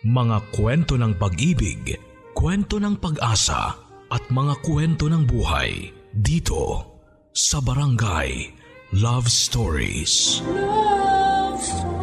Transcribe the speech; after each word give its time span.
Mga 0.00 0.56
kwento 0.56 0.96
ng 0.96 1.12
pag-ibig, 1.20 1.92
kwento 2.32 2.80
ng 2.80 2.96
pag-asa 2.96 3.76
at 4.08 4.24
mga 4.32 4.56
kwento 4.64 5.12
ng 5.12 5.28
buhay 5.28 5.92
dito 6.16 6.88
sa 7.36 7.60
Barangay 7.60 8.48
Love 8.96 9.28
Stories. 9.28 10.40
Love 10.48 11.60
Stories. 11.60 12.00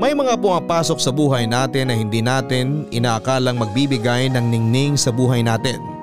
May 0.00 0.16
mga 0.16 0.40
pumapasok 0.40 0.96
sa 0.96 1.12
buhay 1.12 1.44
natin 1.44 1.92
na 1.92 2.00
hindi 2.00 2.24
natin 2.24 2.88
inaakalang 2.88 3.60
magbibigay 3.60 4.32
ng 4.32 4.48
ningning 4.48 4.96
sa 4.96 5.12
buhay 5.12 5.44
natin. 5.44 5.95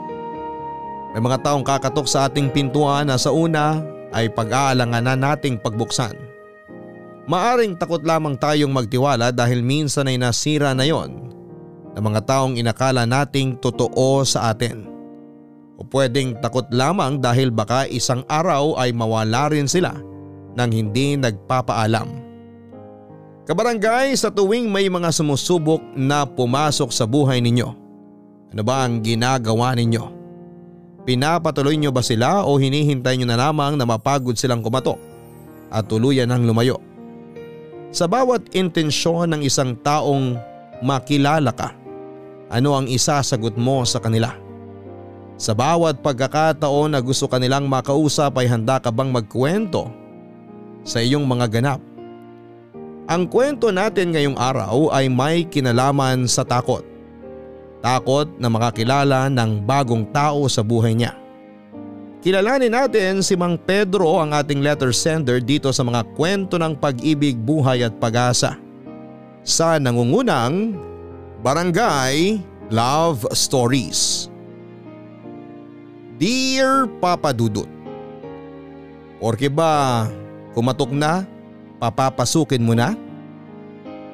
May 1.13 1.21
mga 1.21 1.45
taong 1.45 1.61
kakatok 1.61 2.09
sa 2.09 2.25
ating 2.25 2.49
pintuan 2.49 3.05
na 3.05 3.21
sa 3.21 3.29
una 3.29 3.85
ay 4.09 4.33
pag-aalanganan 4.33 5.21
nating 5.21 5.61
pagbuksan. 5.61 6.17
Maaring 7.29 7.77
takot 7.77 8.01
lamang 8.01 8.33
tayong 8.33 8.73
magtiwala 8.73 9.29
dahil 9.29 9.61
minsan 9.61 10.09
ay 10.09 10.17
nasira 10.17 10.73
na 10.73 10.89
yon 10.89 11.29
ng 11.93 12.01
mga 12.01 12.21
taong 12.25 12.57
inakala 12.57 13.05
nating 13.05 13.61
totoo 13.61 14.25
sa 14.25 14.49
atin. 14.49 14.89
O 15.77 15.85
pwedeng 15.93 16.33
takot 16.41 16.65
lamang 16.73 17.21
dahil 17.21 17.53
baka 17.53 17.85
isang 17.85 18.25
araw 18.25 18.81
ay 18.81 18.89
mawala 18.89 19.53
rin 19.53 19.69
sila 19.69 19.93
nang 20.57 20.73
hindi 20.73 21.13
nagpapaalam. 21.13 22.09
Kabarangay 23.45 24.17
sa 24.17 24.33
tuwing 24.33 24.65
may 24.65 24.89
mga 24.89 25.13
sumusubok 25.13 25.81
na 25.93 26.25
pumasok 26.25 26.89
sa 26.89 27.05
buhay 27.05 27.37
ninyo. 27.37 27.69
Ano 28.49 28.61
ba 28.65 28.81
ang 28.81 29.05
ginagawa 29.05 29.77
ninyo? 29.77 30.22
Pinapatuloy 31.03 31.75
nyo 31.75 31.91
ba 31.91 31.99
sila 31.99 32.47
o 32.47 32.55
hinihintay 32.55 33.19
nyo 33.19 33.27
na 33.27 33.35
lamang 33.35 33.75
na 33.75 33.83
mapagod 33.83 34.39
silang 34.39 34.63
kumatok 34.63 34.95
at 35.67 35.83
tuluyan 35.91 36.31
ang 36.31 36.47
lumayo? 36.47 36.79
Sa 37.91 38.07
bawat 38.07 38.55
intensyon 38.55 39.35
ng 39.35 39.41
isang 39.43 39.75
taong 39.83 40.39
makilala 40.79 41.51
ka, 41.51 41.75
ano 42.47 42.79
ang 42.79 42.87
isasagot 42.87 43.59
mo 43.59 43.83
sa 43.83 43.99
kanila? 43.99 44.31
Sa 45.35 45.51
bawat 45.51 45.99
pagkakataon 45.99 46.95
na 46.95 47.03
gusto 47.03 47.27
kanilang 47.27 47.67
makausap 47.67 48.39
ay 48.39 48.47
handa 48.47 48.79
ka 48.79 48.87
bang 48.87 49.11
magkwento 49.11 49.91
sa 50.87 51.03
iyong 51.03 51.27
mga 51.27 51.51
ganap? 51.59 51.81
Ang 53.11 53.27
kwento 53.27 53.67
natin 53.75 54.15
ngayong 54.15 54.39
araw 54.39 54.87
ay 54.95 55.11
may 55.11 55.43
kinalaman 55.43 56.23
sa 56.31 56.47
takot. 56.47 56.92
Takot 57.83 58.31
na 58.39 58.47
makakilala 58.47 59.27
ng 59.27 59.59
bagong 59.67 60.07
tao 60.15 60.47
sa 60.47 60.63
buhay 60.63 60.95
niya. 60.95 61.19
Kilalanin 62.23 62.71
natin 62.71 63.19
si 63.19 63.35
Mang 63.35 63.59
Pedro 63.59 64.23
ang 64.23 64.31
ating 64.31 64.63
letter 64.63 64.95
sender 64.95 65.43
dito 65.43 65.67
sa 65.75 65.83
mga 65.83 66.07
kwento 66.15 66.55
ng 66.55 66.79
pag-ibig, 66.79 67.35
buhay 67.35 67.83
at 67.83 67.91
pag-asa. 67.99 68.55
Sa 69.43 69.75
nangungunang 69.75 70.79
Barangay 71.43 72.39
Love 72.71 73.27
Stories. 73.35 74.31
Dear 76.15 76.87
Papa 77.03 77.35
Dudut, 77.35 77.67
Porke 79.19 79.51
ba 79.51 80.07
kumatok 80.55 80.95
na, 80.95 81.27
papapasukin 81.83 82.63
mo 82.63 82.71
na? 82.71 82.95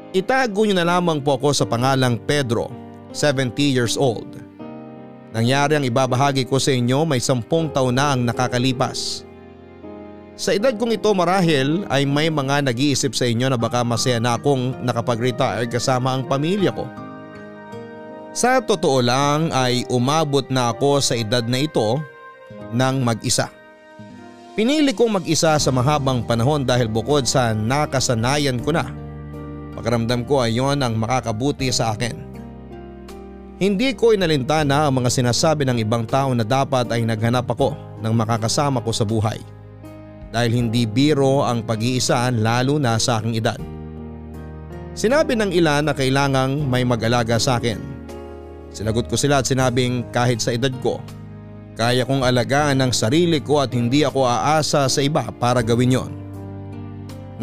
Itago 0.10 0.66
niyo 0.66 0.74
na 0.74 0.98
lamang 0.98 1.22
po 1.22 1.38
ako 1.38 1.54
sa 1.54 1.70
pangalang 1.70 2.18
Pedro 2.18 2.79
70 3.12 3.58
years 3.60 3.96
old. 3.98 4.40
Nangyari 5.30 5.78
ang 5.78 5.86
ibabahagi 5.86 6.50
ko 6.50 6.58
sa 6.58 6.74
inyo 6.74 7.06
may 7.06 7.22
sampung 7.22 7.70
taon 7.70 7.94
na 7.94 8.18
ang 8.18 8.26
nakakalipas. 8.26 9.26
Sa 10.40 10.56
edad 10.56 10.72
kong 10.74 10.96
ito 10.96 11.12
marahil 11.12 11.84
ay 11.92 12.08
may 12.08 12.32
mga 12.32 12.64
nag-iisip 12.66 13.12
sa 13.12 13.28
inyo 13.28 13.52
na 13.52 13.60
baka 13.60 13.84
masaya 13.84 14.24
na 14.24 14.40
akong 14.40 14.72
nakapag-retire 14.82 15.68
kasama 15.68 16.16
ang 16.16 16.24
pamilya 16.26 16.72
ko. 16.72 16.88
Sa 18.32 18.64
totoo 18.64 19.04
lang 19.04 19.52
ay 19.52 19.84
umabot 19.92 20.48
na 20.48 20.72
ako 20.72 21.04
sa 21.04 21.14
edad 21.20 21.44
na 21.44 21.66
ito 21.66 22.00
ng 22.72 22.96
mag-isa. 23.04 23.52
Pinili 24.56 24.96
kong 24.96 25.20
mag-isa 25.22 25.60
sa 25.60 25.72
mahabang 25.76 26.24
panahon 26.24 26.64
dahil 26.64 26.88
bukod 26.88 27.28
sa 27.28 27.52
nakasanayan 27.52 28.64
ko 28.64 28.76
na, 28.76 28.88
pakiramdam 29.76 30.24
ko 30.24 30.44
ay 30.44 30.58
yon 30.58 30.80
ang 30.80 30.96
makakabuti 30.96 31.68
sa 31.70 31.96
akin. 31.96 32.29
Hindi 33.60 33.92
ko 33.92 34.16
inalintana 34.16 34.88
ang 34.88 35.04
mga 35.04 35.12
sinasabi 35.12 35.68
ng 35.68 35.84
ibang 35.84 36.08
tao 36.08 36.32
na 36.32 36.48
dapat 36.48 36.88
ay 36.96 37.04
naghanap 37.04 37.44
ako 37.44 37.76
ng 38.00 38.14
makakasama 38.16 38.80
ko 38.80 38.96
sa 38.96 39.04
buhay. 39.04 39.36
Dahil 40.32 40.56
hindi 40.56 40.88
biro 40.88 41.44
ang 41.44 41.68
pag-iisa 41.68 42.32
lalo 42.32 42.80
na 42.80 42.96
sa 42.96 43.20
aking 43.20 43.36
edad. 43.36 43.60
Sinabi 44.96 45.36
ng 45.36 45.52
ilan 45.52 45.92
na 45.92 45.94
kailangang 45.94 46.72
may 46.72 46.88
mag-alaga 46.88 47.36
sa 47.36 47.60
akin. 47.60 47.76
Sinagot 48.72 49.12
ko 49.12 49.20
sila 49.20 49.44
at 49.44 49.46
sinabing 49.52 50.08
kahit 50.16 50.40
sa 50.40 50.56
edad 50.56 50.72
ko, 50.80 51.04
kaya 51.76 52.08
kong 52.08 52.24
alagaan 52.24 52.80
ang 52.80 52.96
sarili 52.96 53.44
ko 53.44 53.60
at 53.60 53.76
hindi 53.76 54.08
ako 54.08 54.24
aasa 54.24 54.88
sa 54.88 55.00
iba 55.04 55.28
para 55.36 55.60
gawin 55.60 56.00
yon. 56.00 56.12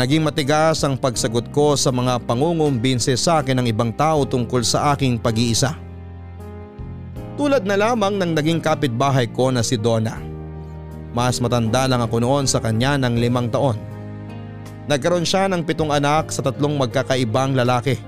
Naging 0.00 0.25
matigas 0.25 0.81
ang 0.81 0.97
pagsagot 0.97 1.53
ko 1.53 1.76
sa 1.76 1.93
mga 1.93 2.25
pangungumbinse 2.25 3.12
sa 3.21 3.44
akin 3.44 3.60
ng 3.60 3.69
ibang 3.69 3.93
tao 3.93 4.25
tungkol 4.25 4.65
sa 4.65 4.97
aking 4.97 5.21
pag-iisa. 5.21 5.86
Tulad 7.37 7.69
na 7.69 7.77
lamang 7.77 8.17
ng 8.17 8.33
naging 8.33 8.65
kapitbahay 8.65 9.29
ko 9.29 9.53
na 9.53 9.61
si 9.61 9.77
Donna. 9.77 10.17
Mas 11.13 11.37
matanda 11.37 11.85
lang 11.85 12.01
ako 12.01 12.25
noon 12.25 12.49
sa 12.49 12.65
kanya 12.65 12.97
ng 12.97 13.21
limang 13.21 13.53
taon. 13.53 13.77
Nagkaroon 14.89 15.29
siya 15.29 15.45
ng 15.53 15.61
pitong 15.61 15.93
anak 15.93 16.33
sa 16.33 16.41
tatlong 16.41 16.81
magkakaibang 16.81 17.53
lalaki. 17.53 18.01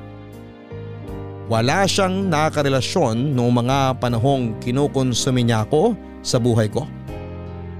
Wala 1.48 1.84
siyang 1.84 2.28
nakarelasyon 2.28 3.36
noong 3.36 3.54
mga 3.64 3.78
panahong 4.00 4.56
kinukonsumi 4.64 5.44
niya 5.44 5.68
ako 5.68 5.92
sa 6.24 6.40
buhay 6.40 6.72
ko. 6.72 6.88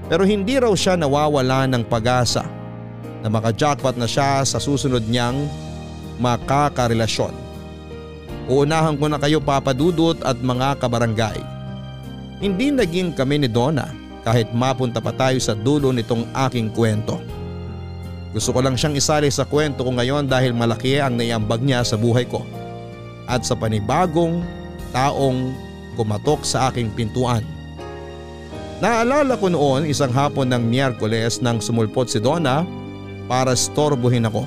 Pero 0.09 0.25
hindi 0.25 0.57
raw 0.57 0.73
siya 0.73 0.97
nawawala 0.97 1.65
ng 1.69 1.85
pag-asa 1.85 2.45
na 3.21 3.29
makajackpot 3.29 3.97
na 3.97 4.05
siya 4.05 4.45
sa 4.45 4.57
susunod 4.61 5.05
niyang 5.05 5.49
makakarelasyon. 6.21 7.33
Uunahan 8.49 8.97
ko 8.97 9.05
na 9.05 9.21
kayo 9.21 9.37
papadudot 9.37 10.17
at 10.25 10.41
mga 10.41 10.81
kabarangay. 10.81 11.37
Hindi 12.41 12.73
naging 12.73 13.13
kami 13.13 13.45
ni 13.45 13.49
Donna 13.51 13.93
kahit 14.25 14.49
mapunta 14.57 14.97
pa 14.97 15.13
tayo 15.13 15.37
sa 15.37 15.53
dulo 15.53 15.93
nitong 15.93 16.25
aking 16.49 16.73
kwento. 16.73 17.21
Gusto 18.33 18.49
ko 18.49 18.65
lang 18.65 18.73
siyang 18.73 18.97
isali 18.97 19.29
sa 19.29 19.45
kwento 19.45 19.85
ko 19.85 19.93
ngayon 19.93 20.25
dahil 20.25 20.57
malaki 20.57 20.97
ang 20.97 21.13
naiambag 21.13 21.61
niya 21.61 21.85
sa 21.85 21.93
buhay 21.93 22.25
ko 22.25 22.41
at 23.29 23.45
sa 23.45 23.53
panibagong 23.53 24.41
taong 24.97 25.53
kumatok 25.93 26.41
sa 26.41 26.73
aking 26.73 26.89
pintuan. 26.97 27.45
Naalala 28.81 29.37
ko 29.37 29.53
noon 29.53 29.85
isang 29.85 30.09
hapon 30.09 30.49
ng 30.49 30.63
Miyerkules 30.65 31.37
nang 31.45 31.61
sumulpot 31.61 32.09
si 32.09 32.17
Donna 32.17 32.65
para 33.29 33.53
storbohin 33.53 34.25
ako. 34.25 34.41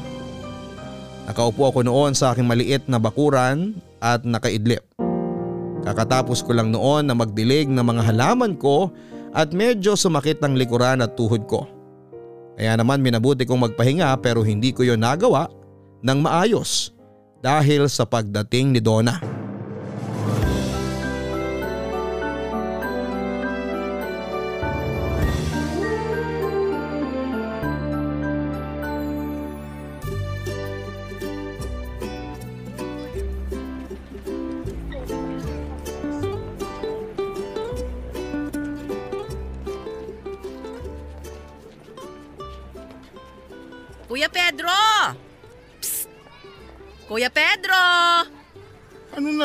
Nakaupo 1.30 1.70
ako 1.70 1.86
noon 1.86 2.18
sa 2.18 2.34
aking 2.34 2.50
maliit 2.50 2.82
na 2.90 2.98
bakuran 2.98 3.78
at 4.02 4.26
nakaidlip. 4.26 4.82
Kakatapos 5.86 6.42
ko 6.42 6.54
lang 6.54 6.74
noon 6.74 7.06
na 7.06 7.14
magdilig 7.14 7.70
ng 7.70 7.82
mga 7.82 8.02
halaman 8.10 8.58
ko 8.58 8.90
at 9.30 9.54
medyo 9.54 9.94
sumakit 9.94 10.42
ang 10.42 10.58
likuran 10.58 11.02
at 11.02 11.14
tuhod 11.14 11.46
ko. 11.46 11.66
Kaya 12.58 12.76
naman 12.76 13.00
minabuti 13.00 13.48
kong 13.48 13.70
magpahinga 13.70 14.12
pero 14.20 14.44
hindi 14.44 14.74
ko 14.74 14.84
yon 14.84 15.00
nagawa 15.00 15.48
ng 16.04 16.18
maayos 16.20 16.92
dahil 17.40 17.88
sa 17.88 18.04
pagdating 18.04 18.76
ni 18.76 18.80
Donna. 18.82 19.31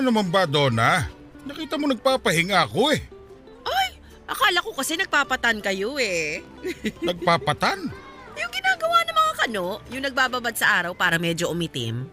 Naman 0.07 0.31
ba, 0.31 0.48
Donna? 0.48 1.12
Nakita 1.44 1.75
mo 1.75 1.92
nagpapahinga 1.92 2.63
ako 2.63 2.95
eh. 2.95 3.04
Ay, 3.68 3.89
akala 4.27 4.63
ko 4.63 4.71
kasi 4.71 4.95
nagpapatan 4.95 5.59
kayo 5.59 6.00
eh. 6.00 6.44
Nagpapatan? 7.07 7.92
Yung 8.38 8.51
ginagawa 8.51 8.98
ng 9.04 9.18
mga 9.18 9.33
kano, 9.44 9.65
yung 9.92 10.04
nagbababad 10.07 10.56
sa 10.56 10.80
araw 10.80 10.95
para 10.95 11.19
medyo 11.19 11.51
umitim. 11.51 12.07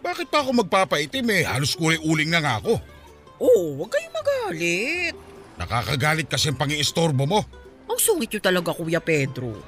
Bakit 0.00 0.32
pa 0.32 0.40
ako 0.40 0.64
magpapaitim 0.64 1.26
eh? 1.34 1.42
Halos 1.44 1.76
kulay-uling 1.76 2.30
na 2.30 2.40
nga 2.40 2.54
ako. 2.62 2.80
Oh, 3.40 3.76
huwag 3.76 3.90
kayong 3.92 4.16
magalit. 4.16 5.14
Nakakagalit 5.60 6.28
kasi 6.28 6.52
ang 6.52 6.60
pangiistorbo 6.60 7.24
mo. 7.28 7.40
Ang 7.88 7.98
sungit 8.00 8.32
nyo 8.32 8.40
talaga 8.40 8.72
Kuya 8.72 9.00
Pedro. 9.00 9.60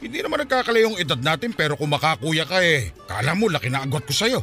Hindi 0.00 0.18
naman 0.24 0.46
nagkakalayong 0.46 0.96
edad 0.96 1.20
natin 1.20 1.52
pero 1.52 1.76
kung 1.76 1.92
makakuya 1.92 2.48
ka 2.48 2.64
eh, 2.64 2.94
kala 3.04 3.36
mo 3.36 3.52
laki 3.52 3.68
na 3.68 3.84
agwat 3.84 4.06
ko 4.08 4.14
sa'yo. 4.14 4.40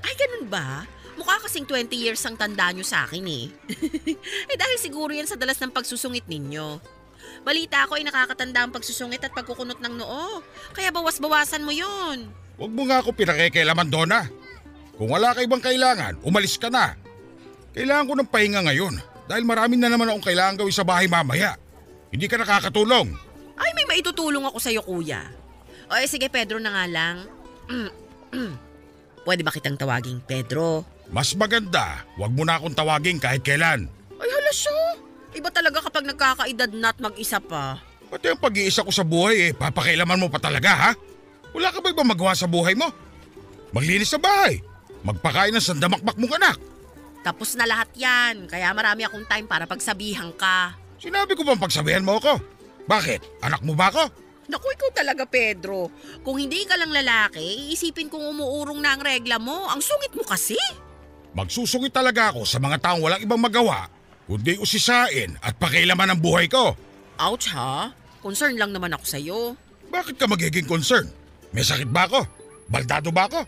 Ay, 0.00 0.14
ganun 0.16 0.46
ba? 0.48 0.88
Mukha 1.14 1.38
kasing 1.46 1.66
20 1.66 1.94
years 1.94 2.22
ang 2.26 2.34
tanda 2.34 2.74
nyo 2.74 2.82
sa 2.82 3.06
akin 3.06 3.24
eh. 3.26 3.46
eh 4.50 4.56
dahil 4.58 4.78
siguro 4.82 5.14
yan 5.14 5.30
sa 5.30 5.38
dalas 5.38 5.58
ng 5.62 5.70
pagsusungit 5.70 6.26
ninyo. 6.26 6.82
Balita 7.44 7.86
ko 7.86 8.00
ay 8.00 8.04
nakakatanda 8.08 8.66
ang 8.66 8.72
pagsusungit 8.74 9.22
at 9.22 9.32
pagkukunot 9.36 9.78
ng 9.78 9.94
noo. 10.00 10.42
Kaya 10.74 10.90
bawas-bawasan 10.90 11.62
mo 11.62 11.70
yon. 11.70 12.28
Huwag 12.58 12.72
mo 12.72 12.82
nga 12.86 13.02
ako 13.02 13.14
pinakikialaman, 13.14 13.90
Donna. 13.90 14.26
Kung 14.94 15.10
wala 15.10 15.34
ka 15.34 15.42
ibang 15.42 15.62
kailangan, 15.62 16.22
umalis 16.22 16.54
ka 16.58 16.70
na. 16.70 16.94
Kailangan 17.74 18.06
ko 18.06 18.14
ng 18.14 18.30
pahinga 18.30 18.60
ngayon 18.70 18.94
dahil 19.26 19.42
marami 19.42 19.74
na 19.74 19.90
naman 19.90 20.06
akong 20.06 20.30
kailangan 20.30 20.62
gawin 20.62 20.74
sa 20.74 20.86
bahay 20.86 21.10
mamaya. 21.10 21.58
Hindi 22.14 22.30
ka 22.30 22.38
nakakatulong. 22.38 23.10
Ay, 23.58 23.70
may 23.74 23.86
maitutulong 23.90 24.46
ako 24.46 24.58
sa'yo, 24.62 24.82
kuya. 24.86 25.26
O 25.90 25.98
eh, 25.98 26.06
sige, 26.06 26.30
Pedro 26.30 26.62
na 26.62 26.70
nga 26.70 26.84
lang. 26.86 27.16
Pwede 29.26 29.42
ba 29.42 29.50
kitang 29.50 29.74
tawaging 29.74 30.22
Pedro? 30.22 30.93
Mas 31.12 31.36
maganda, 31.36 32.04
huwag 32.16 32.32
mo 32.32 32.42
na 32.44 32.56
akong 32.56 32.76
tawagin 32.76 33.20
kahit 33.20 33.44
kailan. 33.44 33.88
Ay, 34.16 34.28
hala 34.28 34.52
siya. 34.52 34.78
Iba 35.34 35.50
talaga 35.50 35.82
kapag 35.82 36.06
nagkakaedad 36.06 36.70
na 36.78 36.94
at 36.94 36.98
mag-isa 37.02 37.42
pa. 37.42 37.82
Pati 38.08 38.30
ang 38.30 38.38
pag-iisa 38.38 38.86
ko 38.86 38.92
sa 38.94 39.02
buhay 39.02 39.50
eh, 39.50 39.52
papakailaman 39.52 40.20
mo 40.22 40.28
pa 40.30 40.38
talaga 40.38 40.70
ha? 40.70 40.90
Wala 41.50 41.74
ka 41.74 41.82
ba 41.82 41.90
ibang 41.90 42.06
magawa 42.06 42.34
sa 42.38 42.46
buhay 42.46 42.78
mo? 42.78 42.86
Maglinis 43.74 44.14
sa 44.14 44.22
bahay, 44.22 44.62
magpakain 45.02 45.50
ng 45.50 45.62
sandamakmak 45.62 46.14
mong 46.14 46.38
anak. 46.38 46.58
Tapos 47.26 47.58
na 47.58 47.66
lahat 47.66 47.90
yan, 47.98 48.46
kaya 48.46 48.70
marami 48.70 49.02
akong 49.02 49.26
time 49.26 49.50
para 49.50 49.66
pagsabihan 49.66 50.30
ka. 50.38 50.78
Sinabi 51.02 51.34
ko 51.34 51.42
bang 51.42 51.58
pagsabihan 51.58 52.06
mo 52.06 52.22
ako? 52.22 52.38
Bakit? 52.86 53.42
Anak 53.42 53.64
mo 53.66 53.74
ba 53.74 53.90
ako? 53.90 54.04
Naku, 54.44 54.66
ikaw 54.76 54.90
talaga, 54.92 55.24
Pedro. 55.24 55.88
Kung 56.20 56.36
hindi 56.36 56.68
ka 56.68 56.76
lang 56.76 56.92
lalaki, 56.92 57.72
iisipin 57.72 58.12
kong 58.12 58.28
umuurong 58.36 58.76
na 58.76 58.92
ang 58.92 59.00
regla 59.00 59.40
mo. 59.40 59.72
Ang 59.72 59.80
sungit 59.80 60.12
mo 60.12 60.20
kasi. 60.20 60.60
Magsusungit 61.34 61.90
talaga 61.90 62.30
ako 62.30 62.46
sa 62.46 62.62
mga 62.62 62.78
taong 62.78 63.02
walang 63.02 63.18
ibang 63.18 63.42
magawa, 63.42 63.90
kundi 64.30 64.54
usisain 64.62 65.34
at 65.42 65.58
pakailaman 65.58 66.14
ang 66.14 66.20
buhay 66.22 66.46
ko. 66.46 66.78
Ouch 67.18 67.50
ha? 67.50 67.90
Concern 68.22 68.54
lang 68.54 68.70
naman 68.70 68.94
ako 68.94 69.04
sa'yo. 69.04 69.38
Bakit 69.90 70.14
ka 70.14 70.30
magiging 70.30 70.70
concern? 70.70 71.10
May 71.50 71.66
sakit 71.66 71.90
ba 71.90 72.06
ako? 72.06 72.22
Baldado 72.70 73.10
ba 73.10 73.26
ako? 73.26 73.42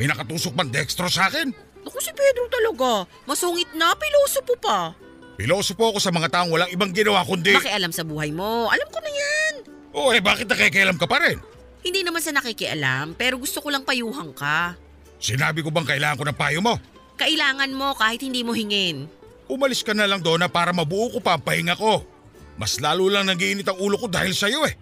May 0.00 0.08
nakatusok 0.08 0.56
bang 0.56 0.72
dextro 0.72 1.06
sa 1.12 1.28
akin? 1.28 1.52
Naku 1.84 2.00
si 2.00 2.12
Pedro 2.16 2.48
talaga. 2.48 3.04
Masungit 3.28 3.70
na, 3.76 3.92
piloso 3.92 4.40
po 4.42 4.56
pa. 4.56 4.96
Piloso 5.36 5.76
po 5.76 5.92
ako 5.92 6.00
sa 6.00 6.10
mga 6.10 6.32
taong 6.32 6.50
walang 6.50 6.72
ibang 6.72 6.90
ginawa 6.96 7.22
kundi... 7.28 7.54
Makialam 7.54 7.92
sa 7.92 8.02
buhay 8.08 8.32
mo. 8.32 8.72
Alam 8.72 8.88
ko 8.88 8.98
na 9.04 9.10
yan. 9.12 9.54
Oo 9.94 10.10
eh, 10.16 10.20
bakit 10.24 10.48
nakikialam 10.48 10.96
ka 10.96 11.04
pa 11.04 11.20
rin? 11.22 11.38
Hindi 11.84 12.02
naman 12.02 12.24
sa 12.24 12.34
nakikialam, 12.34 13.14
pero 13.14 13.38
gusto 13.38 13.60
ko 13.62 13.68
lang 13.70 13.86
payuhan 13.86 14.34
ka. 14.34 14.74
Sinabi 15.20 15.62
ko 15.62 15.70
bang 15.70 15.86
kailangan 15.86 16.18
ko 16.18 16.24
ng 16.26 16.36
payo 16.36 16.60
mo? 16.64 16.74
Kailangan 17.18 17.74
mo 17.74 17.98
kahit 17.98 18.22
hindi 18.22 18.46
mo 18.46 18.54
hingin. 18.54 19.10
Umalis 19.50 19.82
ka 19.82 19.90
na 19.90 20.06
lang 20.06 20.22
doon 20.22 20.46
na 20.46 20.48
para 20.48 20.70
mabuo 20.70 21.10
ko 21.10 21.18
pa 21.18 21.34
ang 21.34 21.42
pahinga 21.42 21.74
ko. 21.74 22.06
Mas 22.54 22.78
lalo 22.78 23.10
lang 23.10 23.26
nagiinit 23.26 23.66
ang 23.66 23.78
ulo 23.82 23.98
ko 23.98 24.06
dahil 24.06 24.34
sa'yo 24.34 24.62
eh. 24.70 24.74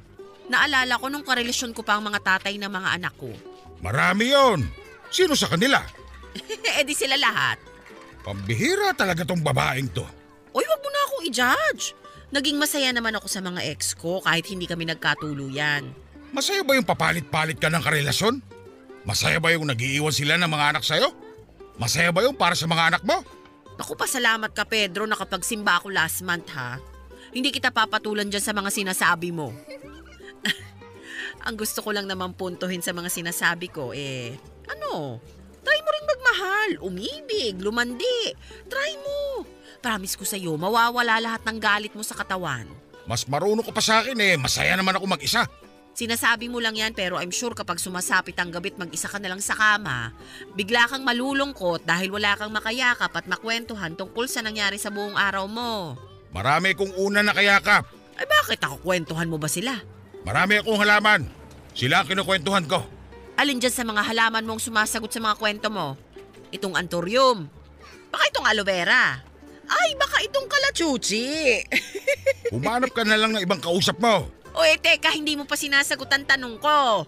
Naalala 0.52 1.00
ko 1.00 1.08
nung 1.08 1.24
karelasyon 1.24 1.72
ko 1.72 1.80
pa 1.80 1.96
ang 1.96 2.04
mga 2.04 2.20
tatay 2.22 2.60
ng 2.60 2.68
mga 2.68 2.88
anak 3.00 3.14
ko. 3.16 3.32
Marami 3.80 4.30
yon. 4.30 4.68
Sino 5.08 5.32
sa 5.32 5.48
kanila? 5.48 5.80
eh 6.76 6.84
di 6.84 6.92
sila 6.92 7.16
lahat. 7.16 7.56
Pambihira 8.20 8.92
talaga 8.92 9.24
tong 9.24 9.40
babaeng 9.40 9.88
to. 9.92 10.04
Uy, 10.52 10.64
wag 10.64 10.80
mo 10.82 10.88
na 10.92 11.00
akong 11.08 11.24
i-judge. 11.30 11.84
Naging 12.34 12.58
masaya 12.58 12.90
naman 12.90 13.14
ako 13.14 13.30
sa 13.30 13.40
mga 13.40 13.64
ex 13.70 13.94
ko 13.94 14.18
kahit 14.20 14.44
hindi 14.50 14.66
kami 14.66 14.84
nagkatuluyan. 14.90 15.94
Masaya 16.34 16.66
ba 16.66 16.74
yung 16.74 16.88
papalit-palit 16.88 17.56
ka 17.56 17.70
ng 17.70 17.80
karelasyon? 17.80 18.42
Masaya 19.06 19.38
ba 19.38 19.54
yung 19.54 19.70
nagiiwan 19.70 20.10
sila 20.10 20.34
ng 20.34 20.50
mga 20.50 20.74
anak 20.74 20.82
sa'yo? 20.82 21.14
Masaya 21.76 22.08
ba 22.08 22.24
yung 22.24 22.36
para 22.36 22.56
sa 22.56 22.64
mga 22.64 22.92
anak 22.92 23.02
mo? 23.04 23.20
Naku, 23.76 23.92
pasalamat 23.92 24.50
ka 24.56 24.64
Pedro 24.64 25.04
nakapagsimba 25.04 25.80
ako 25.80 25.92
last 25.92 26.24
month 26.24 26.48
ha. 26.56 26.80
Hindi 27.36 27.52
kita 27.52 27.68
papatulan 27.68 28.32
dyan 28.32 28.40
sa 28.40 28.56
mga 28.56 28.72
sinasabi 28.72 29.28
mo. 29.28 29.52
Ang 31.46 31.54
gusto 31.60 31.84
ko 31.84 31.92
lang 31.92 32.08
naman 32.08 32.32
puntuhin 32.32 32.80
sa 32.80 32.96
mga 32.96 33.12
sinasabi 33.12 33.68
ko 33.68 33.92
eh, 33.92 34.32
ano, 34.72 35.20
try 35.60 35.78
mo 35.84 35.90
rin 35.92 36.06
magmahal, 36.08 36.70
umibig, 36.80 37.60
lumandi. 37.60 38.32
Try 38.72 38.96
mo. 38.96 39.44
Promise 39.84 40.16
ko 40.16 40.24
sa'yo, 40.24 40.56
mawawala 40.56 41.20
lahat 41.20 41.44
ng 41.44 41.58
galit 41.60 41.92
mo 41.92 42.00
sa 42.00 42.16
katawan. 42.16 42.66
Mas 43.06 43.28
marunong 43.28 43.62
ka 43.62 43.70
pa 43.70 43.84
sa 43.84 44.02
akin 44.02 44.18
eh. 44.18 44.34
Masaya 44.34 44.74
naman 44.74 44.98
ako 44.98 45.06
mag-isa. 45.06 45.46
Sinasabi 45.96 46.52
mo 46.52 46.60
lang 46.60 46.76
yan 46.76 46.92
pero 46.92 47.16
I'm 47.16 47.32
sure 47.32 47.56
kapag 47.56 47.80
sumasapit 47.80 48.36
ang 48.36 48.52
gabit 48.52 48.76
mag-isa 48.76 49.08
ka 49.08 49.16
na 49.16 49.32
lang 49.32 49.40
sa 49.40 49.56
kama, 49.56 50.12
bigla 50.52 50.84
kang 50.92 51.08
malulungkot 51.08 51.88
dahil 51.88 52.12
wala 52.12 52.36
kang 52.36 52.52
makayakap 52.52 53.08
at 53.16 53.24
makwentuhan 53.24 53.96
tungkol 53.96 54.28
sa 54.28 54.44
nangyari 54.44 54.76
sa 54.76 54.92
buong 54.92 55.16
araw 55.16 55.48
mo. 55.48 55.96
Marami 56.36 56.76
kong 56.76 57.00
una 57.00 57.24
na 57.24 57.32
kayakap. 57.32 57.88
Ay 58.20 58.28
bakit 58.28 58.60
ako 58.60 58.76
kwentuhan 58.84 59.24
mo 59.24 59.40
ba 59.40 59.48
sila? 59.48 59.72
Marami 60.28 60.60
akong 60.60 60.76
halaman. 60.84 61.32
Sila 61.72 62.04
ang 62.04 62.08
kinukwentuhan 62.12 62.68
ko. 62.68 62.84
Alin 63.40 63.56
dyan 63.56 63.72
sa 63.72 63.88
mga 63.88 64.04
halaman 64.04 64.44
mong 64.44 64.60
sumasagot 64.60 65.08
sa 65.08 65.24
mga 65.24 65.40
kwento 65.40 65.72
mo? 65.72 65.96
Itong 66.52 66.76
antorium. 66.76 67.48
Baka 68.12 68.28
itong 68.36 68.44
aloe 68.44 68.68
vera. 68.68 69.24
Ay, 69.64 69.96
baka 69.96 70.20
itong 70.28 70.44
kalachuchi. 70.44 71.64
Umanap 72.56 72.92
ka 72.92 73.00
na 73.00 73.16
lang 73.16 73.32
ng 73.32 73.40
ibang 73.40 73.64
kausap 73.64 73.96
mo. 73.96 74.28
O 74.56 74.60
eh, 74.64 74.80
teka, 74.80 75.12
hindi 75.12 75.36
mo 75.36 75.44
pa 75.44 75.54
sinasagot 75.54 76.08
ang 76.08 76.24
tanong 76.24 76.56
ko. 76.56 77.04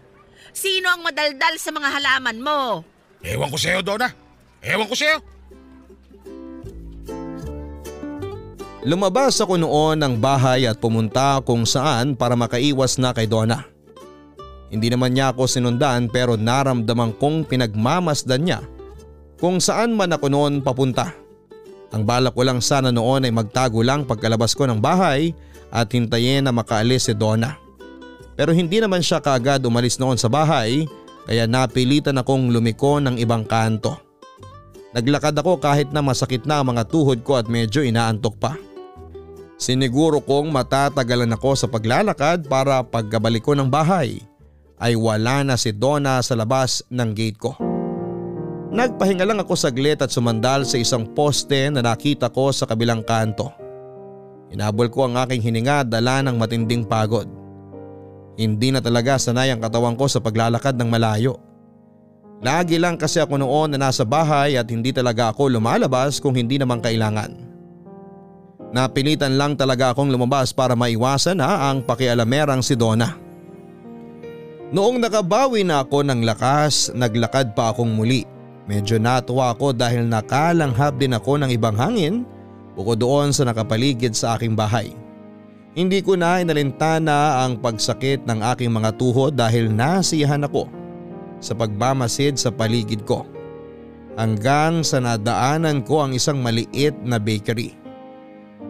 Sino 0.52 0.92
ang 0.92 1.00
madaldal 1.00 1.56
sa 1.56 1.72
mga 1.72 1.88
halaman 1.96 2.38
mo? 2.44 2.84
Ewan 3.24 3.48
ko 3.48 3.56
sa'yo, 3.56 3.80
Donna. 3.80 4.12
Ewan 4.60 4.86
ko 4.86 4.94
sa'yo. 4.94 5.18
Lumabas 8.88 9.36
ako 9.42 9.58
noon 9.58 9.98
ng 9.98 10.14
bahay 10.22 10.64
at 10.64 10.78
pumunta 10.78 11.42
kung 11.42 11.66
saan 11.66 12.14
para 12.14 12.38
makaiwas 12.38 12.96
na 12.96 13.10
kay 13.10 13.26
Donna. 13.26 13.66
Hindi 14.68 14.92
naman 14.92 15.16
niya 15.16 15.32
ako 15.32 15.48
sinundan 15.48 16.12
pero 16.12 16.36
naramdaman 16.36 17.16
kong 17.16 17.48
pinagmamasdan 17.48 18.42
niya 18.44 18.60
kung 19.40 19.58
saan 19.58 19.96
man 19.96 20.12
ako 20.12 20.28
noon 20.28 20.60
papunta. 20.60 21.10
Ang 21.90 22.04
balak 22.04 22.36
ko 22.36 22.44
lang 22.44 22.60
sana 22.60 22.92
noon 22.92 23.24
ay 23.24 23.32
magtago 23.32 23.80
lang 23.80 24.04
pagkalabas 24.04 24.52
ko 24.52 24.68
ng 24.68 24.76
bahay 24.76 25.32
at 25.68 25.92
hintayin 25.92 26.44
na 26.44 26.52
makaalis 26.52 27.08
si 27.08 27.14
Donna. 27.16 27.56
Pero 28.38 28.54
hindi 28.54 28.78
naman 28.78 29.02
siya 29.02 29.18
kaagad 29.18 29.66
umalis 29.66 29.98
noon 29.98 30.14
sa 30.14 30.30
bahay 30.30 30.86
kaya 31.28 31.44
napilitan 31.44 32.16
akong 32.16 32.48
lumiko 32.54 33.02
ng 33.02 33.18
ibang 33.18 33.44
kanto. 33.44 33.98
Naglakad 34.96 35.36
ako 35.36 35.60
kahit 35.60 35.92
na 35.92 36.00
masakit 36.00 36.48
na 36.48 36.62
ang 36.62 36.72
mga 36.72 36.88
tuhod 36.88 37.20
ko 37.20 37.36
at 37.36 37.50
medyo 37.50 37.84
inaantok 37.84 38.40
pa. 38.40 38.56
Siniguro 39.58 40.22
kong 40.22 40.54
matatagalan 40.54 41.34
ako 41.34 41.50
sa 41.58 41.66
paglalakad 41.66 42.46
para 42.46 42.80
pagkabalik 42.86 43.42
ko 43.42 43.58
ng 43.58 43.66
bahay 43.66 44.22
ay 44.78 44.94
wala 44.94 45.42
na 45.42 45.58
si 45.58 45.74
Donna 45.74 46.22
sa 46.22 46.38
labas 46.38 46.86
ng 46.88 47.10
gate 47.10 47.38
ko. 47.42 47.52
Nagpahinga 48.70 49.26
lang 49.26 49.42
ako 49.42 49.58
saglit 49.58 49.98
at 49.98 50.14
sumandal 50.14 50.62
sa 50.62 50.78
isang 50.78 51.02
poste 51.10 51.66
na 51.74 51.82
nakita 51.82 52.30
ko 52.30 52.54
sa 52.54 52.70
kabilang 52.70 53.02
kanto. 53.02 53.50
Inabol 54.48 54.88
ko 54.88 55.04
ang 55.04 55.20
aking 55.20 55.44
hininga 55.44 55.84
dala 55.84 56.24
ng 56.24 56.36
matinding 56.40 56.88
pagod. 56.88 57.28
Hindi 58.38 58.72
na 58.72 58.80
talaga 58.80 59.18
sanay 59.18 59.52
ang 59.52 59.60
katawan 59.60 59.98
ko 59.98 60.06
sa 60.08 60.22
paglalakad 60.22 60.78
ng 60.78 60.88
malayo. 60.88 61.36
Lagi 62.38 62.78
lang 62.78 62.94
kasi 62.94 63.18
ako 63.18 63.34
noon 63.34 63.74
na 63.74 63.90
nasa 63.90 64.06
bahay 64.06 64.54
at 64.54 64.70
hindi 64.70 64.94
talaga 64.94 65.34
ako 65.34 65.58
lumalabas 65.58 66.22
kung 66.22 66.38
hindi 66.38 66.54
naman 66.54 66.78
kailangan. 66.78 67.34
Napilitan 68.70 69.34
lang 69.34 69.58
talaga 69.58 69.90
akong 69.90 70.12
lumabas 70.12 70.54
para 70.54 70.78
maiwasan 70.78 71.42
na 71.42 71.66
ang 71.66 71.82
pakialamerang 71.82 72.62
si 72.62 72.78
Donna. 72.78 73.16
Noong 74.68 75.00
nakabawi 75.00 75.64
na 75.64 75.80
ako 75.80 76.04
ng 76.04 76.20
lakas, 76.28 76.92
naglakad 76.92 77.56
pa 77.56 77.72
akong 77.72 77.88
muli. 77.88 78.28
Medyo 78.68 79.00
natuwa 79.00 79.56
ako 79.56 79.72
dahil 79.72 80.04
nakalanghap 80.04 81.00
din 81.00 81.16
ako 81.16 81.40
ng 81.40 81.50
ibang 81.56 81.72
hangin 81.72 82.28
bukod 82.78 83.02
doon 83.02 83.34
sa 83.34 83.42
nakapaligid 83.42 84.14
sa 84.14 84.38
aking 84.38 84.54
bahay. 84.54 84.94
Hindi 85.74 85.98
ko 85.98 86.14
na 86.14 86.38
inalintana 86.38 87.42
ang 87.42 87.58
pagsakit 87.58 88.22
ng 88.22 88.38
aking 88.54 88.70
mga 88.70 88.94
tuhod 88.94 89.34
dahil 89.34 89.66
nasiyahan 89.66 90.46
ako 90.46 90.70
sa 91.42 91.58
pagmamasid 91.58 92.38
sa 92.38 92.54
paligid 92.54 93.02
ko. 93.02 93.26
Hanggang 94.14 94.82
sa 94.86 95.02
nadaanan 95.02 95.82
ko 95.82 96.06
ang 96.06 96.14
isang 96.14 96.38
maliit 96.38 96.94
na 97.02 97.18
bakery. 97.18 97.74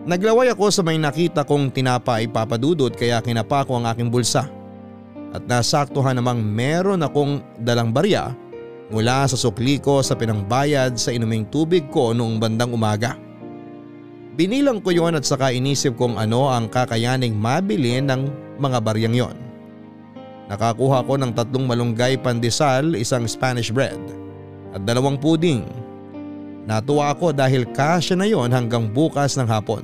Naglaway 0.09 0.53
ako 0.53 0.73
sa 0.73 0.81
may 0.85 0.97
nakita 0.97 1.45
kong 1.45 1.73
tinapa 1.73 2.21
ay 2.21 2.29
papadudot 2.29 2.93
kaya 2.93 3.21
kinapa 3.21 3.65
ko 3.65 3.81
ang 3.81 3.88
aking 3.88 4.09
bulsa. 4.09 4.49
At 5.33 5.45
nasaktuhan 5.45 6.17
namang 6.17 6.41
meron 6.41 7.05
akong 7.05 7.45
dalang 7.61 7.93
barya 7.93 8.33
mula 8.88 9.29
sa 9.29 9.37
sukli 9.37 9.77
ko 9.77 10.00
sa 10.00 10.17
pinangbayad 10.17 10.97
sa 10.97 11.12
inuming 11.12 11.45
tubig 11.49 11.88
ko 11.93 12.17
noong 12.17 12.41
bandang 12.41 12.73
umaga. 12.73 13.27
Binilang 14.38 14.78
ko 14.78 14.95
yon 14.95 15.18
at 15.18 15.26
saka 15.26 15.50
inisip 15.50 15.99
kung 15.99 16.14
ano 16.14 16.47
ang 16.47 16.71
kakayaning 16.71 17.35
mabili 17.35 17.99
ng 17.99 18.30
mga 18.62 18.78
baryang 18.78 19.16
yon. 19.18 19.37
Nakakuha 20.47 21.02
ko 21.02 21.18
ng 21.18 21.35
tatlong 21.35 21.66
malunggay 21.66 22.14
pandesal, 22.23 22.95
isang 22.95 23.26
Spanish 23.26 23.75
bread 23.75 23.99
at 24.71 24.87
dalawang 24.87 25.18
puding. 25.18 25.66
Natuwa 26.71 27.11
ako 27.11 27.35
dahil 27.35 27.66
kasya 27.66 28.14
na 28.14 28.30
yon 28.30 28.54
hanggang 28.54 28.87
bukas 28.87 29.35
ng 29.35 29.50
hapon. 29.50 29.83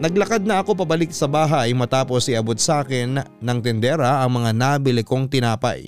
Naglakad 0.00 0.48
na 0.48 0.64
ako 0.64 0.80
pabalik 0.80 1.12
sa 1.12 1.28
bahay 1.28 1.76
matapos 1.76 2.32
iabot 2.32 2.56
sa 2.56 2.80
akin 2.80 3.20
ng 3.44 3.58
tendera 3.60 4.24
ang 4.24 4.40
mga 4.40 4.56
nabili 4.56 5.04
kong 5.04 5.28
tinapay. 5.28 5.84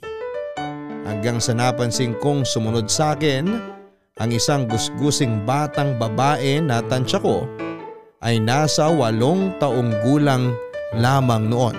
Hanggang 1.08 1.40
sa 1.40 1.56
napansin 1.56 2.12
kong 2.20 2.44
sumunod 2.44 2.92
sa 2.92 3.16
akin 3.16 3.75
ang 4.16 4.32
isang 4.32 4.64
gusgusing 4.64 5.44
batang 5.44 6.00
babae 6.00 6.56
na 6.64 6.80
tansya 6.80 7.20
ko 7.20 7.44
ay 8.25 8.40
nasa 8.40 8.88
walong 8.88 9.52
taong 9.61 9.92
gulang 10.00 10.56
lamang 10.96 11.44
noon. 11.52 11.76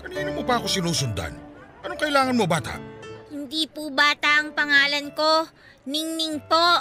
Kanino 0.00 0.40
mo 0.40 0.42
pa 0.48 0.56
ako 0.56 0.66
sinusundan? 0.80 1.36
Anong 1.84 2.00
kailangan 2.00 2.32
mo 2.32 2.48
bata? 2.48 2.80
Hindi 3.28 3.68
po 3.68 3.92
bata 3.92 4.40
ang 4.40 4.56
pangalan 4.56 5.12
ko. 5.12 5.44
Ningning 5.84 6.40
po. 6.48 6.80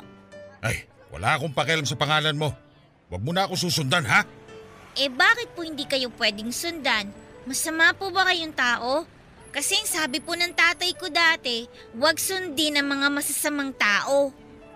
Ay, 0.64 0.88
wala 1.12 1.36
akong 1.36 1.52
pakialam 1.52 1.84
sa 1.84 2.00
pangalan 2.00 2.40
mo. 2.40 2.56
Huwag 3.12 3.28
mo 3.28 3.36
na 3.36 3.44
ako 3.44 3.60
susundan 3.60 4.08
ha? 4.08 4.24
Eh 4.98 5.10
bakit 5.14 5.54
po 5.54 5.62
hindi 5.62 5.86
kayo 5.86 6.10
pwedeng 6.18 6.50
sundan? 6.50 7.14
Masama 7.46 7.94
po 7.94 8.10
ba 8.10 8.26
kayong 8.30 8.56
tao? 8.56 9.06
Kasi 9.50 9.78
ang 9.82 9.90
sabi 9.90 10.22
po 10.22 10.38
ng 10.38 10.54
tatay 10.54 10.94
ko 10.94 11.10
dati, 11.10 11.66
huwag 11.98 12.22
sundin 12.22 12.78
ang 12.78 12.88
mga 12.90 13.08
masasamang 13.10 13.74
tao. 13.74 14.30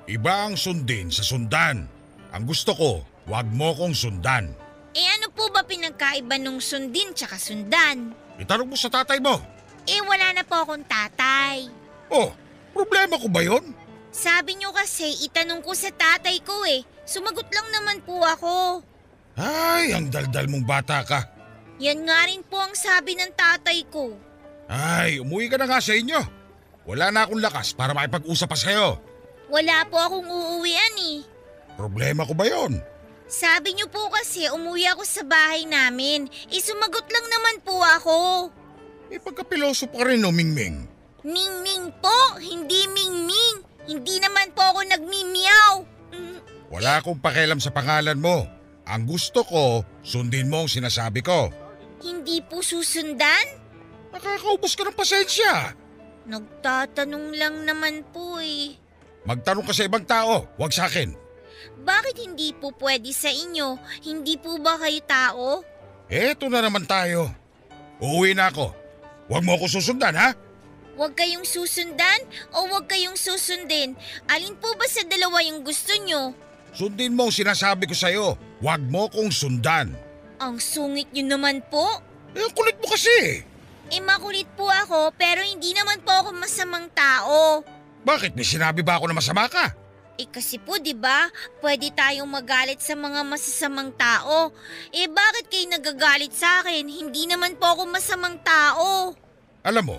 Iba 0.10 0.50
ang 0.50 0.58
sundin 0.58 1.14
sa 1.14 1.22
sundan. 1.22 1.86
Ang 2.34 2.44
gusto 2.50 2.74
ko, 2.74 3.06
huwag 3.30 3.46
mo 3.54 3.78
kong 3.78 3.94
sundan. 3.94 4.50
Eh 4.94 5.08
ano 5.18 5.30
po 5.34 5.50
ba 5.54 5.62
pinagkaiba 5.66 6.38
nung 6.42 6.58
sundin 6.62 7.14
tsaka 7.14 7.38
sundan? 7.38 8.14
Itanong 8.42 8.74
mo 8.74 8.78
sa 8.78 8.90
tatay 8.90 9.22
mo. 9.22 9.38
Eh 9.86 10.02
wala 10.02 10.34
na 10.34 10.44
po 10.46 10.62
akong 10.66 10.86
tatay. 10.86 11.70
Oh, 12.10 12.34
problema 12.74 13.18
ko 13.18 13.30
ba 13.30 13.42
yon? 13.46 13.74
Sabi 14.14 14.58
niyo 14.58 14.70
kasi 14.74 15.10
itanong 15.26 15.66
ko 15.66 15.74
sa 15.74 15.90
tatay 15.90 16.42
ko 16.46 16.54
eh. 16.70 16.86
Sumagot 17.06 17.50
lang 17.50 17.68
naman 17.74 17.98
po 18.06 18.22
ako. 18.22 18.82
Ay, 19.34 19.94
ang 19.98 20.14
daldal 20.14 20.46
mong 20.50 20.66
bata 20.66 21.02
ka. 21.02 21.20
Yan 21.82 22.06
nga 22.06 22.20
rin 22.30 22.46
po 22.46 22.62
ang 22.62 22.74
sabi 22.78 23.18
ng 23.18 23.34
tatay 23.34 23.82
ko. 23.90 24.14
Ay, 24.70 25.18
umuwi 25.20 25.50
ka 25.50 25.58
na 25.58 25.66
nga 25.66 25.82
sa 25.82 25.98
inyo. 25.98 26.22
Wala 26.86 27.10
na 27.10 27.26
akong 27.26 27.42
lakas 27.42 27.74
para 27.74 27.96
makipag-usap 27.96 28.48
pa 28.48 28.58
sa'yo. 28.60 29.00
Wala 29.50 29.86
po 29.90 29.98
akong 29.98 30.28
uuwian 30.28 30.96
eh. 31.00 31.26
Problema 31.74 32.28
ko 32.28 32.34
ba 32.38 32.46
yon? 32.46 32.78
Sabi 33.26 33.74
niyo 33.74 33.90
po 33.90 34.14
kasi 34.14 34.46
umuwi 34.52 34.86
ako 34.94 35.04
sa 35.08 35.24
bahay 35.26 35.66
namin. 35.66 36.30
Eh 36.54 36.62
sumagot 36.62 37.08
lang 37.10 37.28
naman 37.32 37.56
po 37.66 37.82
ako. 37.82 38.18
Eh 39.10 39.18
pagkapiloso 39.18 39.90
pa 39.90 40.06
rin 40.06 40.22
no, 40.22 40.30
Mingming. 40.30 40.86
Ming-ming 41.24 41.88
po, 42.04 42.20
hindi 42.38 42.84
ming-ming. 42.92 43.58
Hindi 43.88 44.16
naman 44.20 44.52
po 44.52 44.64
ako 44.76 44.80
nagmimiyaw. 44.84 45.74
Mm, 46.12 46.38
Wala 46.68 47.00
akong 47.00 47.20
pakialam 47.24 47.64
sa 47.64 47.72
pangalan 47.72 48.20
mo. 48.20 48.44
Ang 48.84 49.08
gusto 49.08 49.48
ko, 49.48 49.64
sundin 50.04 50.52
mo 50.52 50.66
ang 50.66 50.72
sinasabi 50.72 51.24
ko. 51.24 51.50
hindi 52.04 52.44
po 52.44 52.60
susundan? 52.60 53.48
Nakakaubos 54.12 54.76
ka 54.76 54.84
ng 54.84 54.98
pasensya. 54.98 55.72
Nagtatanong 56.28 57.32
lang 57.36 57.56
naman 57.64 58.04
po 58.12 58.44
eh. 58.44 58.76
Magtanong 59.24 59.64
ka 59.64 59.72
sa 59.72 59.88
ibang 59.88 60.04
tao, 60.04 60.48
wag 60.60 60.76
sa 60.76 60.92
akin. 60.92 61.16
Bakit 61.80 62.16
hindi 62.20 62.52
po 62.52 62.76
pwede 62.76 63.08
sa 63.16 63.32
inyo? 63.32 63.80
Hindi 64.04 64.36
po 64.36 64.60
ba 64.60 64.76
kayo 64.76 65.00
tao? 65.08 65.46
Eto 66.12 66.52
na 66.52 66.60
naman 66.60 66.84
tayo. 66.84 67.32
Uuwi 68.04 68.36
na 68.36 68.52
ako. 68.52 68.76
Huwag 69.32 69.44
mo 69.48 69.56
ako 69.56 69.72
susundan 69.72 70.20
ha? 70.20 70.36
Huwag 70.94 71.16
kayong 71.16 71.48
susundan 71.48 72.20
o 72.52 72.68
huwag 72.68 72.86
kayong 72.86 73.16
susundin? 73.16 73.96
Alin 74.28 74.54
po 74.60 74.70
ba 74.76 74.86
sa 74.86 75.08
dalawa 75.08 75.40
yung 75.42 75.64
gusto 75.64 75.96
nyo? 76.04 76.36
Sundin 76.74 77.14
mo 77.14 77.30
ang 77.30 77.34
sinasabi 77.34 77.86
ko 77.86 77.94
sa'yo. 77.94 78.38
Huwag 78.60 78.82
mo 78.90 79.06
kong 79.14 79.30
sundan. 79.30 79.94
Ang 80.42 80.58
sungit 80.58 81.08
nyo 81.14 81.38
naman 81.38 81.62
po. 81.70 81.86
Eh, 82.34 82.50
kulit 82.58 82.78
mo 82.82 82.90
kasi. 82.90 83.46
Eh 83.94 84.02
makulit 84.02 84.50
po 84.58 84.66
ako 84.66 85.14
pero 85.14 85.46
hindi 85.46 85.70
naman 85.78 86.02
po 86.02 86.10
ako 86.10 86.30
masamang 86.34 86.90
tao. 86.98 87.62
Bakit? 88.02 88.34
May 88.34 88.42
sinabi 88.42 88.82
ba 88.82 88.98
ako 88.98 89.06
na 89.12 89.22
masama 89.22 89.46
ka? 89.46 89.70
Eh 90.18 90.30
kasi 90.30 90.62
po 90.62 90.78
'di 90.78 90.94
ba, 90.94 91.30
pwede 91.62 91.90
tayong 91.90 92.30
magalit 92.30 92.82
sa 92.82 92.94
mga 92.94 93.26
masasamang 93.26 93.94
tao. 93.98 94.54
Eh 94.94 95.10
bakit 95.10 95.50
kayo 95.50 95.66
nagagalit 95.74 96.34
sa 96.34 96.62
akin? 96.62 96.86
Hindi 96.86 97.26
naman 97.26 97.58
po 97.58 97.74
ako 97.74 97.90
masamang 97.90 98.38
tao. 98.46 99.14
Alam 99.66 99.94
mo, 99.94 99.98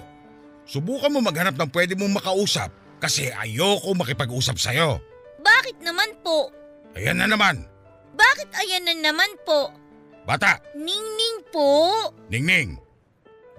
subukan 0.66 1.10
mo 1.10 1.18
maghanap 1.22 1.58
ng 1.58 1.70
pwede 1.70 1.98
mong 1.98 2.18
makausap 2.18 2.70
kasi 3.02 3.30
ayoko 3.30 3.90
makipag-usap 3.94 4.54
sa'yo. 4.58 5.02
Bakit 5.42 5.82
naman 5.82 6.14
po? 6.22 6.50
Ayan 6.94 7.18
na 7.18 7.26
naman. 7.26 7.66
Bakit 8.14 8.48
ayan 8.54 8.86
na 8.86 8.94
naman 9.10 9.30
po? 9.42 9.74
Bata, 10.24 10.62
Ningning 10.72 11.38
po. 11.50 11.90
Ningning, 12.30 12.80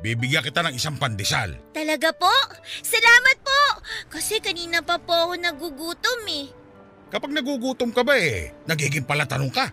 bibigyan 0.02 0.42
kita 0.42 0.66
ng 0.66 0.74
isang 0.80 0.98
pandesal. 0.98 1.54
Talaga 1.76 2.10
po? 2.16 2.32
Salamat 2.82 3.38
po! 3.44 3.62
Kasi 4.10 4.42
kanina 4.42 4.82
pa 4.82 4.98
po 4.98 5.14
ako 5.14 5.34
nagugutom 5.38 6.26
eh. 6.32 6.50
Kapag 7.14 7.36
nagugutom 7.36 7.94
ka 7.94 8.02
ba 8.02 8.18
eh, 8.18 8.56
nagiging 8.66 9.06
palatanong 9.06 9.54
ka. 9.54 9.70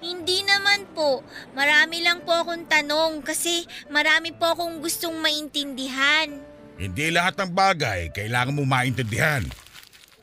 Hindi 0.00 0.40
naman 0.48 0.88
po. 0.96 1.20
Marami 1.52 2.00
lang 2.00 2.24
po 2.24 2.32
akong 2.32 2.64
tanong 2.64 3.20
kasi 3.20 3.68
marami 3.92 4.32
po 4.32 4.56
akong 4.56 4.80
gustong 4.80 5.20
maintindihan. 5.20 6.40
Hindi 6.80 7.12
lahat 7.12 7.36
ng 7.36 7.52
bagay 7.52 8.08
kailangan 8.16 8.56
mo 8.56 8.64
maintindihan. 8.64 9.44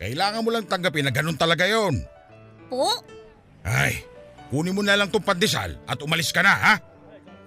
Kailangan 0.02 0.42
mo 0.42 0.50
lang 0.50 0.66
tanggapin 0.66 1.06
na 1.06 1.14
ganun 1.14 1.38
talaga 1.38 1.70
yon. 1.70 2.02
Po? 2.68 2.88
Ay, 3.64 4.04
kunin 4.52 4.76
mo 4.76 4.84
na 4.84 4.96
lang 4.96 5.12
tong 5.12 5.24
pandesal 5.24 5.76
at 5.88 6.00
umalis 6.04 6.32
ka 6.32 6.44
na 6.44 6.54
ha? 6.54 6.74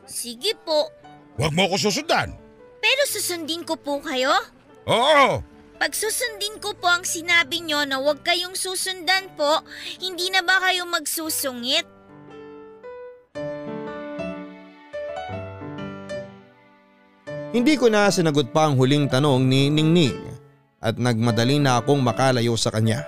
Sige 0.04 0.56
po. 0.64 0.90
Huwag 1.38 1.54
mo 1.54 1.68
ako 1.68 1.88
susundan. 1.88 2.34
Pero 2.80 3.02
susundin 3.08 3.62
ko 3.64 3.76
po 3.76 4.00
kayo? 4.00 4.32
Oo, 4.88 5.44
Pag 5.80 5.96
susundin 5.96 6.60
ko 6.60 6.76
po 6.76 6.92
ang 6.92 7.08
sinabi 7.08 7.64
nyo 7.64 7.88
na 7.88 7.96
huwag 7.96 8.20
kayong 8.20 8.52
susundan 8.52 9.32
po, 9.32 9.64
hindi 9.96 10.28
na 10.28 10.44
ba 10.44 10.60
kayo 10.60 10.84
magsusungit? 10.84 11.88
Hindi 17.50 17.74
ko 17.80 17.88
na 17.88 18.12
sinagot 18.12 18.52
pa 18.52 18.68
ang 18.68 18.76
huling 18.76 19.08
tanong 19.08 19.48
ni 19.48 19.72
Ningning 19.72 20.20
at 20.84 21.00
nagmadali 21.00 21.56
na 21.56 21.80
akong 21.80 22.04
makalayo 22.04 22.60
sa 22.60 22.68
kanya. 22.68 23.00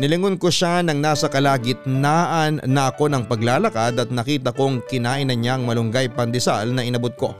Nilingon 0.00 0.40
ko 0.40 0.48
siya 0.48 0.80
nang 0.80 1.04
nasa 1.04 1.28
kalagitnaan 1.28 2.64
na 2.64 2.88
ako 2.88 3.12
ng 3.12 3.28
paglalakad 3.28 4.00
at 4.00 4.08
nakita 4.08 4.48
kong 4.56 4.80
kinain 4.88 5.28
na 5.28 5.36
niya 5.36 5.60
ang 5.60 5.68
malunggay 5.68 6.08
pandesal 6.08 6.72
na 6.72 6.80
inabot 6.80 7.12
ko. 7.12 7.36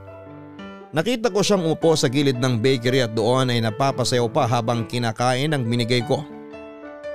Nakita 0.92 1.32
ko 1.32 1.40
siyang 1.40 1.64
umupo 1.64 1.96
sa 1.96 2.12
gilid 2.12 2.36
ng 2.36 2.60
bakery 2.60 3.08
at 3.08 3.16
doon 3.16 3.48
ay 3.48 3.64
napapasayaw 3.64 4.28
pa 4.28 4.44
habang 4.44 4.84
kinakain 4.84 5.56
ang 5.56 5.64
binigay 5.64 6.04
ko. 6.04 6.20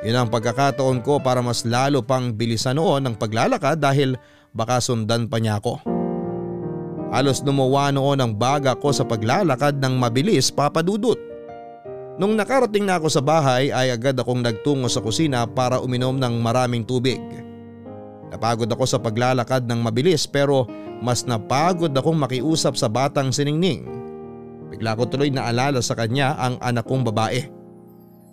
Yun 0.02 0.26
ang 0.26 0.30
pagkakataon 0.34 1.06
ko 1.06 1.22
para 1.22 1.46
mas 1.46 1.62
lalo 1.62 2.02
pang 2.02 2.34
bilisan 2.34 2.82
noon 2.82 3.06
ang 3.06 3.14
paglalakad 3.14 3.78
dahil 3.78 4.18
baka 4.58 4.82
sundan 4.82 5.30
pa 5.30 5.38
niya 5.38 5.62
ako. 5.62 5.78
Halos 7.14 7.46
lumuwa 7.46 7.94
noon 7.94 8.18
ang 8.18 8.34
baga 8.34 8.74
ko 8.74 8.90
sa 8.90 9.06
paglalakad 9.06 9.78
ng 9.78 9.94
mabilis 10.02 10.50
papadudot. 10.50 11.27
Nung 12.18 12.34
nakarating 12.34 12.82
na 12.82 12.98
ako 12.98 13.14
sa 13.14 13.22
bahay 13.22 13.70
ay 13.70 13.94
agad 13.94 14.18
akong 14.18 14.42
nagtungo 14.42 14.90
sa 14.90 15.06
kusina 15.06 15.46
para 15.46 15.78
uminom 15.78 16.18
ng 16.18 16.42
maraming 16.42 16.82
tubig. 16.82 17.22
Napagod 18.34 18.66
ako 18.66 18.90
sa 18.90 18.98
paglalakad 18.98 19.70
ng 19.70 19.86
mabilis 19.86 20.26
pero 20.26 20.66
mas 20.98 21.30
napagod 21.30 21.94
akong 21.94 22.18
makiusap 22.18 22.74
sa 22.74 22.90
batang 22.90 23.30
siningning. 23.30 23.86
Bigla 24.74 24.98
ko 24.98 25.06
tuloy 25.06 25.30
naalala 25.30 25.78
sa 25.80 25.94
kanya 25.94 26.34
ang 26.42 26.58
anak 26.58 26.90
kong 26.90 27.06
babae. 27.06 27.54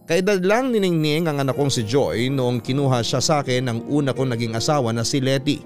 Kaedad 0.05 0.41
lang 0.45 0.69
ni 0.69 0.85
Ningning 0.85 1.29
ang 1.29 1.41
anak 1.41 1.57
kong 1.57 1.73
si 1.73 1.85
Joy 1.85 2.29
noong 2.29 2.61
kinuha 2.61 3.01
siya 3.01 3.25
sa 3.25 3.41
akin 3.41 3.69
ng 3.69 3.79
una 3.89 4.13
kong 4.13 4.37
naging 4.37 4.53
asawa 4.53 4.93
na 4.93 5.01
si 5.01 5.21
Letty. 5.21 5.61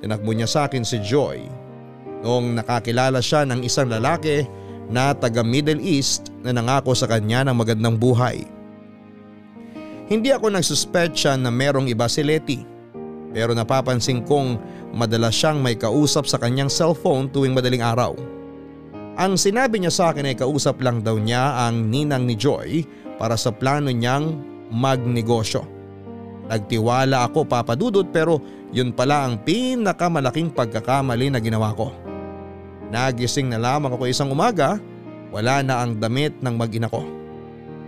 Tinakbo 0.00 0.32
niya 0.32 0.48
sa 0.48 0.68
akin 0.68 0.84
si 0.84 1.00
Joy 1.00 1.44
noong 2.24 2.56
nakakilala 2.56 3.20
siya 3.20 3.44
ng 3.48 3.60
isang 3.64 3.92
lalaki 3.92 4.48
na 4.88 5.16
taga 5.16 5.40
Middle 5.40 5.80
East 5.80 6.32
na 6.44 6.52
nangako 6.52 6.92
sa 6.92 7.08
kanya 7.08 7.46
ng 7.48 7.56
magandang 7.56 7.96
buhay. 7.96 8.44
Hindi 10.04 10.28
ako 10.30 10.52
nagsuspetsya 10.52 11.40
na 11.40 11.48
merong 11.48 11.88
iba 11.88 12.04
si 12.08 12.20
Letty 12.20 12.74
pero 13.34 13.50
napapansin 13.50 14.22
kong 14.22 14.62
madalas 14.94 15.34
siyang 15.34 15.58
may 15.58 15.74
kausap 15.74 16.30
sa 16.30 16.38
kanyang 16.38 16.70
cellphone 16.70 17.26
tuwing 17.26 17.50
madaling 17.50 17.82
araw. 17.82 18.14
Ang 19.18 19.34
sinabi 19.34 19.82
niya 19.82 19.90
sa 19.90 20.04
akin 20.14 20.30
ay 20.30 20.38
kausap 20.38 20.78
lang 20.78 21.02
daw 21.02 21.18
niya 21.18 21.66
ang 21.66 21.90
ninang 21.90 22.30
ni 22.30 22.38
Joy 22.38 22.86
para 23.18 23.34
sa 23.34 23.50
plano 23.50 23.90
niyang 23.90 24.38
magnegosyo. 24.70 25.66
Nagtiwala 26.46 27.26
ako 27.26 27.46
papadudot 27.46 28.06
pero 28.14 28.38
yun 28.70 28.94
pala 28.94 29.26
ang 29.26 29.42
pinakamalaking 29.42 30.54
pagkakamali 30.54 31.30
na 31.30 31.42
ginawa 31.42 31.74
ko. 31.74 31.90
Nagising 32.94 33.50
na 33.50 33.58
lamang 33.58 33.90
ako 33.90 34.06
isang 34.06 34.30
umaga, 34.30 34.78
wala 35.34 35.66
na 35.66 35.82
ang 35.82 35.98
damit 35.98 36.38
ng 36.38 36.54
mag-ina 36.54 36.86
ko. 36.86 37.02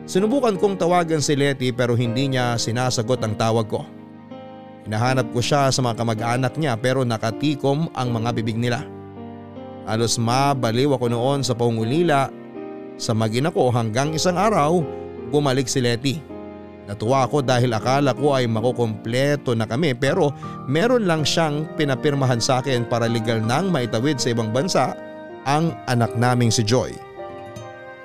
Sinubukan 0.03 0.59
kong 0.59 0.75
tawagan 0.75 1.23
si 1.23 1.39
Letty 1.39 1.71
pero 1.71 1.95
hindi 1.95 2.27
niya 2.27 2.59
sinasagot 2.59 3.23
ang 3.23 3.39
tawag 3.39 3.71
ko. 3.71 3.87
Hinahanap 4.87 5.31
ko 5.31 5.39
siya 5.39 5.71
sa 5.71 5.79
mga 5.79 6.03
kamag-anak 6.03 6.55
niya 6.59 6.75
pero 6.75 7.07
nakatikom 7.07 7.87
ang 7.95 8.09
mga 8.11 8.35
bibig 8.35 8.59
nila. 8.59 8.83
Alos 9.87 10.19
mabaliw 10.19 10.99
ako 10.99 11.07
noon 11.07 11.47
sa 11.47 11.55
pangulila 11.55 12.27
sa 12.99 13.15
magina 13.15 13.55
ko 13.55 13.71
hanggang 13.71 14.11
isang 14.11 14.35
araw 14.35 14.83
bumalik 15.31 15.71
si 15.71 15.79
Letty. 15.83 16.19
Natuwa 16.87 17.27
ako 17.27 17.43
dahil 17.43 17.75
akala 17.75 18.15
ko 18.15 18.39
ay 18.39 18.47
makukompleto 18.47 19.59
na 19.59 19.67
kami 19.67 19.91
pero 19.99 20.31
meron 20.71 21.03
lang 21.03 21.27
siyang 21.27 21.67
pinapirmahan 21.75 22.39
sa 22.39 22.63
akin 22.63 22.87
para 22.87 23.11
legal 23.11 23.43
nang 23.43 23.75
maitawid 23.75 24.23
sa 24.23 24.31
ibang 24.31 24.55
bansa 24.55 24.95
ang 25.47 25.75
anak 25.91 26.15
naming 26.15 26.55
si 26.55 26.63
Joy. 26.63 26.95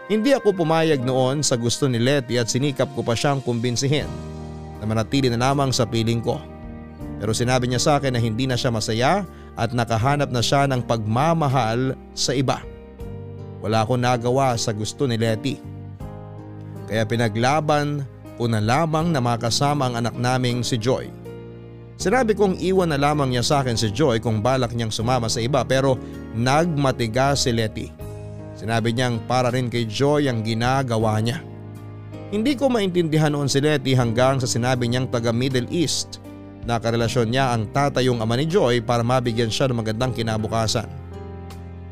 Hindi 0.09 0.33
ako 0.33 0.57
pumayag 0.57 1.05
noon 1.05 1.45
sa 1.45 1.55
gusto 1.55 1.85
ni 1.85 2.01
Letty 2.01 2.41
at 2.41 2.49
sinikap 2.49 2.89
ko 2.97 3.05
pa 3.05 3.13
siyang 3.13 3.39
kumbinsihin 3.39 4.09
na 4.81 4.89
manatili 4.89 5.29
na 5.29 5.39
lamang 5.39 5.69
sa 5.69 5.85
piling 5.85 6.19
ko. 6.19 6.41
Pero 7.21 7.37
sinabi 7.37 7.69
niya 7.69 7.79
sa 7.79 7.91
akin 8.01 8.17
na 8.17 8.19
hindi 8.19 8.49
na 8.49 8.57
siya 8.57 8.73
masaya 8.73 9.23
at 9.53 9.77
nakahanap 9.77 10.33
na 10.33 10.41
siya 10.41 10.65
ng 10.65 10.81
pagmamahal 10.89 11.93
sa 12.17 12.33
iba. 12.33 12.65
Wala 13.61 13.85
akong 13.85 14.01
nagawa 14.01 14.57
sa 14.57 14.73
gusto 14.73 15.05
ni 15.05 15.21
Letty. 15.21 15.61
Kaya 16.89 17.05
pinaglaban 17.05 18.03
ko 18.41 18.49
na 18.49 18.57
lamang 18.57 19.13
na 19.13 19.21
makasama 19.21 19.85
ang 19.85 20.01
anak 20.01 20.17
naming 20.17 20.65
si 20.65 20.81
Joy. 20.81 21.13
Sinabi 22.01 22.33
kong 22.33 22.57
iwan 22.57 22.89
na 22.89 22.97
lamang 22.97 23.29
niya 23.29 23.45
sa 23.45 23.61
akin 23.61 23.77
si 23.77 23.93
Joy 23.93 24.17
kung 24.17 24.41
balak 24.41 24.73
niyang 24.73 24.89
sumama 24.89 25.29
sa 25.29 25.37
iba 25.37 25.61
pero 25.61 26.01
nagmatiga 26.33 27.37
si 27.37 27.53
Letty. 27.53 27.93
Sinabi 28.57 28.97
niyang 28.97 29.21
para 29.29 29.53
rin 29.53 29.69
kay 29.69 29.85
Joy 29.85 30.25
ang 30.25 30.41
ginagawa 30.41 31.21
niya. 31.21 31.45
Hindi 32.33 32.57
ko 32.57 32.73
maintindihan 32.73 33.29
noon 33.29 33.45
si 33.45 33.61
Letty 33.61 33.93
hanggang 33.93 34.41
sa 34.41 34.49
sinabi 34.49 34.89
niyang 34.89 35.13
taga 35.13 35.29
Middle 35.29 35.69
East 35.69 36.17
na 36.65 36.81
karelasyon 36.81 37.29
niya 37.29 37.53
ang 37.53 37.69
tatayong 37.69 38.25
ama 38.25 38.33
ni 38.33 38.49
Joy 38.49 38.81
para 38.81 39.05
mabigyan 39.05 39.53
siya 39.53 39.69
ng 39.69 39.85
magandang 39.85 40.17
kinabukasan. 40.17 40.89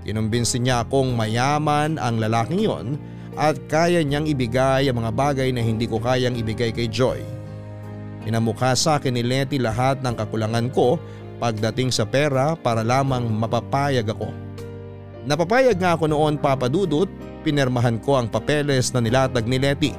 Kinumbinsi 0.01 0.57
niya 0.57 0.81
akong 0.81 1.13
mayaman 1.13 2.01
ang 2.01 2.17
lalaking 2.17 2.65
yon 2.65 2.97
at 3.39 3.55
kaya 3.71 4.03
niyang 4.03 4.27
ibigay 4.27 4.91
ang 4.91 4.99
mga 4.99 5.15
bagay 5.15 5.49
na 5.55 5.63
hindi 5.63 5.87
ko 5.87 5.95
kayang 6.03 6.35
ibigay 6.35 6.75
kay 6.75 6.91
Joy. 6.91 7.23
Pinamukha 8.27 8.75
sa 8.75 8.99
akin 8.99 9.15
ni 9.15 9.23
Letty 9.23 9.55
lahat 9.55 10.03
ng 10.03 10.11
kakulangan 10.11 10.67
ko 10.75 10.99
pagdating 11.39 11.87
sa 11.95 12.03
pera 12.03 12.59
para 12.59 12.83
lamang 12.83 13.31
mapapayag 13.31 14.11
ako. 14.11 14.27
Napapayag 15.23 15.79
nga 15.79 15.95
ako 15.95 16.11
noon 16.11 16.35
papadudot, 16.35 17.07
pinermahan 17.47 17.95
ko 18.03 18.19
ang 18.19 18.27
papeles 18.27 18.91
na 18.91 18.99
nilatag 18.99 19.47
ni 19.47 19.55
Letty. 19.55 19.91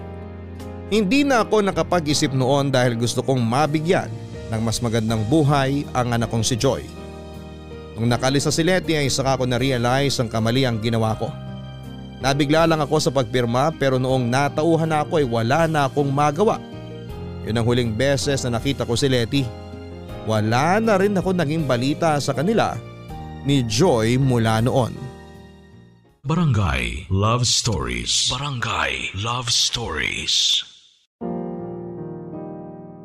Hindi 0.93 1.25
na 1.25 1.41
ako 1.41 1.65
nakapag-isip 1.65 2.37
noon 2.37 2.69
dahil 2.69 2.93
gusto 3.01 3.25
kong 3.25 3.41
mabigyan 3.41 4.13
ng 4.53 4.61
mas 4.61 4.85
magandang 4.85 5.25
buhay 5.33 5.89
ang 5.97 6.13
anak 6.13 6.29
kong 6.29 6.45
si 6.45 6.61
Joy. 6.61 6.85
Nung 7.97 8.13
nakalis 8.13 8.45
na 8.45 8.53
si 8.53 8.61
Letty 8.61 9.01
ay 9.01 9.09
saka 9.09 9.41
ko 9.41 9.49
na-realize 9.49 10.21
ang 10.21 10.29
kamali 10.29 10.69
ang 10.69 10.77
ginawa 10.77 11.17
ko. 11.17 11.33
Nabigla 12.21 12.69
lang 12.69 12.85
ako 12.85 13.01
sa 13.01 13.09
pagpirma 13.09 13.73
pero 13.81 13.97
noong 13.97 14.29
natauhan 14.29 14.93
na 14.93 15.01
ako 15.01 15.25
ay 15.25 15.27
wala 15.27 15.65
na 15.65 15.89
akong 15.89 16.13
magawa. 16.13 16.61
Yun 17.49 17.57
ang 17.57 17.65
huling 17.65 17.97
beses 17.97 18.45
na 18.45 18.61
nakita 18.61 18.85
ko 18.85 18.93
si 18.93 19.09
Letty. 19.09 19.43
Wala 20.29 20.77
na 20.85 21.01
rin 21.01 21.17
ako 21.17 21.33
naging 21.33 21.65
balita 21.65 22.21
sa 22.21 22.37
kanila 22.37 22.77
ni 23.49 23.65
Joy 23.65 24.21
mula 24.21 24.61
noon. 24.61 24.93
Barangay 26.21 27.09
Love 27.09 27.49
Stories. 27.49 28.29
Barangay 28.29 29.17
Love 29.17 29.49
Stories. 29.49 30.61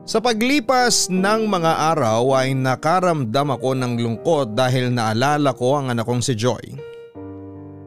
Sa 0.06 0.20
paglipas 0.20 1.08
ng 1.08 1.48
mga 1.48 1.96
araw 1.96 2.36
ay 2.36 2.52
nakaramdam 2.52 3.56
ako 3.56 3.74
ng 3.80 3.94
lungkot 3.96 4.54
dahil 4.54 4.92
naalala 4.92 5.56
ko 5.56 5.80
ang 5.80 5.96
anak 5.96 6.04
kong 6.04 6.22
si 6.22 6.36
Joy. 6.36 6.95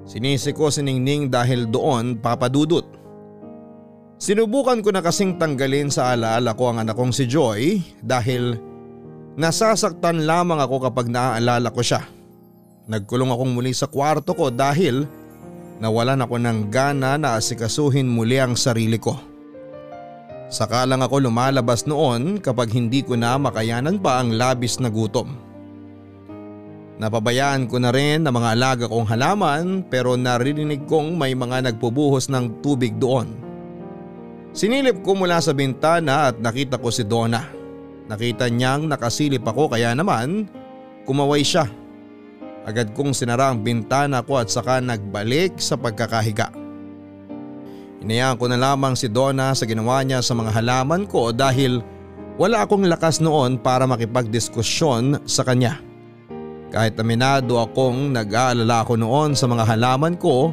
Sinisi 0.08 0.56
ko 0.56 0.72
si 0.72 0.80
Ningning 0.80 1.28
dahil 1.28 1.68
doon 1.68 2.16
papadudot. 2.16 2.96
Sinubukan 4.16 4.80
ko 4.80 4.88
na 4.88 5.04
kasing 5.04 5.36
tanggalin 5.36 5.92
sa 5.92 6.16
alaala 6.16 6.56
ko 6.56 6.72
ang 6.72 6.80
anak 6.80 6.96
kong 6.96 7.12
si 7.12 7.28
Joy 7.28 7.84
dahil 8.00 8.56
nasasaktan 9.36 10.24
lamang 10.24 10.64
ako 10.64 10.88
kapag 10.88 11.12
naaalala 11.12 11.68
ko 11.68 11.84
siya. 11.84 12.08
Nagkulong 12.88 13.30
akong 13.36 13.52
muli 13.52 13.76
sa 13.76 13.84
kwarto 13.84 14.32
ko 14.32 14.48
dahil 14.48 15.04
nawalan 15.76 16.24
ako 16.24 16.40
ng 16.40 16.58
gana 16.72 17.20
na 17.20 17.36
asikasuhin 17.36 18.08
muli 18.08 18.40
ang 18.40 18.56
sarili 18.56 18.96
ko. 18.96 19.12
Saka 20.48 20.88
lang 20.88 21.04
ako 21.04 21.28
lumalabas 21.28 21.84
noon 21.84 22.40
kapag 22.40 22.72
hindi 22.72 23.04
ko 23.04 23.12
na 23.12 23.36
makayanan 23.36 24.00
pa 24.00 24.24
ang 24.24 24.32
labis 24.32 24.80
na 24.80 24.88
gutom. 24.88 25.47
Napabayaan 26.98 27.70
ko 27.70 27.78
na 27.78 27.94
rin 27.94 28.26
ang 28.26 28.34
mga 28.34 28.58
alaga 28.58 28.84
kong 28.90 29.06
halaman 29.06 29.86
pero 29.86 30.18
naririnig 30.18 30.82
kong 30.90 31.14
may 31.14 31.30
mga 31.30 31.70
nagpubuhos 31.70 32.26
ng 32.26 32.58
tubig 32.58 32.98
doon. 32.98 33.38
Sinilip 34.50 35.06
ko 35.06 35.14
mula 35.14 35.38
sa 35.38 35.54
bintana 35.54 36.34
at 36.34 36.42
nakita 36.42 36.74
ko 36.74 36.90
si 36.90 37.06
Donna. 37.06 37.46
Nakita 38.10 38.50
niyang 38.50 38.90
nakasilip 38.90 39.46
ako 39.46 39.70
kaya 39.70 39.94
naman 39.94 40.50
kumaway 41.06 41.46
siya. 41.46 41.70
Agad 42.66 42.90
kong 42.98 43.14
sinara 43.14 43.54
ang 43.54 43.62
bintana 43.62 44.26
ko 44.26 44.42
at 44.42 44.50
saka 44.50 44.82
nagbalik 44.82 45.54
sa 45.62 45.78
pagkakahiga. 45.78 46.50
Inayaan 48.02 48.42
ko 48.42 48.50
na 48.50 48.58
lamang 48.58 48.98
si 48.98 49.06
Donna 49.06 49.54
sa 49.54 49.70
ginawa 49.70 50.02
niya 50.02 50.18
sa 50.18 50.34
mga 50.34 50.50
halaman 50.50 51.06
ko 51.06 51.30
dahil 51.30 51.78
wala 52.34 52.66
akong 52.66 52.90
lakas 52.90 53.22
noon 53.22 53.54
para 53.62 53.86
makipagdiskusyon 53.86 55.22
sa 55.30 55.46
kanya. 55.46 55.87
Kahit 56.68 57.00
aminado 57.00 57.56
akong 57.56 58.12
nag-aalala 58.12 58.84
ako 58.84 59.00
noon 59.00 59.32
sa 59.32 59.48
mga 59.48 59.64
halaman 59.64 60.20
ko 60.20 60.52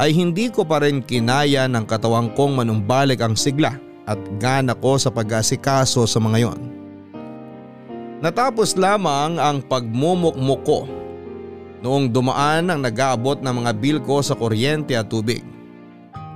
ay 0.00 0.16
hindi 0.16 0.48
ko 0.48 0.64
pa 0.64 0.80
rin 0.80 1.04
kinaya 1.04 1.68
ng 1.68 1.84
katawang 1.84 2.32
kong 2.32 2.64
manumbalik 2.64 3.20
ang 3.20 3.36
sigla 3.36 3.76
at 4.08 4.16
gana 4.40 4.72
ko 4.72 4.96
sa 4.96 5.12
pag-asikaso 5.12 6.08
sa 6.08 6.18
mga 6.18 6.48
yon. 6.48 6.60
Natapos 8.24 8.80
lamang 8.80 9.36
ang 9.36 9.60
pagmumukmuk 9.60 10.62
ko 10.64 10.88
noong 11.84 12.08
dumaan 12.08 12.72
ang 12.72 12.80
nag-aabot 12.80 13.42
ng 13.42 13.54
mga 13.60 13.72
bill 13.76 13.98
ko 14.00 14.24
sa 14.24 14.38
kuryente 14.38 14.96
at 14.96 15.10
tubig. 15.12 15.44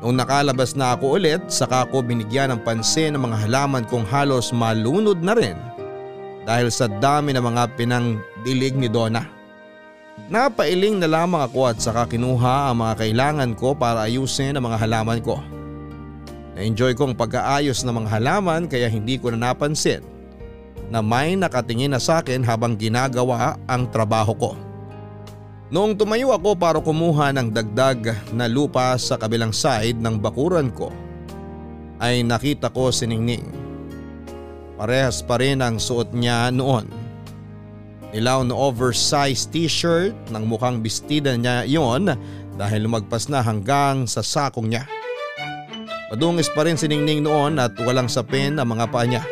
Noong 0.05 0.13
nakalabas 0.13 0.77
na 0.77 0.93
ako 0.93 1.17
ulit, 1.17 1.41
saka 1.49 1.89
ko 1.89 2.05
binigyan 2.05 2.53
ng 2.53 2.61
pansin 2.67 3.17
ng 3.17 3.23
mga 3.23 3.49
halaman 3.49 3.89
kong 3.89 4.05
halos 4.05 4.53
malunod 4.53 5.25
na 5.25 5.33
rin 5.33 5.57
dahil 6.47 6.71
sa 6.71 6.87
dami 6.87 7.35
ng 7.35 7.43
mga 7.43 7.75
pinangdilig 7.75 8.79
ni 8.79 8.87
Donna. 8.87 9.27
Napailing 10.31 11.03
na 11.03 11.11
lamang 11.11 11.45
ako 11.45 11.75
at 11.75 11.83
saka 11.83 12.09
kinuha 12.09 12.71
ang 12.73 12.87
mga 12.87 12.95
kailangan 13.03 13.51
ko 13.59 13.75
para 13.77 14.07
ayusin 14.07 14.57
ang 14.57 14.65
mga 14.71 14.81
halaman 14.81 15.21
ko. 15.21 15.43
Na-enjoy 16.57 16.97
kong 16.97 17.19
pag-aayos 17.19 17.85
ng 17.85 18.01
mga 18.01 18.09
halaman 18.17 18.65
kaya 18.65 18.89
hindi 18.89 19.21
ko 19.21 19.29
na 19.35 19.53
napansin 19.53 20.01
na 20.89 21.05
may 21.05 21.35
nakatingin 21.37 21.93
na 21.93 22.01
sa 22.01 22.25
akin 22.25 22.47
habang 22.47 22.79
ginagawa 22.79 23.61
ang 23.69 23.91
trabaho 23.91 24.33
ko. 24.33 24.51
Noong 25.67 25.99
tumayo 25.99 26.31
ako 26.31 26.55
para 26.55 26.79
kumuha 26.79 27.35
ng 27.35 27.51
dagdag 27.51 28.31
na 28.31 28.47
lupa 28.47 28.95
sa 28.97 29.19
kabilang 29.19 29.51
side 29.51 29.99
ng 29.99 30.23
bakuran 30.23 30.71
ko 30.71 30.95
ay 31.99 32.23
nakita 32.23 32.71
ko 32.71 32.95
si 32.95 33.05
Ningning. 33.05 33.66
Parehas 34.77 35.25
pa 35.25 35.41
rin 35.41 35.65
ang 35.65 35.81
suot 35.81 36.13
niya 36.13 36.53
noon. 36.53 36.89
Ilaw 38.13 38.45
na 38.45 38.53
oversized 38.53 39.53
t-shirt 39.53 40.13
ng 40.33 40.45
mukhang 40.45 40.85
bestida 40.85 41.33
niya 41.33 41.65
yon 41.65 42.13
dahil 42.57 42.89
lumagpas 42.89 43.29
na 43.29 43.41
hanggang 43.41 44.05
sa 44.05 44.21
sakong 44.21 44.69
niya. 44.73 44.85
Madungis 46.13 46.53
pa 46.53 46.63
rin 46.63 46.79
si 46.79 46.87
Ningning 46.87 47.25
noon 47.25 47.59
at 47.59 47.75
walang 47.83 48.07
sapin 48.07 48.57
ang 48.61 48.69
mga 48.73 48.87
paa 48.89 49.05
niya. 49.05 49.25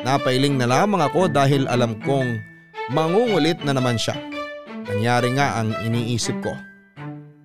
Napailing 0.00 0.56
na 0.56 0.64
lamang 0.64 1.04
ako 1.04 1.28
dahil 1.28 1.68
alam 1.68 1.98
kong 2.00 2.40
mangungulit 2.88 3.60
na 3.60 3.76
naman 3.76 4.00
siya. 4.00 4.16
Nangyari 4.88 5.36
nga 5.36 5.60
ang 5.60 5.76
iniisip 5.84 6.40
ko. 6.40 6.56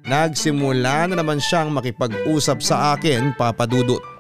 Nagsimula 0.06 1.10
na 1.12 1.20
naman 1.20 1.42
siyang 1.42 1.74
makipag-usap 1.74 2.62
sa 2.62 2.96
akin 2.96 3.36
papadudot. 3.36 4.00
Magandang 4.00 4.15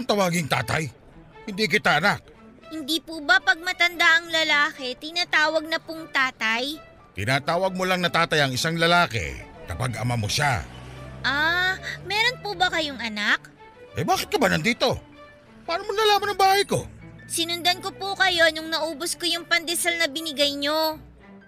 akong 0.00 0.16
tawaging 0.16 0.48
tatay. 0.48 0.88
Hindi 1.44 1.64
kita 1.68 2.00
anak. 2.00 2.24
Hindi 2.72 3.04
po 3.04 3.20
ba 3.20 3.36
pag 3.42 3.60
matanda 3.60 4.16
ang 4.16 4.32
lalaki, 4.32 4.96
tinatawag 4.96 5.68
na 5.68 5.76
pong 5.76 6.08
tatay? 6.08 6.80
Tinatawag 7.12 7.76
mo 7.76 7.84
lang 7.84 8.00
na 8.00 8.08
tatay 8.08 8.40
ang 8.40 8.54
isang 8.56 8.80
lalaki 8.80 9.36
kapag 9.68 9.98
ama 10.00 10.16
mo 10.16 10.24
siya. 10.24 10.64
Ah, 11.20 11.76
meron 12.08 12.40
po 12.40 12.56
ba 12.56 12.72
kayong 12.72 12.96
anak? 12.96 13.52
Eh 13.98 14.06
bakit 14.06 14.32
ka 14.32 14.40
ba 14.40 14.48
nandito? 14.48 14.96
Paano 15.68 15.84
mo 15.84 15.92
nalaman 15.92 16.32
ang 16.32 16.40
bahay 16.40 16.64
ko? 16.64 16.86
Sinundan 17.28 17.84
ko 17.84 17.92
po 17.92 18.16
kayo 18.16 18.48
nung 18.56 18.72
naubos 18.72 19.18
ko 19.20 19.28
yung 19.28 19.44
pandesal 19.44 20.00
na 20.00 20.08
binigay 20.08 20.54
nyo. 20.56 20.96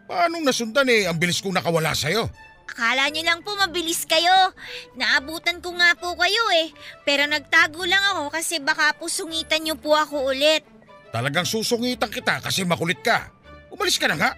Paano 0.05 0.43
nasundan 0.43 0.91
eh? 0.93 1.09
Ang 1.09 1.17
bilis 1.17 1.41
kong 1.41 1.57
nakawala 1.57 1.97
sa'yo. 1.97 2.29
Akala 2.63 3.11
nyo 3.11 3.23
lang 3.27 3.41
po 3.43 3.59
mabilis 3.59 4.07
kayo. 4.07 4.55
Naabutan 4.95 5.59
ko 5.59 5.75
nga 5.75 5.99
po 5.99 6.15
kayo 6.15 6.45
eh. 6.63 6.71
Pero 7.03 7.27
nagtago 7.27 7.83
lang 7.85 8.01
ako 8.15 8.31
kasi 8.31 8.63
baka 8.63 8.95
po 8.95 9.11
sungitan 9.11 9.67
nyo 9.67 9.75
po 9.75 9.99
ako 9.99 10.31
ulit. 10.31 10.63
Talagang 11.11 11.45
susungitan 11.45 12.09
kita 12.09 12.41
kasi 12.41 12.63
makulit 12.65 13.03
ka. 13.03 13.29
Umalis 13.69 13.99
ka 13.99 14.09
na 14.09 14.17
nga. 14.17 14.31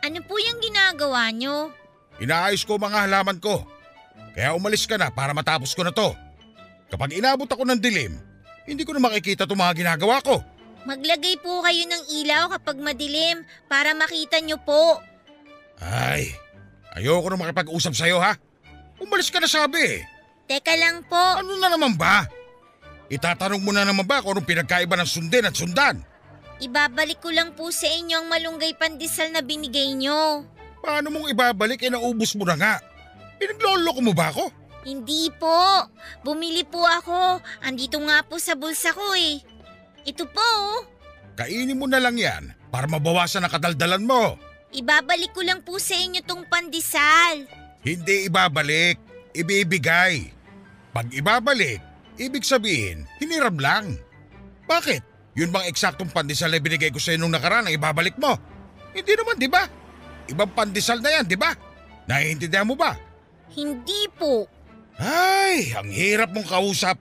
Ano 0.00 0.22
po 0.22 0.38
yung 0.38 0.62
ginagawa 0.62 1.28
nyo? 1.34 1.74
Inaayos 2.22 2.62
ko 2.62 2.78
mga 2.78 3.10
halaman 3.10 3.42
ko. 3.42 3.66
Kaya 4.32 4.54
umalis 4.54 4.86
ka 4.86 4.94
na 4.94 5.10
para 5.10 5.34
matapos 5.34 5.74
ko 5.74 5.82
na 5.82 5.90
to. 5.90 6.14
Kapag 6.88 7.12
inabot 7.18 7.50
ako 7.50 7.66
ng 7.68 7.82
dilim, 7.82 8.16
hindi 8.64 8.86
ko 8.86 8.96
na 8.96 9.02
makikita 9.02 9.44
itong 9.44 9.60
mga 9.60 9.74
ginagawa 9.84 10.22
ko. 10.24 10.40
Maglagay 10.88 11.36
po 11.42 11.60
kayo 11.60 11.84
ng 11.84 12.02
ilaw 12.22 12.48
kapag 12.56 12.80
madilim 12.80 13.44
para 13.68 13.92
makita 13.92 14.40
nyo 14.40 14.56
po. 14.62 15.02
Ay, 15.82 16.32
ayoko 16.98 17.30
na 17.30 17.38
makipag-usap 17.38 17.94
sa'yo 17.94 18.18
ha. 18.18 18.34
Umalis 18.98 19.30
ka 19.30 19.38
na 19.38 19.46
sabi 19.46 19.78
eh. 19.78 19.98
Teka 20.50 20.74
lang 20.74 21.06
po. 21.06 21.18
Ano 21.38 21.54
na 21.56 21.70
naman 21.70 21.94
ba? 21.94 22.26
Itatanong 23.08 23.62
mo 23.62 23.70
na 23.72 23.86
naman 23.88 24.04
ba 24.04 24.20
kung 24.20 24.36
anong 24.36 24.48
pinagkaiba 24.48 24.98
ng 24.98 25.08
sundin 25.08 25.48
at 25.48 25.56
sundan? 25.56 26.04
Ibabalik 26.58 27.22
ko 27.22 27.30
lang 27.30 27.54
po 27.54 27.70
sa 27.70 27.86
inyo 27.86 28.18
ang 28.18 28.26
malunggay 28.26 28.74
pandesal 28.74 29.30
na 29.30 29.40
binigay 29.40 29.94
nyo. 29.94 30.42
Paano 30.82 31.08
mong 31.14 31.30
ibabalik 31.30 31.86
eh 31.86 31.92
naubos 31.94 32.34
mo 32.34 32.42
na 32.42 32.58
nga? 32.58 32.74
Pinagloloko 33.38 34.02
mo 34.02 34.12
ba 34.12 34.34
ako? 34.34 34.50
Hindi 34.82 35.30
po. 35.38 35.86
Bumili 36.26 36.66
po 36.66 36.82
ako. 36.82 37.38
Andito 37.62 38.02
nga 38.02 38.24
po 38.26 38.42
sa 38.42 38.58
bulsa 38.58 38.90
ko 38.90 39.14
eh. 39.14 39.38
Ito 40.02 40.26
po. 40.26 40.42
oh. 40.42 40.82
Kainin 41.38 41.78
mo 41.78 41.86
na 41.86 42.02
lang 42.02 42.18
yan 42.18 42.50
para 42.74 42.90
mabawasan 42.90 43.46
ang 43.46 43.52
kadaldalan 43.52 44.02
mo. 44.02 44.34
Ibabalik 44.68 45.32
ko 45.32 45.40
lang 45.40 45.64
po 45.64 45.80
sa 45.80 45.96
inyo 45.96 46.20
tong 46.28 46.44
pandesal. 46.44 47.48
Hindi 47.80 48.28
ibabalik, 48.28 49.00
ibibigay. 49.32 50.28
Pag 50.92 51.08
ibabalik, 51.14 51.80
ibig 52.20 52.44
sabihin, 52.44 53.08
hiniram 53.16 53.56
lang. 53.56 53.96
Bakit? 54.68 55.00
Yun 55.38 55.54
bang 55.54 55.70
eksaktong 55.70 56.12
pandesal 56.12 56.52
na 56.52 56.60
binigay 56.60 56.92
ko 56.92 57.00
sa 57.00 57.16
nung 57.16 57.32
nakaraan 57.32 57.70
ang 57.70 57.76
ibabalik 57.78 58.18
mo? 58.20 58.36
Hindi 58.92 59.12
naman, 59.16 59.40
di 59.40 59.48
ba? 59.48 59.64
Ibang 60.28 60.52
pandesal 60.52 61.00
na 61.00 61.16
yan, 61.16 61.24
di 61.24 61.38
ba? 61.38 61.54
Naiintindihan 62.10 62.68
mo 62.68 62.76
ba? 62.76 62.92
Hindi 63.54 64.04
po. 64.18 64.44
Ay, 64.98 65.72
ang 65.72 65.88
hirap 65.88 66.34
mong 66.34 66.48
kausap. 66.50 66.98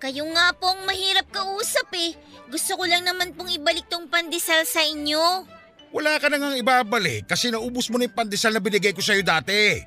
Kayo 0.00 0.24
nga 0.32 0.56
po 0.56 0.72
ang 0.72 0.88
mahirap 0.88 1.28
kausap 1.28 1.92
eh. 1.92 2.16
Gusto 2.48 2.80
ko 2.80 2.88
lang 2.88 3.04
naman 3.04 3.36
pong 3.36 3.52
ibalik 3.52 3.84
tong 3.92 4.08
pandesal 4.08 4.64
sa 4.64 4.80
inyo. 4.80 5.44
Wala 5.90 6.22
ka 6.22 6.30
na 6.30 6.38
ngang 6.38 6.62
ibabalik 6.62 7.26
kasi 7.26 7.50
naubos 7.50 7.90
mo 7.90 7.98
na 7.98 8.06
yung 8.06 8.14
pandesal 8.14 8.54
na 8.54 8.62
binigay 8.62 8.94
ko 8.94 9.02
sa'yo 9.02 9.26
dati. 9.26 9.82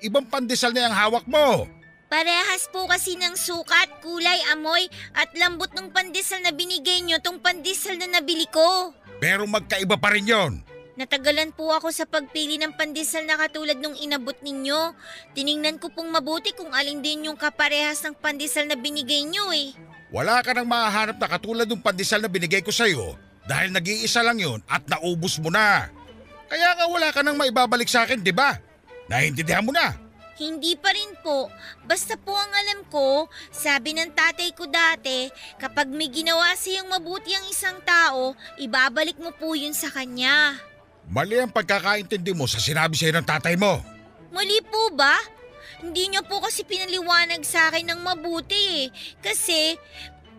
Ibang 0.00 0.32
pandesal 0.32 0.72
na 0.72 0.88
yung 0.88 0.96
hawak 0.96 1.28
mo. 1.28 1.68
Parehas 2.08 2.68
po 2.72 2.88
kasi 2.88 3.16
ng 3.20 3.36
sukat, 3.36 4.00
kulay, 4.00 4.40
amoy 4.52 4.88
at 5.12 5.28
lambot 5.36 5.68
ng 5.76 5.92
pandesal 5.92 6.40
na 6.40 6.52
binigay 6.52 7.04
nyo 7.04 7.20
tong 7.20 7.40
pandesal 7.40 8.00
na 8.00 8.08
nabili 8.08 8.48
ko. 8.48 8.96
Pero 9.20 9.44
magkaiba 9.44 10.00
pa 10.00 10.16
rin 10.16 10.28
yon. 10.28 10.52
Natagalan 10.96 11.56
po 11.56 11.72
ako 11.72 11.88
sa 11.88 12.04
pagpili 12.04 12.60
ng 12.60 12.76
pandesal 12.76 13.24
na 13.24 13.40
katulad 13.40 13.76
nung 13.80 13.96
inabot 13.96 14.36
ninyo. 14.44 14.92
Tiningnan 15.36 15.80
ko 15.80 15.88
pong 15.92 16.12
mabuti 16.12 16.52
kung 16.52 16.72
alin 16.72 17.00
din 17.00 17.28
yung 17.28 17.36
kaparehas 17.36 18.04
ng 18.04 18.16
pandesal 18.16 18.68
na 18.68 18.76
binigay 18.76 19.24
nyo 19.24 19.52
eh. 19.52 19.72
Wala 20.12 20.44
ka 20.44 20.52
nang 20.52 20.68
mahahanap 20.68 21.16
na 21.16 21.28
katulad 21.28 21.68
ng 21.68 21.80
pandesal 21.80 22.20
na 22.20 22.28
binigay 22.28 22.60
ko 22.60 22.68
sa'yo 22.68 23.31
dahil 23.52 23.68
nag-iisa 23.68 24.24
lang 24.24 24.40
yon 24.40 24.64
at 24.64 24.80
naubos 24.88 25.36
mo 25.36 25.52
na. 25.52 25.92
Kaya 26.48 26.72
nga 26.72 26.88
wala 26.88 27.12
ka 27.12 27.20
nang 27.20 27.36
maibabalik 27.36 27.84
sa 27.84 28.08
akin, 28.08 28.24
di 28.24 28.32
ba? 28.32 28.56
Naintindihan 29.12 29.60
mo 29.60 29.76
na. 29.76 29.92
Hindi 30.40 30.72
pa 30.80 30.88
rin 30.96 31.12
po. 31.20 31.52
Basta 31.84 32.16
po 32.16 32.32
ang 32.32 32.48
alam 32.48 32.80
ko, 32.88 33.28
sabi 33.52 33.92
ng 33.92 34.16
tatay 34.16 34.56
ko 34.56 34.64
dati, 34.64 35.28
kapag 35.60 35.92
may 35.92 36.08
ginawa 36.08 36.56
siyang 36.56 36.88
mabuti 36.88 37.36
ang 37.36 37.44
isang 37.52 37.76
tao, 37.84 38.32
ibabalik 38.56 39.20
mo 39.20 39.36
po 39.36 39.52
yun 39.52 39.76
sa 39.76 39.92
kanya. 39.92 40.56
Mali 41.12 41.36
ang 41.36 41.52
pagkakaintindi 41.52 42.32
mo 42.32 42.48
sa 42.48 42.56
sinabi 42.56 42.96
sa'yo 42.96 43.20
ng 43.20 43.28
tatay 43.28 43.60
mo. 43.60 43.84
Mali 44.32 44.64
po 44.64 44.96
ba? 44.96 45.20
Hindi 45.84 46.16
niya 46.16 46.24
po 46.24 46.40
kasi 46.40 46.64
pinaliwanag 46.64 47.44
sa 47.44 47.68
akin 47.68 47.92
ng 47.92 48.00
mabuti 48.00 48.62
eh. 48.80 48.84
Kasi, 49.20 49.76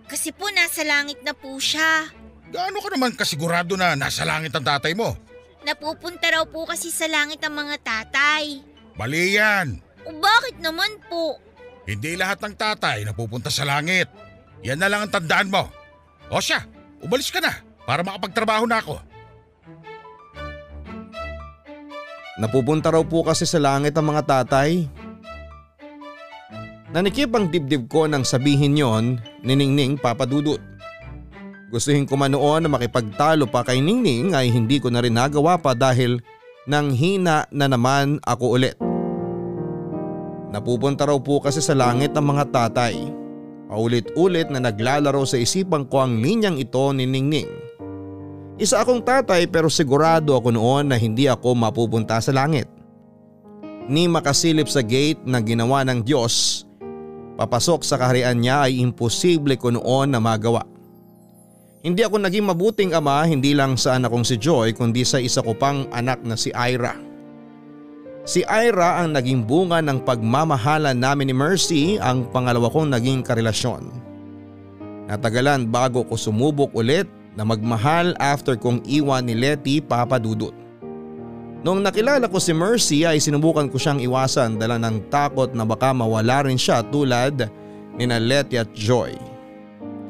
kasi 0.10 0.34
po 0.34 0.49
nasa 0.49 0.82
langit 0.82 1.21
na 1.21 1.38
po 1.38 1.62
siya. 1.62 2.22
Gaano 2.53 2.77
ka 2.85 2.89
naman 2.93 3.17
kasigurado 3.17 3.73
na 3.73 3.97
nasa 3.97 4.21
langit 4.21 4.53
ang 4.53 4.61
tatay 4.61 4.93
mo? 4.93 5.17
Napupunta 5.65 6.29
raw 6.29 6.45
po 6.45 6.69
kasi 6.69 6.93
sa 6.93 7.09
langit 7.09 7.41
ang 7.41 7.57
mga 7.57 7.81
tatay. 7.81 8.61
Mali 8.93 9.33
yan. 9.33 9.81
O 10.05 10.13
bakit 10.21 10.61
naman 10.61 11.01
po? 11.09 11.41
Hindi 11.89 12.13
lahat 12.13 12.45
ng 12.45 12.53
tatay 12.53 13.09
napupunta 13.09 13.49
sa 13.49 13.65
langit. 13.65 14.05
Yan 14.61 14.77
na 14.77 14.85
lang 14.85 15.01
ang 15.01 15.11
tandaan 15.11 15.49
mo. 15.49 15.65
O 16.29 16.37
siya, 16.37 16.61
umalis 17.01 17.33
ka 17.33 17.41
na 17.41 17.57
para 17.89 18.05
makapagtrabaho 18.05 18.69
na 18.69 18.85
ako. 18.85 19.01
Napupunta 22.37 22.93
raw 22.93 23.01
po 23.01 23.25
kasi 23.25 23.49
sa 23.49 23.57
langit 23.57 23.97
ang 23.97 24.13
mga 24.13 24.29
tatay. 24.29 24.85
Nanikip 26.93 27.33
ang 27.33 27.49
dibdib 27.49 27.89
ko 27.89 28.05
nang 28.05 28.21
sabihin 28.21 28.77
yon 28.77 29.17
ni 29.41 29.57
Ningning 29.57 29.97
papadudot. 29.97 30.72
Gustuhin 31.73 32.05
ko 32.05 32.13
man 32.13 32.29
noon 32.29 32.62
na 32.62 32.69
makipagtalo 32.69 33.49
pa 33.49 33.65
kay 33.65 33.81
Ningning 33.81 34.38
ay 34.38 34.53
hindi 34.53 34.77
ko 34.77 34.93
na 34.93 35.01
rin 35.01 35.17
nagawa 35.17 35.57
pa 35.57 35.73
dahil 35.73 36.21
nang 36.69 36.93
hina 36.93 37.49
na 37.49 37.65
naman 37.65 38.21
ako 38.21 38.45
ulit. 38.62 38.77
Napupunta 40.53 41.09
raw 41.09 41.17
po 41.17 41.41
kasi 41.41 41.65
sa 41.65 41.73
langit 41.73 42.13
ang 42.13 42.29
mga 42.29 42.53
tatay. 42.53 42.93
Paulit-ulit 43.73 44.53
na 44.53 44.62
naglalaro 44.62 45.25
sa 45.25 45.41
isipan 45.41 45.89
ko 45.89 46.05
ang 46.05 46.21
linyang 46.21 46.62
ito 46.62 46.93
ni 46.93 47.09
Ningning. 47.09 47.49
Isa 48.62 48.86
akong 48.86 49.01
tatay 49.01 49.49
pero 49.49 49.65
sigurado 49.65 50.38
ako 50.38 50.53
noon 50.53 50.93
na 50.93 50.95
hindi 51.01 51.25
ako 51.25 51.57
mapupunta 51.57 52.21
sa 52.21 52.29
langit. 52.38 52.69
Ni 53.89 54.05
makasilip 54.05 54.69
sa 54.69 54.86
gate 54.86 55.25
na 55.25 55.41
ginawa 55.41 55.81
ng 55.89 56.05
Diyos, 56.05 56.63
papasok 57.33 57.81
sa 57.81 57.97
kaharian 57.97 58.38
niya 58.38 58.69
ay 58.69 58.77
imposible 58.77 59.57
ko 59.57 59.73
noon 59.73 60.13
na 60.13 60.21
magawa. 60.21 60.72
Hindi 61.84 62.00
ako 62.00 62.15
naging 62.24 62.48
mabuting 62.48 62.96
ama 62.96 63.28
hindi 63.28 63.52
lang 63.52 63.76
sa 63.76 64.00
anak 64.00 64.08
kong 64.08 64.24
si 64.24 64.39
Joy 64.39 64.72
kundi 64.72 65.04
sa 65.04 65.19
isa 65.19 65.43
ko 65.43 65.52
pang 65.52 65.84
anak 65.91 66.24
na 66.24 66.39
si 66.39 66.48
Ira. 66.56 66.96
Si 68.24 68.39
Ira 68.48 69.04
ang 69.04 69.12
naging 69.12 69.43
bunga 69.43 69.84
ng 69.84 70.08
pagmamahalan 70.08 70.96
namin 70.96 71.28
ni 71.28 71.36
Mercy 71.36 72.00
ang 72.00 72.24
pangalawa 72.32 72.72
kong 72.72 72.88
naging 72.88 73.19
karelasyon. 73.19 73.91
Natagalan 75.12 75.67
bago 75.67 76.08
ko 76.08 76.15
sumubok 76.15 76.72
ulit 76.72 77.04
na 77.36 77.43
magmahal 77.43 78.15
after 78.15 78.56
kong 78.56 78.80
iwan 78.88 79.28
ni 79.28 79.36
Letty 79.36 79.84
papadudot. 79.84 80.56
Noong 81.67 81.84
nakilala 81.84 82.32
ko 82.32 82.39
si 82.39 82.56
Mercy 82.56 83.04
ay 83.04 83.19
sinubukan 83.19 83.67
ko 83.67 83.76
siyang 83.76 84.00
iwasan 84.00 84.56
dala 84.56 84.80
ng 84.80 85.12
takot 85.12 85.52
na 85.52 85.67
baka 85.67 85.91
mawala 85.91 86.48
rin 86.48 86.56
siya 86.56 86.80
tulad 86.88 87.43
ni 88.00 88.08
na 88.08 88.24
Letty 88.24 88.56
at 88.56 88.72
Joy. 88.72 89.12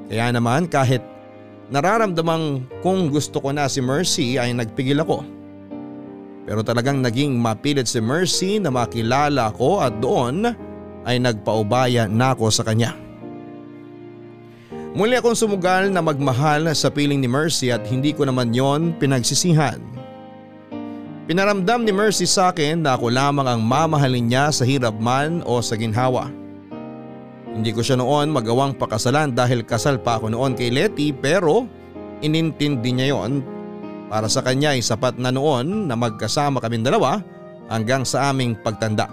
Kaya 0.06 0.30
naman 0.30 0.70
kahit 0.70 1.13
nararamdamang 1.72 2.66
kung 2.84 3.08
gusto 3.08 3.40
ko 3.40 3.56
na 3.56 3.70
si 3.70 3.80
Mercy 3.80 4.36
ay 4.36 4.52
nagpigil 4.52 5.00
ako. 5.00 5.24
Pero 6.44 6.60
talagang 6.60 7.00
naging 7.00 7.40
mapilit 7.40 7.88
si 7.88 8.04
Mercy 8.04 8.60
na 8.60 8.68
makilala 8.68 9.56
ko 9.56 9.80
at 9.80 9.96
doon 10.04 10.52
ay 11.08 11.20
nagpaubaya 11.20 12.08
na 12.08 12.36
ako 12.36 12.52
sa 12.52 12.68
kanya. 12.68 12.96
Muli 14.94 15.18
akong 15.18 15.34
sumugal 15.34 15.90
na 15.90 16.06
magmahal 16.06 16.70
sa 16.78 16.92
piling 16.92 17.18
ni 17.18 17.26
Mercy 17.26 17.74
at 17.74 17.82
hindi 17.90 18.14
ko 18.14 18.30
naman 18.30 18.54
yon 18.54 18.94
pinagsisihan. 19.02 19.82
Pinaramdam 21.24 21.88
ni 21.88 21.96
Mercy 21.96 22.28
sa 22.28 22.52
akin 22.52 22.84
na 22.84 23.00
ako 23.00 23.08
lamang 23.08 23.48
ang 23.48 23.64
mamahalin 23.64 24.28
niya 24.28 24.52
sa 24.52 24.68
hirap 24.68 24.94
man 25.00 25.40
o 25.48 25.64
sa 25.64 25.80
ginhawa. 25.80 26.43
Hindi 27.54 27.70
ko 27.70 27.86
siya 27.86 28.02
noon 28.02 28.34
magawang 28.34 28.74
pakasalan 28.82 29.38
dahil 29.38 29.62
kasal 29.62 30.02
pa 30.02 30.18
ako 30.18 30.34
noon 30.34 30.58
kay 30.58 30.74
Letty 30.74 31.14
pero 31.14 31.70
inintindi 32.26 32.90
niya 32.90 33.14
yon. 33.14 33.46
Para 34.10 34.26
sa 34.26 34.42
kanya 34.42 34.74
ay 34.74 34.82
sapat 34.82 35.22
na 35.22 35.30
noon 35.30 35.86
na 35.86 35.94
magkasama 35.94 36.58
kaming 36.58 36.82
dalawa 36.82 37.22
hanggang 37.70 38.02
sa 38.02 38.34
aming 38.34 38.58
pagtanda. 38.58 39.06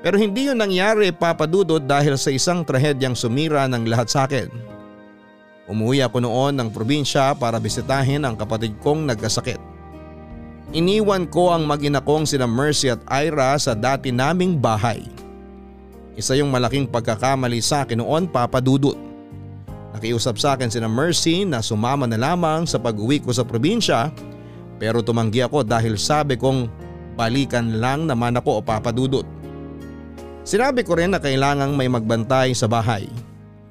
Pero 0.00 0.16
hindi 0.16 0.48
yun 0.48 0.56
nangyari 0.56 1.12
papadudod 1.12 1.82
dahil 1.82 2.16
sa 2.16 2.32
isang 2.32 2.64
trahedyang 2.64 3.18
sumira 3.18 3.68
ng 3.68 3.84
lahat 3.84 4.08
sa 4.08 4.24
akin. 4.24 4.48
Umuwi 5.68 6.02
ako 6.02 6.24
noon 6.24 6.54
ng 6.56 6.68
probinsya 6.74 7.36
para 7.36 7.60
bisitahin 7.60 8.26
ang 8.26 8.34
kapatid 8.34 8.74
kong 8.82 9.06
nagkasakit. 9.06 9.60
Iniwan 10.70 11.26
ko 11.26 11.50
ang 11.50 11.66
mag 11.66 11.82
kong 11.82 12.26
sina 12.26 12.46
Mercy 12.46 12.94
at 12.94 13.02
Ira 13.10 13.58
sa 13.58 13.74
dati 13.74 14.14
naming 14.14 14.58
bahay. 14.58 15.02
Isa 16.18 16.34
yung 16.34 16.50
malaking 16.50 16.90
pagkakamali 16.90 17.62
sa 17.62 17.86
akin 17.86 18.02
noon 18.02 18.26
papadudot. 18.26 18.98
Nakiusap 19.94 20.38
sa 20.38 20.54
akin 20.54 20.70
sina 20.70 20.90
Mercy 20.90 21.46
na 21.46 21.62
sumama 21.62 22.06
na 22.06 22.18
lamang 22.18 22.66
sa 22.66 22.78
pag-uwi 22.78 23.22
ko 23.22 23.30
sa 23.34 23.46
probinsya 23.46 24.10
pero 24.80 25.04
tumanggi 25.04 25.44
ako 25.44 25.62
dahil 25.62 26.00
sabi 26.00 26.40
kong 26.40 26.66
balikan 27.14 27.78
lang 27.78 28.08
naman 28.08 28.38
ako 28.38 28.58
o 28.58 28.64
papadudot. 28.64 29.26
Sinabi 30.40 30.82
ko 30.82 30.96
rin 30.96 31.12
na 31.12 31.20
kailangang 31.20 31.76
may 31.76 31.86
magbantay 31.86 32.56
sa 32.56 32.64
bahay. 32.64 33.06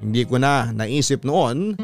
Hindi 0.00 0.22
ko 0.24 0.40
na 0.40 0.70
naisip 0.72 1.26
noon 1.26 1.76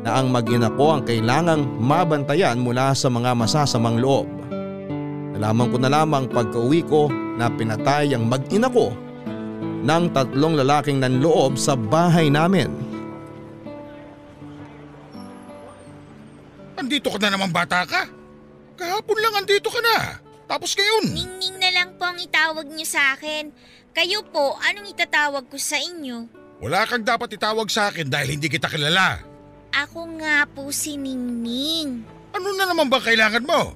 na 0.00 0.22
ang 0.22 0.30
mag 0.30 0.46
ko 0.46 0.84
ang 0.94 1.02
kailangang 1.02 1.66
mabantayan 1.82 2.62
mula 2.62 2.94
sa 2.94 3.10
mga 3.10 3.34
masasamang 3.34 3.98
loob. 3.98 4.30
Nalaman 5.36 5.68
ko 5.68 5.76
na 5.76 5.90
lamang 5.92 6.30
pagka-uwi 6.32 6.80
ko 6.86 7.12
na 7.36 7.50
pinatay 7.52 8.14
ang 8.14 8.24
mag 8.24 8.46
ko 8.48 9.05
ng 9.82 10.04
tatlong 10.14 10.54
lalaking 10.56 11.02
nanloob 11.02 11.60
sa 11.60 11.76
bahay 11.76 12.32
namin. 12.32 12.72
Andito 16.76 17.08
ka 17.10 17.18
na 17.18 17.34
naman 17.34 17.50
bata 17.50 17.82
ka? 17.88 18.06
Kahapon 18.76 19.18
lang 19.18 19.34
andito 19.42 19.72
ka 19.72 19.80
na. 19.80 20.20
Tapos 20.46 20.76
ngayon. 20.76 21.10
Ningning 21.10 21.56
na 21.58 21.70
lang 21.72 21.88
po 21.98 22.06
ang 22.06 22.20
itawag 22.20 22.68
niyo 22.70 22.86
sa 22.86 23.16
akin. 23.16 23.50
Kayo 23.96 24.22
po, 24.28 24.54
anong 24.60 24.92
itatawag 24.92 25.48
ko 25.48 25.56
sa 25.56 25.80
inyo? 25.80 26.28
Wala 26.60 26.84
kang 26.84 27.02
dapat 27.02 27.34
itawag 27.34 27.68
sa 27.72 27.88
akin 27.88 28.06
dahil 28.06 28.36
hindi 28.36 28.46
kita 28.46 28.68
kilala. 28.68 29.24
Ako 29.72 30.20
nga 30.20 30.44
po 30.48 30.68
si 30.72 31.00
Ningning. 31.00 32.04
Ano 32.36 32.52
na 32.52 32.68
naman 32.68 32.88
ba 32.92 33.00
kailangan 33.00 33.44
mo? 33.44 33.72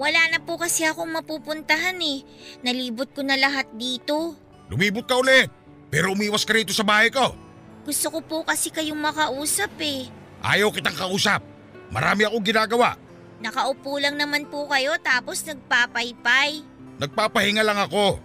Wala 0.00 0.32
na 0.32 0.40
po 0.40 0.56
kasi 0.56 0.88
akong 0.88 1.12
mapupuntahan 1.12 1.96
eh. 2.00 2.24
Nalibot 2.64 3.08
ko 3.12 3.20
na 3.20 3.36
lahat 3.36 3.68
dito. 3.76 4.36
Lumibot 4.72 5.04
ka 5.04 5.20
ulit. 5.20 5.52
Pero 5.92 6.16
umiwas 6.16 6.48
ka 6.48 6.56
rito 6.56 6.72
sa 6.72 6.80
bahay 6.80 7.12
ko. 7.12 7.36
Gusto 7.84 8.08
ko 8.08 8.18
po 8.24 8.36
kasi 8.40 8.72
kayong 8.72 8.96
makausap 8.96 9.68
eh. 9.84 10.08
Ayaw 10.40 10.72
kitang 10.72 10.96
kausap. 10.96 11.44
Marami 11.92 12.24
akong 12.24 12.40
ginagawa. 12.40 12.96
Nakaupo 13.44 14.00
lang 14.00 14.16
naman 14.16 14.48
po 14.48 14.64
kayo 14.72 14.96
tapos 15.04 15.44
nagpapaypay. 15.44 16.64
Nagpapahinga 16.96 17.60
lang 17.60 17.76
ako. 17.76 18.16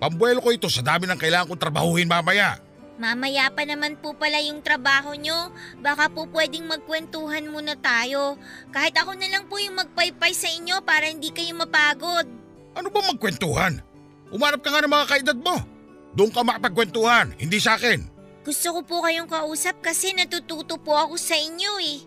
Pambuelo 0.00 0.40
ko 0.40 0.56
ito 0.56 0.72
sa 0.72 0.80
dami 0.80 1.04
ng 1.04 1.20
kailangan 1.20 1.52
kong 1.52 1.60
trabahuhin 1.60 2.08
mamaya. 2.08 2.56
Mamaya 2.96 3.52
pa 3.52 3.68
naman 3.68 4.00
po 4.00 4.16
pala 4.16 4.40
yung 4.40 4.64
trabaho 4.64 5.12
nyo. 5.12 5.52
Baka 5.84 6.08
po 6.08 6.24
pwedeng 6.32 6.64
magkwentuhan 6.64 7.44
muna 7.52 7.76
tayo. 7.76 8.40
Kahit 8.72 8.96
ako 8.96 9.12
na 9.20 9.28
lang 9.28 9.44
po 9.52 9.60
yung 9.60 9.76
magpaypay 9.76 10.32
sa 10.32 10.48
inyo 10.48 10.80
para 10.80 11.12
hindi 11.12 11.28
kayo 11.28 11.52
mapagod. 11.52 12.24
Ano 12.72 12.88
ba 12.88 13.00
magkwentuhan? 13.04 13.84
Umarap 14.32 14.64
ka 14.64 14.72
nga 14.72 14.80
ng 14.80 14.92
mga 14.92 15.08
kaedad 15.10 15.36
mo. 15.36 15.79
Doon 16.14 16.30
ka 16.34 16.42
makapagkwentuhan, 16.42 17.38
hindi 17.38 17.62
sa 17.62 17.78
akin. 17.78 18.02
Gusto 18.40 18.68
ko 18.76 18.80
po 18.82 18.96
kayong 19.04 19.28
kausap 19.30 19.78
kasi 19.84 20.16
natututo 20.16 20.80
po 20.80 20.96
ako 20.96 21.14
sa 21.20 21.36
inyo 21.36 21.72
eh. 21.84 21.98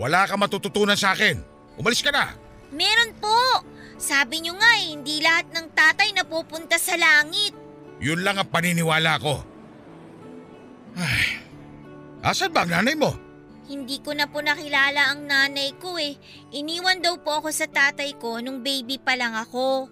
Wala 0.00 0.24
ka 0.24 0.38
matututunan 0.38 0.96
sa 0.96 1.12
akin. 1.12 1.42
Umalis 1.76 2.00
ka 2.00 2.14
na. 2.14 2.32
Meron 2.70 3.12
po. 3.18 3.66
Sabi 4.00 4.40
nyo 4.40 4.56
nga 4.56 4.72
eh, 4.80 4.96
hindi 4.96 5.20
lahat 5.20 5.52
ng 5.52 5.66
tatay 5.76 6.16
napupunta 6.16 6.80
sa 6.80 6.96
langit. 6.96 7.52
Yun 8.00 8.24
lang 8.24 8.40
ang 8.40 8.48
paniniwala 8.48 9.20
ko. 9.20 9.44
Ay, 10.96 11.44
asan 12.24 12.48
ba 12.54 12.64
ang 12.64 12.72
nanay 12.72 12.96
mo? 12.96 13.12
Hindi 13.70 14.00
ko 14.02 14.16
na 14.16 14.26
po 14.26 14.40
nakilala 14.40 15.12
ang 15.14 15.28
nanay 15.28 15.76
ko 15.78 16.00
eh. 16.00 16.16
Iniwan 16.50 17.04
daw 17.04 17.20
po 17.20 17.44
ako 17.44 17.52
sa 17.52 17.68
tatay 17.68 18.16
ko 18.16 18.40
nung 18.40 18.64
baby 18.64 18.96
pa 18.98 19.14
lang 19.14 19.36
ako. 19.36 19.86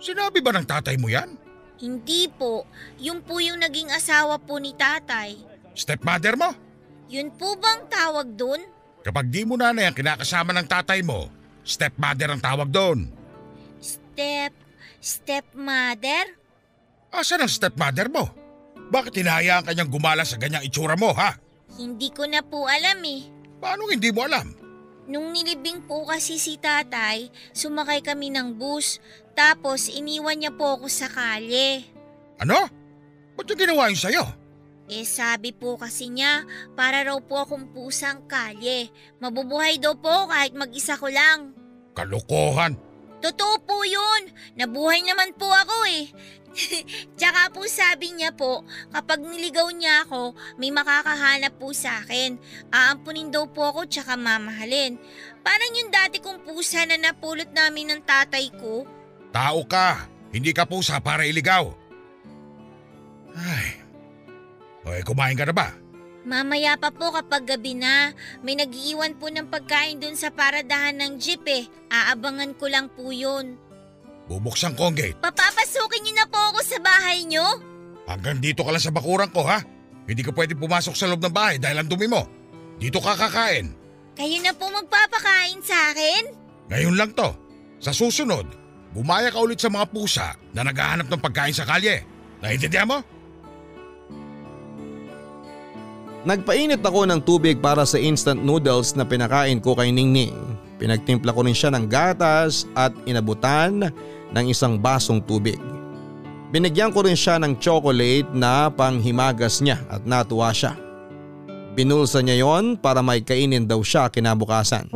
Sinabi 0.00 0.40
ba 0.40 0.56
ng 0.56 0.66
tatay 0.66 0.96
mo 0.96 1.06
yan? 1.12 1.39
Hindi 1.80 2.28
po. 2.28 2.68
Yun 3.00 3.24
po 3.24 3.40
yung 3.40 3.64
naging 3.64 3.88
asawa 3.88 4.36
po 4.36 4.60
ni 4.60 4.76
tatay. 4.76 5.40
Stepmother 5.72 6.36
mo? 6.36 6.52
Yun 7.08 7.32
po 7.34 7.56
bang 7.56 7.88
tawag 7.88 8.36
dun? 8.36 8.60
Kapag 9.00 9.32
di 9.32 9.48
mo 9.48 9.56
nanay 9.56 9.88
ang 9.88 9.96
kinakasama 9.96 10.52
ng 10.52 10.68
tatay 10.68 11.00
mo, 11.00 11.32
stepmother 11.64 12.28
ang 12.28 12.40
tawag 12.44 12.68
doon. 12.68 13.08
Step... 13.80 14.52
stepmother? 15.00 16.36
Asan 17.08 17.40
ang 17.40 17.48
stepmother 17.48 18.12
mo? 18.12 18.28
Bakit 18.92 19.24
hinahayaan 19.24 19.64
kanyang 19.64 19.88
gumala 19.88 20.28
sa 20.28 20.36
ganyang 20.36 20.66
itsura 20.66 21.00
mo, 21.00 21.16
ha? 21.16 21.32
Hindi 21.80 22.12
ko 22.12 22.28
na 22.28 22.44
po 22.44 22.68
alam 22.68 23.00
eh. 23.08 23.24
Paano 23.56 23.88
hindi 23.88 24.12
mo 24.12 24.28
alam? 24.28 24.52
Nung 25.10 25.34
nilibing 25.34 25.82
po 25.90 26.06
kasi 26.06 26.38
si 26.38 26.54
tatay, 26.54 27.34
sumakay 27.50 27.98
kami 27.98 28.30
ng 28.30 28.54
bus. 28.54 29.02
Tapos 29.34 29.90
iniwan 29.90 30.38
niya 30.38 30.54
po 30.54 30.78
ako 30.78 30.86
sa 30.86 31.10
kalye. 31.10 31.82
Ano? 32.38 32.70
Ba't 33.34 33.50
yung 33.50 33.58
ginawa 33.58 33.90
yun 33.90 33.98
sa'yo? 33.98 34.22
Eh 34.86 35.02
sabi 35.02 35.50
po 35.50 35.74
kasi 35.74 36.14
niya, 36.14 36.46
para 36.78 37.02
raw 37.02 37.18
po 37.18 37.42
akong 37.42 37.74
pusang 37.74 38.22
kalye. 38.30 38.94
Mabubuhay 39.18 39.82
daw 39.82 39.98
po 39.98 40.30
kahit 40.30 40.54
mag-isa 40.54 40.94
ko 40.94 41.10
lang. 41.10 41.58
Kalokohan. 41.98 42.78
Totoo 43.20 43.54
po 43.66 43.82
yun. 43.82 44.30
Nabuhay 44.56 45.04
naman 45.04 45.34
po 45.36 45.50
ako 45.50 45.76
eh. 45.90 46.08
Tsaka 47.18 47.50
po 47.54 47.62
sabi 47.70 48.10
niya 48.14 48.34
po, 48.34 48.66
kapag 48.90 49.22
niligaw 49.22 49.70
niya 49.70 50.06
ako, 50.06 50.34
may 50.58 50.74
makakahanap 50.74 51.54
po 51.56 51.70
sa 51.70 52.02
akin. 52.02 52.36
Aampunin 52.74 53.30
daw 53.30 53.46
po 53.46 53.70
ako 53.70 53.86
tsaka 53.86 54.18
mamahalin. 54.18 54.98
Parang 55.40 55.72
yung 55.78 55.90
dati 55.94 56.18
kong 56.18 56.42
pusa 56.42 56.84
na 56.84 56.98
napulot 56.98 57.48
namin 57.54 57.94
ng 57.94 58.00
tatay 58.02 58.50
ko. 58.58 58.84
Tao 59.30 59.62
ka. 59.64 60.10
Hindi 60.30 60.50
ka 60.54 60.66
pusa 60.66 60.98
para 61.02 61.26
iligaw. 61.26 61.70
Ay. 63.34 63.78
Okay, 64.80 65.02
kumain 65.06 65.38
ka 65.38 65.46
na 65.46 65.54
ba? 65.54 65.68
Mamaya 66.20 66.76
pa 66.76 66.92
po 66.92 67.14
kapag 67.14 67.48
gabi 67.48 67.72
na, 67.72 68.12
may 68.44 68.52
nagiiwan 68.52 69.16
po 69.16 69.32
ng 69.32 69.48
pagkain 69.48 69.96
dun 69.96 70.18
sa 70.18 70.28
paradahan 70.28 70.92
ng 70.98 71.12
jeep 71.16 71.42
eh. 71.48 71.64
Aabangan 71.88 72.52
ko 72.60 72.68
lang 72.68 72.92
po 72.92 73.08
yun. 73.08 73.56
Bubuksan 74.30 74.78
ko 74.78 74.86
ang 74.86 74.94
gate. 74.94 75.18
Papapasukin 75.18 76.06
niyo 76.06 76.14
na 76.14 76.26
po 76.30 76.38
ako 76.54 76.62
sa 76.62 76.78
bahay 76.78 77.26
niyo? 77.26 77.42
Hanggang 78.06 78.38
dito 78.38 78.62
ka 78.62 78.70
lang 78.70 78.78
sa 78.78 78.94
bakuran 78.94 79.26
ko 79.34 79.42
ha. 79.42 79.58
Hindi 80.06 80.22
ka 80.22 80.30
pwede 80.30 80.54
pumasok 80.54 80.94
sa 80.94 81.10
loob 81.10 81.18
ng 81.18 81.34
bahay 81.34 81.58
dahil 81.58 81.82
ang 81.82 81.90
dumi 81.90 82.06
mo. 82.06 82.22
Dito 82.78 83.02
ka 83.02 83.18
kakain. 83.18 83.74
Kayo 84.14 84.38
na 84.38 84.54
po 84.54 84.70
magpapakain 84.70 85.58
sa 85.66 85.90
akin? 85.90 86.30
Ngayon 86.70 86.94
lang 86.94 87.10
to. 87.10 87.26
Sa 87.82 87.90
susunod, 87.90 88.46
bumaya 88.94 89.34
ka 89.34 89.42
ulit 89.42 89.58
sa 89.58 89.66
mga 89.66 89.90
pusa 89.90 90.38
na 90.54 90.62
naghahanap 90.62 91.10
ng 91.10 91.22
pagkain 91.22 91.54
sa 91.54 91.66
kalye. 91.66 92.06
Naintindihan 92.38 92.86
mo? 92.86 92.98
Nagpainit 96.22 96.84
ako 96.84 97.08
ng 97.08 97.20
tubig 97.24 97.58
para 97.58 97.82
sa 97.82 97.96
instant 97.96 98.38
noodles 98.38 98.94
na 98.94 99.08
pinakain 99.08 99.58
ko 99.58 99.74
kay 99.74 99.90
Ningning. 99.90 100.36
Pinagtimpla 100.76 101.32
ko 101.32 101.44
rin 101.44 101.56
siya 101.56 101.72
ng 101.72 101.88
gatas 101.88 102.68
at 102.76 102.92
inabutan 103.04 103.88
ng 104.34 104.46
isang 104.50 104.78
basong 104.78 105.22
tubig. 105.22 105.58
Binigyan 106.50 106.90
ko 106.90 107.06
rin 107.06 107.14
siya 107.14 107.38
ng 107.38 107.62
chocolate 107.62 108.26
na 108.34 108.66
panghimagas 108.74 109.62
niya 109.62 109.78
at 109.86 110.02
natuwa 110.02 110.50
siya. 110.50 110.74
Binulsa 111.78 112.18
niya 112.18 112.42
yon 112.42 112.74
para 112.74 112.98
may 112.98 113.22
kainin 113.22 113.70
daw 113.70 113.78
siya 113.86 114.10
kinabukasan. 114.10 114.90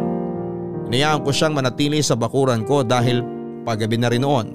Inayaan 0.91 1.23
ko 1.23 1.31
siyang 1.31 1.55
manatili 1.55 2.03
sa 2.03 2.19
bakuran 2.19 2.67
ko 2.67 2.83
dahil 2.83 3.23
paggabi 3.63 3.97
na 3.99 4.11
rin 4.11 4.27
noon. 4.27 4.47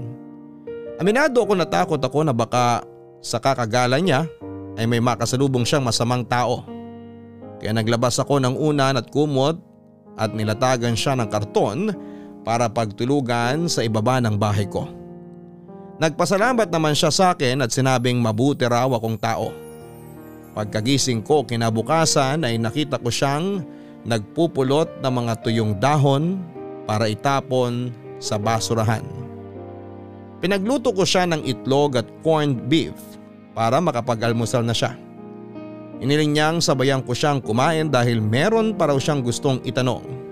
Aminado 0.99 1.39
ako 1.39 1.55
natakot 1.55 1.99
ako 2.03 2.27
na 2.27 2.35
baka 2.35 2.83
sa 3.23 3.39
kakagala 3.39 3.95
niya 4.03 4.27
ay 4.75 4.83
may 4.83 4.99
makasalubong 4.99 5.63
siyang 5.63 5.87
masamang 5.87 6.27
tao. 6.27 6.67
Kaya 7.63 7.71
naglabas 7.71 8.19
ako 8.19 8.43
ng 8.43 8.55
unan 8.55 8.99
at 8.99 9.07
kumot 9.07 9.55
at 10.19 10.35
nilatagan 10.35 10.99
siya 10.99 11.15
ng 11.15 11.27
karton 11.31 11.95
para 12.43 12.71
pagtulugan 12.71 13.67
sa 13.67 13.83
ibaba 13.83 14.23
ng 14.23 14.35
bahay 14.39 14.65
ko. 14.65 14.87
Nagpasalamat 15.99 16.71
naman 16.71 16.95
siya 16.95 17.11
sa 17.11 17.35
akin 17.35 17.59
at 17.59 17.75
sinabing 17.75 18.23
mabuti 18.23 18.63
raw 18.63 18.87
akong 18.87 19.19
tao. 19.19 19.51
Pagkagising 20.55 21.21
ko 21.27 21.43
kinabukasan 21.43 22.47
ay 22.47 22.55
nakita 22.55 22.95
ko 22.99 23.11
siyang 23.11 23.67
nagpupulot 24.07 24.87
ng 25.03 25.11
mga 25.11 25.33
tuyong 25.43 25.75
dahon 25.75 26.39
para 26.87 27.11
itapon 27.11 27.91
sa 28.17 28.39
basurahan. 28.39 29.03
Pinagluto 30.39 30.95
ko 30.95 31.03
siya 31.03 31.27
ng 31.27 31.43
itlog 31.43 31.99
at 31.99 32.07
corned 32.23 32.71
beef 32.71 32.95
para 33.51 33.83
makapag-almusal 33.83 34.63
na 34.63 34.71
siya. 34.71 34.95
Iniling 35.99 36.31
niyang 36.31 36.57
sabayan 36.63 37.03
ko 37.03 37.11
siyang 37.11 37.43
kumain 37.43 37.91
dahil 37.91 38.23
meron 38.23 38.71
pa 38.71 38.87
raw 38.87 38.95
siyang 38.95 39.19
gustong 39.19 39.59
itanong. 39.67 40.28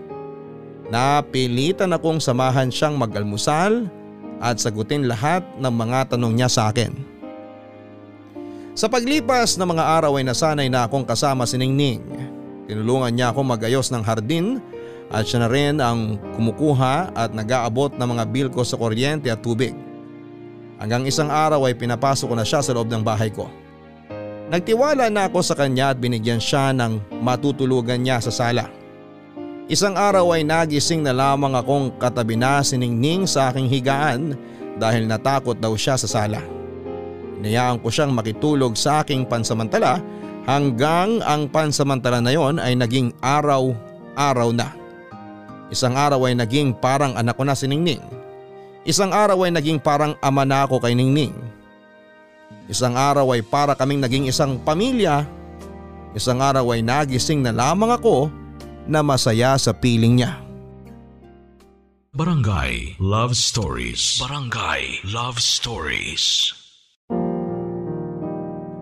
Napilitan 0.87 1.91
akong 1.91 2.23
samahan 2.23 2.71
siyang 2.71 2.95
mag-almusal 2.95 3.91
at 4.39 4.55
sagutin 4.55 5.03
lahat 5.03 5.43
ng 5.59 5.73
mga 5.73 6.15
tanong 6.15 6.33
niya 6.39 6.47
sa 6.47 6.71
akin. 6.71 6.95
Sa 8.77 8.87
paglipas 8.87 9.57
ng 9.57 9.67
mga 9.73 9.83
araw 9.83 10.21
ay 10.21 10.23
nasanay 10.23 10.69
na 10.69 10.85
akong 10.85 11.03
kasama 11.03 11.43
si 11.49 11.57
Ningning. 11.57 11.99
Tinulungan 12.69 13.11
niya 13.11 13.33
ako 13.33 13.41
magayos 13.41 13.89
ng 13.89 14.05
hardin 14.05 14.61
at 15.09 15.25
siya 15.25 15.43
na 15.43 15.49
rin 15.49 15.81
ang 15.81 16.21
kumukuha 16.37 17.11
at 17.17 17.33
nag-aabot 17.33 17.97
ng 17.97 18.07
mga 18.07 18.23
bill 18.29 18.49
ko 18.53 18.61
sa 18.61 18.77
kuryente 18.77 19.33
at 19.33 19.41
tubig. 19.41 19.73
Hanggang 20.77 21.09
isang 21.09 21.33
araw 21.33 21.65
ay 21.65 21.73
pinapasok 21.73 22.29
ko 22.29 22.35
na 22.37 22.45
siya 22.45 22.61
sa 22.61 22.71
loob 22.77 22.85
ng 22.85 23.01
bahay 23.01 23.33
ko. 23.33 23.49
Nagtiwala 24.47 25.09
na 25.09 25.27
ako 25.27 25.41
sa 25.41 25.57
kanya 25.57 25.91
at 25.91 25.97
binigyan 25.97 26.39
siya 26.39 26.71
ng 26.71 27.19
matutulugan 27.19 27.99
niya 27.99 28.21
sa 28.21 28.29
sala. 28.29 28.76
Isang 29.67 29.99
araw 29.99 30.31
ay 30.31 30.47
nagising 30.47 31.03
na 31.03 31.11
lamang 31.11 31.51
akong 31.51 31.91
katabi 31.99 32.39
na 32.39 32.63
siningning 32.63 33.27
sa 33.27 33.51
aking 33.51 33.67
higaan 33.67 34.31
dahil 34.79 35.03
natakot 35.03 35.59
daw 35.59 35.75
siya 35.75 35.99
sa 35.99 36.07
sala. 36.07 36.39
Inayaan 37.43 37.83
ko 37.83 37.91
siyang 37.91 38.15
makitulog 38.15 38.79
sa 38.79 39.03
aking 39.03 39.27
pansamantala 39.27 39.99
hanggang 40.47 41.19
ang 41.19 41.51
pansamantala 41.51 42.23
na 42.23 42.31
yon 42.31 42.63
ay 42.63 42.79
naging 42.79 43.11
araw-araw 43.19 44.55
na. 44.55 44.71
Isang 45.67 45.99
araw 45.99 46.23
ay 46.31 46.39
naging 46.39 46.71
parang 46.71 47.11
anak 47.19 47.35
ko 47.35 47.43
na 47.43 47.51
si 47.51 47.67
Ningning. 47.67 47.99
Isang 48.87 49.11
araw 49.11 49.43
ay 49.43 49.51
naging 49.51 49.83
parang 49.83 50.15
ama 50.23 50.47
na 50.47 50.63
ako 50.63 50.79
kay 50.79 50.95
Ningning. 50.95 51.35
Isang 52.71 52.95
araw 52.95 53.35
ay 53.35 53.43
para 53.43 53.75
kaming 53.75 53.99
naging 53.99 54.31
isang 54.31 54.63
pamilya. 54.63 55.27
Isang 56.15 56.39
araw 56.39 56.71
ay 56.71 56.79
nagising 56.79 57.43
na 57.43 57.51
lamang 57.51 57.91
ako 57.91 58.31
na 58.87 59.03
masaya 59.03 59.59
sa 59.59 59.75
piling 59.75 60.23
niya. 60.23 60.47
Barangay 62.17 62.97
Love 62.97 63.37
Stories. 63.37 64.17
Barangay 64.17 65.05
Love 65.05 65.37
Stories. 65.37 66.49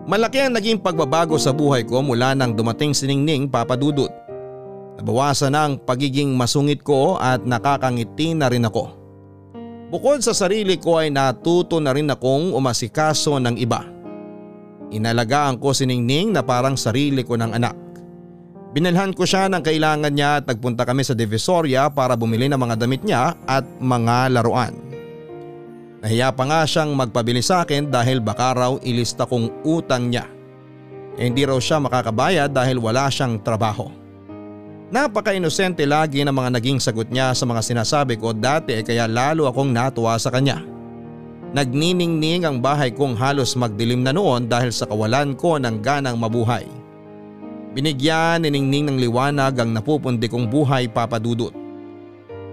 Malaki 0.06 0.40
ang 0.40 0.56
naging 0.56 0.80
pagbabago 0.80 1.36
sa 1.36 1.52
buhay 1.52 1.84
ko 1.84 2.00
mula 2.00 2.32
nang 2.32 2.54
dumating 2.56 2.94
si 2.94 3.04
Ningning 3.10 3.50
papadudot. 3.50 4.08
Nabawasan 4.96 5.52
na 5.52 5.68
ang 5.68 5.76
pagiging 5.76 6.32
masungit 6.32 6.80
ko 6.80 7.20
at 7.20 7.44
nakakangiti 7.44 8.32
na 8.32 8.48
rin 8.48 8.64
ako. 8.64 8.94
Bukod 9.92 10.24
sa 10.24 10.32
sarili 10.32 10.80
ko 10.80 11.02
ay 11.02 11.12
natuto 11.12 11.76
na 11.82 11.92
rin 11.92 12.08
akong 12.08 12.56
umasikaso 12.56 13.36
ng 13.36 13.60
iba. 13.60 13.84
Inalagaan 14.94 15.60
ko 15.60 15.74
si 15.74 15.84
Ningning 15.84 16.32
na 16.32 16.40
parang 16.40 16.78
sarili 16.78 17.20
ko 17.20 17.36
ng 17.36 17.52
anak. 17.52 17.85
Binalhan 18.76 19.16
ko 19.16 19.24
siya 19.24 19.48
ng 19.48 19.64
kailangan 19.64 20.12
niya 20.12 20.30
at 20.36 20.44
nagpunta 20.44 20.84
kami 20.84 21.00
sa 21.00 21.16
Divisoria 21.16 21.88
para 21.88 22.12
bumili 22.12 22.44
ng 22.44 22.60
mga 22.60 22.76
damit 22.76 23.00
niya 23.08 23.32
at 23.48 23.64
mga 23.80 24.36
laruan. 24.36 24.76
Nahiya 26.04 26.28
pa 26.36 26.44
nga 26.44 26.60
siyang 26.68 26.92
magpabili 26.92 27.40
sa 27.40 27.64
akin 27.64 27.88
dahil 27.88 28.20
baka 28.20 28.52
raw 28.52 28.76
ilista 28.84 29.24
kong 29.24 29.64
utang 29.64 30.12
niya. 30.12 30.28
Eh, 31.16 31.24
hindi 31.24 31.48
raw 31.48 31.56
siya 31.56 31.80
makakabayad 31.80 32.52
dahil 32.52 32.76
wala 32.76 33.08
siyang 33.08 33.40
trabaho. 33.40 33.88
Napaka-inosente 34.92 35.88
lagi 35.88 36.20
ng 36.20 36.36
mga 36.36 36.60
naging 36.60 36.76
sagot 36.76 37.08
niya 37.08 37.32
sa 37.32 37.48
mga 37.48 37.64
sinasabi 37.64 38.20
ko 38.20 38.36
dati 38.36 38.76
kaya 38.84 39.08
lalo 39.08 39.48
akong 39.48 39.72
natuwa 39.72 40.20
sa 40.20 40.28
kanya. 40.28 40.60
Nagniningning 41.56 42.44
ang 42.44 42.60
bahay 42.60 42.92
kong 42.92 43.16
halos 43.16 43.56
magdilim 43.56 44.04
na 44.04 44.12
noon 44.12 44.44
dahil 44.44 44.68
sa 44.68 44.84
kawalan 44.84 45.32
ko 45.32 45.56
ng 45.56 45.80
ganang 45.80 46.20
mabuhay. 46.20 46.75
Binigyan 47.76 48.40
ni 48.40 48.48
Ningning 48.48 48.88
ng 48.88 48.98
liwanag 49.04 49.60
ang 49.60 49.68
napupundi 49.76 50.32
kong 50.32 50.48
buhay 50.48 50.88
papadudot. 50.88 51.52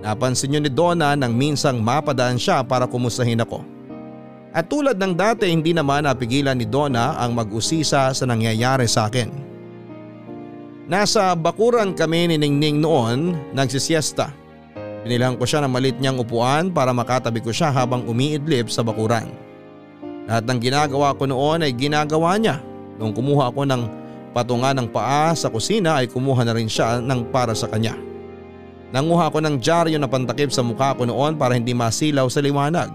Napansin 0.03 0.51
niyo 0.51 0.59
ni 0.59 0.67
Donna 0.67 1.15
nang 1.15 1.31
minsang 1.31 1.79
mapadaan 1.79 2.35
siya 2.35 2.59
para 2.59 2.83
kumustahin 2.83 3.39
ako. 3.39 3.63
At 4.51 4.67
tulad 4.67 4.99
ng 4.99 5.15
dati 5.15 5.47
hindi 5.47 5.71
naman 5.71 6.03
napigilan 6.03 6.59
ni 6.59 6.67
Donna 6.67 7.15
ang 7.15 7.39
mag-usisa 7.39 8.11
sa 8.11 8.25
nangyayari 8.27 8.83
sa 8.83 9.07
akin. 9.07 9.31
Nasa 10.91 11.31
bakuran 11.39 11.95
kami 11.95 12.27
ni 12.27 12.35
Ningning 12.35 12.83
noon 12.83 13.39
nagsisiesta. 13.55 14.27
Binilang 15.07 15.39
ko 15.39 15.47
siya 15.47 15.63
ng 15.63 15.71
malit 15.71 15.95
niyang 16.03 16.19
upuan 16.19 16.67
para 16.67 16.91
makatabi 16.91 17.39
ko 17.39 17.55
siya 17.55 17.71
habang 17.71 18.03
umiidlip 18.11 18.67
sa 18.67 18.83
bakuran. 18.83 19.31
Lahat 20.27 20.43
ng 20.43 20.59
ginagawa 20.59 21.15
ko 21.15 21.31
noon 21.31 21.63
ay 21.63 21.71
ginagawa 21.71 22.35
niya. 22.35 22.59
Nung 22.99 23.15
kumuha 23.15 23.55
ako 23.55 23.63
ng 23.71 24.02
patunga 24.33 24.73
ng 24.73 24.89
paa 24.89 25.31
sa 25.37 25.47
kusina 25.47 26.01
ay 26.01 26.09
kumuha 26.09 26.41
na 26.43 26.57
rin 26.57 26.67
siya 26.67 26.97
ng 26.99 27.29
para 27.29 27.53
sa 27.53 27.69
kanya. 27.69 27.93
Nanguha 28.93 29.33
ko 29.33 29.41
ng 29.41 29.57
dyaryo 29.57 29.97
na 29.97 30.09
pantakip 30.09 30.53
sa 30.53 30.61
mukha 30.61 30.93
ko 30.93 31.05
noon 31.05 31.37
para 31.37 31.57
hindi 31.57 31.73
masilaw 31.73 32.29
sa 32.29 32.41
liwanag. 32.41 32.89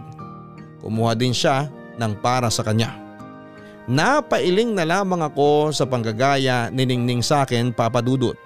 Kumuha 0.79 1.15
din 1.19 1.35
siya 1.35 1.67
ng 1.99 2.13
para 2.23 2.51
sa 2.51 2.63
kanya. 2.63 2.95
Napailing 3.89 4.77
na 4.77 4.85
lamang 4.85 5.27
ako 5.27 5.75
sa 5.75 5.89
panggagaya 5.89 6.69
ni 6.71 6.85
Ningning 6.85 7.25
sa 7.25 7.43
akin 7.43 7.75
papadudot. 7.75 8.37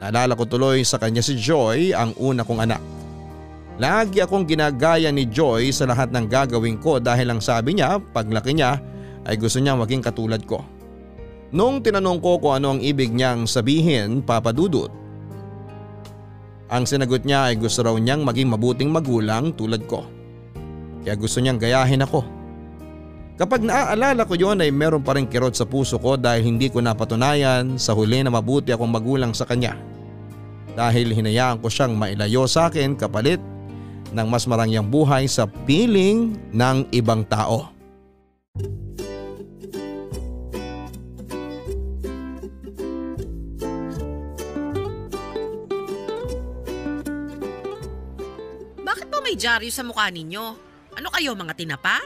Naalala 0.00 0.32
ko 0.38 0.48
tuloy 0.48 0.80
sa 0.86 0.96
kanya 0.96 1.20
si 1.20 1.36
Joy 1.36 1.92
ang 1.92 2.16
una 2.16 2.40
kong 2.40 2.62
anak. 2.62 2.82
Lagi 3.76 4.22
akong 4.22 4.48
ginagaya 4.48 5.12
ni 5.12 5.28
Joy 5.28 5.74
sa 5.74 5.84
lahat 5.90 6.14
ng 6.14 6.24
gagawin 6.24 6.78
ko 6.78 7.02
dahil 7.02 7.34
ang 7.34 7.40
sabi 7.42 7.76
niya 7.76 7.98
paglaki 8.00 8.56
niya 8.56 8.80
ay 9.28 9.34
gusto 9.36 9.60
niya 9.60 9.76
maging 9.76 10.00
katulad 10.00 10.40
ko. 10.46 10.64
Nung 11.52 11.84
tinanong 11.84 12.18
ko 12.24 12.40
kung 12.40 12.56
ano 12.56 12.74
ang 12.74 12.80
ibig 12.80 13.12
niyang 13.12 13.44
sabihin 13.44 14.24
papadudot, 14.24 14.88
ang 16.72 16.88
sinagot 16.88 17.28
niya 17.28 17.52
ay 17.52 17.60
gusto 17.60 17.84
raw 17.84 17.92
niyang 17.92 18.24
maging 18.24 18.48
mabuting 18.48 18.88
magulang 18.88 19.52
tulad 19.52 19.84
ko. 19.84 20.08
Kaya 21.04 21.12
gusto 21.20 21.44
niyang 21.44 21.60
gayahin 21.60 22.00
ako. 22.00 22.24
Kapag 23.36 23.60
naaalala 23.68 24.24
ko 24.24 24.32
yon 24.32 24.64
ay 24.64 24.72
meron 24.72 25.04
pa 25.04 25.12
rin 25.12 25.28
kirot 25.28 25.52
sa 25.52 25.68
puso 25.68 26.00
ko 26.00 26.16
dahil 26.16 26.48
hindi 26.48 26.72
ko 26.72 26.80
napatunayan 26.80 27.76
sa 27.76 27.92
huli 27.92 28.24
na 28.24 28.32
mabuti 28.32 28.72
akong 28.72 28.88
magulang 28.88 29.36
sa 29.36 29.44
kanya. 29.44 29.76
Dahil 30.72 31.12
hinayaan 31.12 31.60
ko 31.60 31.68
siyang 31.68 31.92
mailayo 31.92 32.48
sa 32.48 32.72
akin 32.72 32.96
kapalit 32.96 33.40
ng 34.08 34.26
mas 34.28 34.48
marangyang 34.48 34.88
buhay 34.88 35.28
sa 35.28 35.44
piling 35.68 36.32
ng 36.56 36.88
ibang 36.96 37.28
tao. 37.28 37.68
May 49.32 49.40
dyaryo 49.40 49.72
sa 49.72 49.80
mukha 49.80 50.12
ninyo? 50.12 50.44
Ano 50.92 51.08
kayo, 51.08 51.32
mga 51.32 51.56
tinapa? 51.56 52.04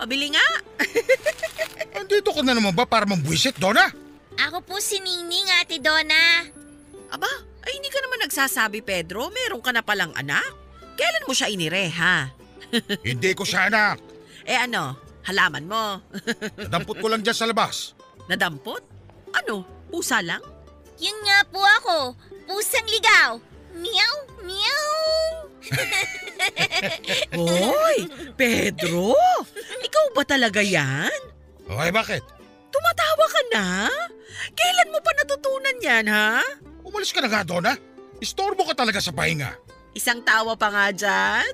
Pabili 0.00 0.32
nga. 0.32 0.46
Andito 2.00 2.32
ka 2.32 2.40
na 2.40 2.56
naman 2.56 2.72
ba 2.72 2.88
para 2.88 3.04
mambwisit, 3.04 3.60
Donna? 3.60 3.92
Ako 4.40 4.64
po 4.64 4.80
si 4.80 4.96
Ningning, 4.96 5.52
Ate 5.60 5.76
Donna. 5.76 6.48
Aba, 7.12 7.28
ay 7.60 7.76
hindi 7.76 7.92
ka 7.92 8.00
naman 8.00 8.24
nagsasabi, 8.24 8.80
Pedro. 8.80 9.28
Meron 9.28 9.60
ka 9.60 9.68
na 9.68 9.84
palang 9.84 10.16
anak. 10.16 10.48
Kailan 10.96 11.28
mo 11.28 11.36
siya 11.36 11.52
inire, 11.52 11.92
ha? 11.92 12.32
Hindi 13.04 13.36
ko 13.36 13.44
siya 13.44 13.68
anak. 13.68 14.00
Eh 14.48 14.56
ano, 14.56 14.96
halaman 15.28 15.68
mo. 15.68 16.00
Nadampot 16.64 16.96
ko 16.96 17.12
lang 17.12 17.20
dyan 17.20 17.36
sa 17.36 17.44
labas. 17.44 17.92
Nadampot? 18.32 18.80
Ano, 19.36 19.60
pusa 19.92 20.24
lang? 20.24 20.40
Yun 20.96 21.20
nga 21.20 21.44
po 21.52 21.60
ako, 21.60 22.16
pusang 22.48 22.88
ligaw. 22.88 23.36
Meow, 23.76 24.14
meow. 24.40 24.88
Hoy, 27.36 27.98
Pedro! 28.32 29.12
Ikaw 29.84 30.04
ba 30.16 30.22
talaga 30.24 30.64
yan? 30.64 31.12
Okay, 31.68 31.90
bakit? 31.92 32.22
Tumatawa 32.72 33.24
ka 33.28 33.42
na? 33.52 33.66
Kailan 34.56 34.92
mo 34.92 34.98
pa 35.04 35.12
natutunan 35.12 35.76
yan, 35.84 36.06
ha? 36.08 36.40
Umalis 36.86 37.12
ka 37.12 37.20
na 37.20 37.28
nga, 37.28 37.44
Donna. 37.44 37.76
Istorbo 38.16 38.64
ka 38.64 38.72
talaga 38.72 39.02
sa 39.02 39.12
pahinga. 39.12 39.52
Isang 39.96 40.20
tawa 40.24 40.56
pa 40.56 40.68
nga 40.72 40.86
dyan. 40.92 41.52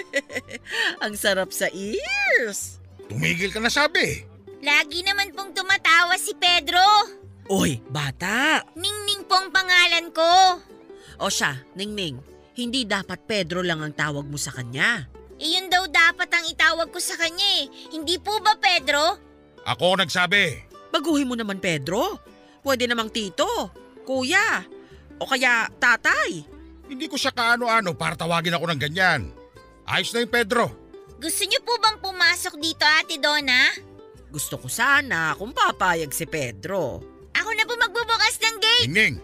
Ang 1.04 1.14
sarap 1.16 1.52
sa 1.52 1.68
ears. 1.72 2.80
Tumigil 3.08 3.52
ka 3.52 3.60
na 3.60 3.68
sabi. 3.68 4.24
Lagi 4.64 5.04
naman 5.04 5.32
pong 5.36 5.52
tumatawa 5.52 6.16
si 6.16 6.32
Pedro. 6.36 6.80
Oy, 7.52 7.76
bata! 7.92 8.64
Ningning 8.72 9.28
pong 9.28 9.52
pangalan 9.52 10.08
ko. 10.16 10.32
O 11.22 11.30
siya, 11.30 11.54
Ningning, 11.78 12.18
hindi 12.58 12.82
dapat 12.82 13.22
Pedro 13.30 13.62
lang 13.62 13.78
ang 13.78 13.94
tawag 13.94 14.26
mo 14.26 14.34
sa 14.34 14.50
kanya. 14.50 15.06
Eh 15.38 15.54
yun 15.54 15.70
daw 15.70 15.86
dapat 15.86 16.26
ang 16.34 16.50
itawag 16.50 16.90
ko 16.90 16.98
sa 16.98 17.14
kanya 17.14 17.62
eh. 17.62 17.70
Hindi 17.94 18.18
po 18.18 18.42
ba 18.42 18.58
Pedro? 18.58 19.22
Ako 19.62 19.94
ang 19.94 20.02
nagsabi. 20.02 20.66
Baguhin 20.90 21.30
mo 21.30 21.38
naman, 21.38 21.62
Pedro. 21.62 22.18
Pwede 22.66 22.90
namang 22.90 23.14
tito, 23.14 23.46
kuya, 24.02 24.66
o 25.18 25.26
kaya 25.26 25.70
tatay. 25.78 26.42
Hindi 26.90 27.06
ko 27.06 27.14
siya 27.14 27.30
kaano-ano 27.30 27.94
para 27.94 28.18
tawagin 28.18 28.58
ako 28.58 28.66
ng 28.74 28.80
ganyan. 28.82 29.30
Ayos 29.86 30.10
na 30.10 30.26
yung 30.26 30.34
Pedro. 30.34 30.64
Gusto 31.22 31.42
niyo 31.46 31.62
po 31.62 31.78
bang 31.78 32.02
pumasok 32.02 32.58
dito, 32.58 32.82
Ate 32.82 33.18
Donna? 33.22 33.70
Gusto 34.26 34.58
ko 34.58 34.66
sana 34.66 35.38
kung 35.38 35.54
papayag 35.54 36.10
si 36.10 36.26
Pedro. 36.26 36.98
Ako 37.38 37.50
na 37.54 37.62
po 37.62 37.78
magbubukas 37.78 38.42
ng 38.42 38.56
gate. 38.58 38.86
Ningning, 38.90 39.16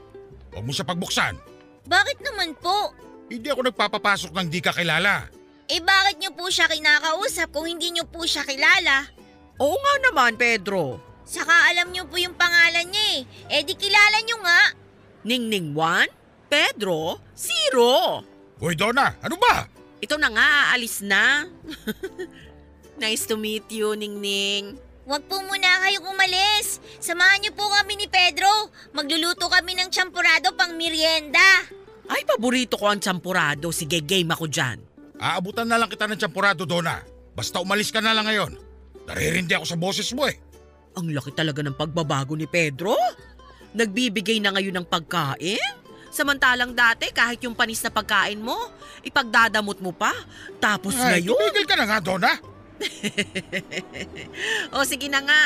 huwag 0.55 0.64
mo 0.64 0.70
siya 0.70 0.87
pagbuksan. 0.87 1.58
Bakit 1.89 2.18
naman 2.20 2.53
po? 2.61 2.93
Hindi 3.32 3.49
ako 3.49 3.72
nagpapapasok 3.72 4.30
ng 4.36 4.47
di 4.53 4.61
ka 4.61 4.76
kilala. 4.76 5.24
Eh 5.68 5.80
bakit 5.80 6.20
niyo 6.20 6.32
po 6.32 6.49
siya 6.49 6.68
kinakausap 6.68 7.53
kung 7.53 7.68
hindi 7.68 7.93
niyo 7.93 8.05
po 8.09 8.24
siya 8.24 8.45
kilala? 8.45 9.09
Oo 9.61 9.76
nga 9.76 9.95
naman, 10.09 10.36
Pedro. 10.36 11.01
Saka 11.28 11.68
alam 11.68 11.93
niyo 11.93 12.09
po 12.09 12.16
yung 12.16 12.32
pangalan 12.32 12.89
niya 12.89 13.05
eh. 13.20 13.20
Eh 13.53 13.61
di 13.64 13.76
kilala 13.76 14.16
niyo 14.24 14.41
nga. 14.41 14.61
Ningning 15.28 15.76
1, 15.76 16.49
Pedro, 16.49 17.20
0. 17.36 18.24
Hoy 18.64 18.72
Donna, 18.72 19.12
ano 19.20 19.36
ba? 19.36 19.68
Ito 20.01 20.16
na 20.16 20.32
nga, 20.32 20.72
aalis 20.72 21.05
na. 21.05 21.45
nice 23.03 23.28
to 23.28 23.36
meet 23.36 23.68
you, 23.68 23.93
Ningning. 23.93 24.88
Huwag 25.09 25.25
po 25.25 25.41
muna 25.41 25.81
kayo 25.89 26.05
umalis. 26.05 26.85
Samahan 27.01 27.41
niyo 27.41 27.57
po 27.57 27.65
kami 27.65 27.97
ni 27.97 28.05
Pedro. 28.13 28.69
Magluluto 28.93 29.49
kami 29.49 29.73
ng 29.73 29.89
champurado 29.89 30.53
pang 30.53 30.77
merienda. 30.77 31.65
Ay, 32.13 32.29
paborito 32.29 32.77
ko 32.77 32.93
ang 32.93 33.01
champurado. 33.01 33.73
Sige, 33.73 34.05
game 34.05 34.29
ako 34.29 34.53
dyan. 34.53 34.77
Aabutan 35.17 35.65
na 35.65 35.81
lang 35.81 35.89
kita 35.89 36.05
ng 36.05 36.21
champurado, 36.21 36.69
Donna. 36.69 37.01
Basta 37.33 37.57
umalis 37.57 37.89
ka 37.89 38.05
na 38.05 38.13
lang 38.13 38.29
ngayon. 38.29 38.53
Naririndi 39.09 39.57
ako 39.57 39.65
sa 39.65 39.81
boses 39.81 40.13
mo 40.13 40.29
eh. 40.29 40.37
Ang 41.01 41.17
laki 41.17 41.33
talaga 41.33 41.65
ng 41.65 41.73
pagbabago 41.73 42.37
ni 42.37 42.45
Pedro. 42.45 42.93
Nagbibigay 43.73 44.45
na 44.45 44.53
ngayon 44.53 44.77
ng 44.77 44.87
pagkain. 44.93 45.73
Samantalang 46.13 46.77
dati, 46.77 47.09
kahit 47.17 47.41
yung 47.49 47.57
panis 47.57 47.81
na 47.81 47.89
pagkain 47.89 48.45
mo, 48.45 48.57
ipagdadamot 49.01 49.81
mo 49.81 49.89
pa. 49.89 50.13
Tapos 50.61 50.93
Ay, 51.01 51.25
ngayon, 51.25 51.33
tumigil 51.33 51.65
ka 51.65 51.81
na 51.81 51.89
nga, 51.89 51.97
Donna. 51.97 52.58
o 54.74 54.87
sige 54.87 55.11
na 55.11 55.22
nga, 55.22 55.41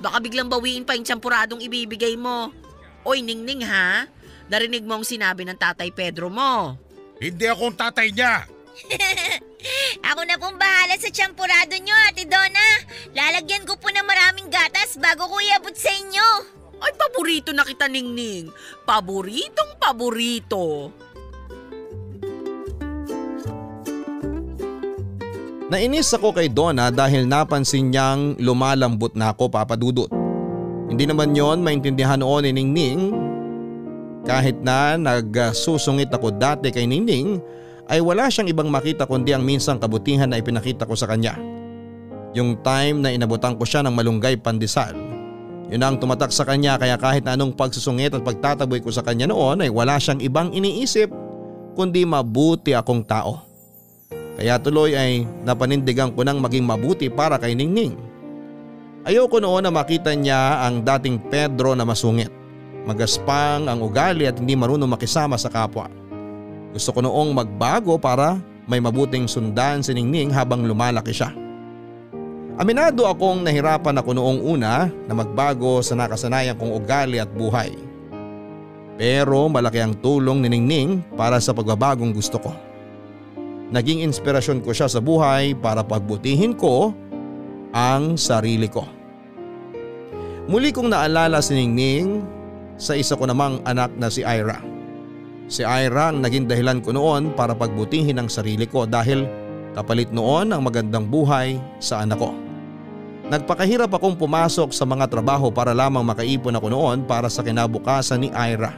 baka 0.00 0.18
biglang 0.24 0.48
bawiin 0.48 0.88
pa 0.88 0.96
yung 0.96 1.06
champuradong 1.06 1.60
ibibigay 1.60 2.16
mo. 2.16 2.52
Oy, 3.04 3.20
Ningning 3.24 3.64
ha, 3.64 4.08
narinig 4.48 4.84
mo 4.84 5.00
ang 5.00 5.06
sinabi 5.06 5.44
ng 5.44 5.56
tatay 5.56 5.92
Pedro 5.92 6.32
mo. 6.32 6.76
Hindi 7.18 7.44
ako 7.48 7.72
ang 7.72 7.78
tatay 7.78 8.08
niya. 8.14 8.46
Ako 10.14 10.22
na 10.22 10.38
pong 10.38 10.54
bahala 10.54 10.94
sa 10.94 11.10
champurado 11.10 11.74
niyo, 11.74 11.94
Ate 12.06 12.22
Donna. 12.30 12.66
Lalagyan 13.10 13.66
ko 13.66 13.74
po 13.74 13.90
ng 13.90 14.06
maraming 14.06 14.46
gatas 14.46 14.94
bago 15.02 15.26
ko 15.26 15.36
iabot 15.42 15.74
sa 15.74 15.90
inyo. 15.90 16.28
Ay, 16.78 16.94
paborito 16.94 17.50
na 17.50 17.66
kita, 17.66 17.90
Ningning. 17.90 18.54
Paboritong 18.86 19.82
paborito. 19.82 20.94
Nainis 25.68 26.08
ako 26.16 26.32
kay 26.32 26.48
Donna 26.48 26.88
dahil 26.88 27.28
napansin 27.28 27.92
niyang 27.92 28.40
lumalambot 28.40 29.12
na 29.12 29.36
ako 29.36 29.52
papadudot. 29.52 30.08
Hindi 30.88 31.04
naman 31.04 31.36
yon 31.36 31.60
maintindihan 31.60 32.16
noon 32.16 32.48
ni 32.48 32.56
Ningning. 32.56 33.12
Kahit 34.24 34.56
na 34.64 34.96
nagsusungit 34.96 36.08
ako 36.08 36.32
dati 36.40 36.72
kay 36.72 36.88
Ningning 36.88 37.36
ay 37.84 38.00
wala 38.00 38.32
siyang 38.32 38.48
ibang 38.48 38.72
makita 38.72 39.04
kundi 39.04 39.36
ang 39.36 39.44
minsang 39.44 39.76
kabutihan 39.76 40.32
na 40.32 40.40
ipinakita 40.40 40.88
ko 40.88 40.96
sa 40.96 41.04
kanya. 41.04 41.36
Yung 42.32 42.64
time 42.64 43.04
na 43.04 43.12
inabutan 43.12 43.52
ko 43.60 43.68
siya 43.68 43.84
ng 43.84 43.92
malunggay 43.92 44.40
pandesal. 44.40 44.96
Yun 45.68 45.84
ang 45.84 46.00
tumatak 46.00 46.32
sa 46.32 46.48
kanya 46.48 46.80
kaya 46.80 46.96
kahit 46.96 47.28
na 47.28 47.36
anong 47.36 47.52
pagsusungit 47.52 48.16
at 48.16 48.24
pagtataboy 48.24 48.80
ko 48.80 48.88
sa 48.88 49.04
kanya 49.04 49.28
noon 49.28 49.60
ay 49.60 49.68
wala 49.68 50.00
siyang 50.00 50.24
ibang 50.24 50.48
iniisip 50.48 51.12
kundi 51.76 52.08
mabuti 52.08 52.72
akong 52.72 53.04
tao. 53.04 53.47
Kaya 54.38 54.54
tuloy 54.62 54.94
ay 54.94 55.26
napanindigan 55.42 56.14
ko 56.14 56.22
nang 56.22 56.38
maging 56.38 56.62
mabuti 56.62 57.10
para 57.10 57.42
kay 57.42 57.58
Ningning. 57.58 57.98
Ayoko 59.02 59.42
noon 59.42 59.66
na 59.66 59.74
makita 59.74 60.14
niya 60.14 60.62
ang 60.62 60.86
dating 60.86 61.18
Pedro 61.26 61.74
na 61.74 61.82
masungit. 61.82 62.30
Magaspang 62.86 63.66
ang 63.66 63.82
ugali 63.82 64.30
at 64.30 64.38
hindi 64.38 64.54
marunong 64.54 64.94
makisama 64.94 65.34
sa 65.34 65.50
kapwa. 65.50 65.90
Gusto 66.70 66.94
ko 66.94 67.02
noong 67.02 67.34
magbago 67.34 67.98
para 67.98 68.38
may 68.70 68.78
mabuting 68.78 69.26
sundan 69.26 69.82
si 69.82 69.90
Ningning 69.90 70.30
habang 70.30 70.62
lumalaki 70.62 71.10
siya. 71.10 71.34
Aminado 72.62 73.10
akong 73.10 73.42
nahirapan 73.42 73.98
ako 73.98 74.14
noong 74.14 74.38
una 74.46 74.86
na 74.86 75.12
magbago 75.18 75.82
sa 75.82 75.98
nakasanayan 75.98 76.54
kong 76.54 76.78
ugali 76.78 77.18
at 77.18 77.30
buhay. 77.34 77.74
Pero 78.94 79.50
malaki 79.50 79.82
ang 79.82 79.98
tulong 79.98 80.46
ni 80.46 80.48
Ningning 80.54 81.02
para 81.18 81.42
sa 81.42 81.50
pagbabagong 81.50 82.14
gusto 82.14 82.38
ko. 82.38 82.67
Naging 83.68 84.00
inspirasyon 84.00 84.64
ko 84.64 84.72
siya 84.72 84.88
sa 84.88 85.04
buhay 85.04 85.52
para 85.52 85.84
pagbutihin 85.84 86.56
ko 86.56 86.96
ang 87.76 88.16
sarili 88.16 88.64
ko. 88.64 88.88
Muli 90.48 90.72
kong 90.72 90.88
naalala 90.88 91.44
si 91.44 91.52
Ningning 91.52 92.24
sa 92.80 92.96
isa 92.96 93.12
ko 93.12 93.28
namang 93.28 93.60
anak 93.68 93.92
na 94.00 94.08
si 94.08 94.24
Ira. 94.24 94.64
Si 95.52 95.60
Ira 95.60 96.08
ang 96.08 96.24
naging 96.24 96.48
dahilan 96.48 96.80
ko 96.80 96.96
noon 96.96 97.36
para 97.36 97.52
pagbutihin 97.52 98.16
ang 98.16 98.32
sarili 98.32 98.64
ko 98.64 98.88
dahil 98.88 99.28
kapalit 99.76 100.08
noon 100.16 100.48
ang 100.48 100.64
magandang 100.64 101.04
buhay 101.04 101.60
sa 101.76 102.00
anak 102.00 102.16
ko. 102.24 102.32
Nagpakahirap 103.28 103.92
akong 103.92 104.16
pumasok 104.16 104.72
sa 104.72 104.88
mga 104.88 105.12
trabaho 105.12 105.52
para 105.52 105.76
lamang 105.76 106.00
makaipon 106.00 106.56
ako 106.56 106.72
noon 106.72 107.04
para 107.04 107.28
sa 107.28 107.44
kinabukasan 107.44 108.24
ni 108.24 108.32
Ira. 108.32 108.72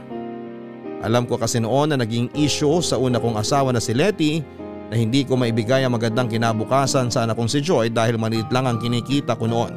Alam 0.99 1.23
ko 1.23 1.39
kasi 1.39 1.63
noon 1.63 1.95
na 1.95 2.03
naging 2.03 2.27
issue 2.35 2.83
sa 2.83 2.99
una 2.99 3.23
kong 3.23 3.39
asawa 3.39 3.71
na 3.71 3.79
si 3.79 3.95
Letty 3.95 4.43
na 4.91 4.99
hindi 4.99 5.23
ko 5.23 5.39
maibigay 5.39 5.87
ang 5.87 5.95
magandang 5.95 6.27
kinabukasan 6.27 7.07
sa 7.07 7.23
anak 7.23 7.39
kong 7.39 7.47
si 7.47 7.63
Joy 7.63 7.87
dahil 7.95 8.19
maliit 8.19 8.51
lang 8.51 8.67
ang 8.67 8.75
kinikita 8.75 9.39
ko 9.39 9.47
noon. 9.47 9.71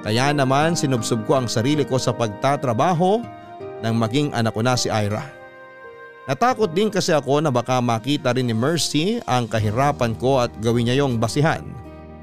Kaya 0.00 0.32
naman 0.32 0.72
sinubsob 0.72 1.28
ko 1.28 1.36
ang 1.36 1.46
sarili 1.52 1.84
ko 1.84 2.00
sa 2.00 2.16
pagtatrabaho 2.16 3.20
nang 3.84 4.00
maging 4.00 4.32
anak 4.32 4.56
ko 4.56 4.64
na 4.64 4.72
si 4.72 4.88
Ira. 4.88 5.20
Natakot 6.24 6.72
din 6.72 6.88
kasi 6.88 7.12
ako 7.12 7.44
na 7.44 7.52
baka 7.52 7.76
makita 7.84 8.32
rin 8.32 8.48
ni 8.48 8.56
Mercy 8.56 9.20
ang 9.28 9.44
kahirapan 9.44 10.16
ko 10.16 10.42
at 10.42 10.50
gawin 10.64 10.88
niya 10.88 11.04
yung 11.04 11.20
basihan 11.20 11.60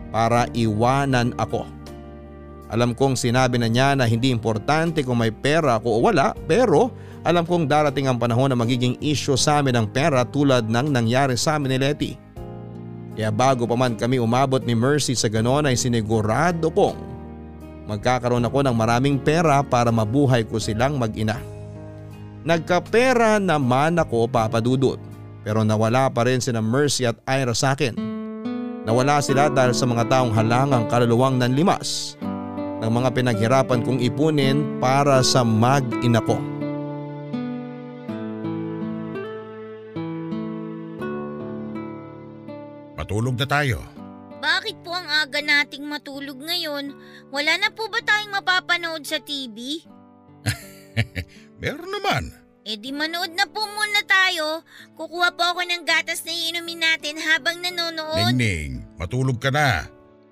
para 0.10 0.50
iwanan 0.58 1.32
ako. 1.38 1.64
Alam 2.74 2.98
kong 2.98 3.14
sinabi 3.14 3.62
na 3.62 3.70
niya 3.70 3.94
na 3.94 4.10
hindi 4.10 4.34
importante 4.34 5.06
kung 5.06 5.22
may 5.22 5.30
pera 5.30 5.78
ako 5.78 6.02
o 6.02 6.10
wala 6.10 6.34
pero 6.50 6.89
alam 7.24 7.47
kong 7.47 7.71
darating 7.71 8.11
ang 8.11 8.19
panahon 8.19 8.51
na 8.51 8.57
magiging 8.59 8.99
issue 8.99 9.39
sa 9.39 9.63
amin 9.63 9.80
ang 9.80 9.88
pera 9.88 10.28
tulad 10.28 10.67
ng 10.67 10.91
nangyari 10.91 11.39
sa 11.39 11.55
amin 11.55 11.76
ni 11.76 11.78
Letty. 11.80 12.11
Kaya 13.15 13.32
bago 13.32 13.63
pa 13.63 13.80
man 13.80 13.95
kami 13.95 14.19
umabot 14.19 14.59
ni 14.59 14.76
Mercy 14.76 15.15
sa 15.15 15.32
ganon 15.32 15.63
ay 15.63 15.80
sinigurado 15.80 16.67
kong 16.67 16.99
magkakaroon 17.88 18.43
ako 18.43 18.63
ng 18.67 18.76
maraming 18.76 19.17
pera 19.19 19.63
para 19.63 19.88
mabuhay 19.91 20.43
ko 20.43 20.59
silang 20.59 20.99
mag-ina. 20.99 21.39
Nagkapera 22.43 23.39
naman 23.39 23.95
ako 23.95 24.28
papadudot 24.28 24.99
pero 25.47 25.63
nawala 25.63 26.11
pa 26.11 26.28
rin 26.28 26.43
sina 26.43 26.59
Mercy 26.59 27.07
at 27.07 27.15
Ira 27.24 27.55
sa 27.55 27.71
akin. 27.71 27.95
Nawala 28.84 29.24
sila 29.24 29.47
dahil 29.47 29.71
sa 29.71 29.88
mga 29.88 30.11
taong 30.11 30.36
halangang 30.36 30.91
kaluluwang 30.91 31.39
nanlimas 31.39 32.19
ng 32.84 32.91
mga 32.91 33.15
pinaghirapan 33.15 33.80
kong 33.80 34.03
ipunin 34.03 34.59
para 34.84 35.24
sa 35.24 35.39
mag-ina 35.47 36.19
ko. 36.19 36.53
Matulog 43.14 43.38
na 43.38 43.45
tayo. 43.45 43.78
Bakit 44.41 44.82
po 44.82 44.89
ang 44.89 45.05
aga 45.05 45.38
nating 45.38 45.86
matulog 45.86 46.34
ngayon? 46.34 46.97
Wala 47.30 47.61
na 47.61 47.70
po 47.70 47.86
ba 47.86 48.01
tayong 48.01 48.34
mapapanood 48.34 49.05
sa 49.05 49.22
TV? 49.22 49.86
Meron 51.61 51.93
naman. 51.93 52.34
Eh 52.66 52.74
di 52.74 52.89
manood 52.89 53.30
na 53.38 53.45
po 53.45 53.61
muna 53.70 54.01
tayo. 54.09 54.66
Kukuha 54.97 55.30
po 55.38 55.45
ako 55.45 55.61
ng 55.61 55.86
gatas 55.86 56.26
na 56.26 56.34
iinumin 56.34 56.82
natin 56.82 57.22
habang 57.22 57.61
nanonood. 57.61 58.34
Ningning, 58.34 58.82
matulog 58.97 59.38
ka 59.38 59.53
na. 59.53 59.86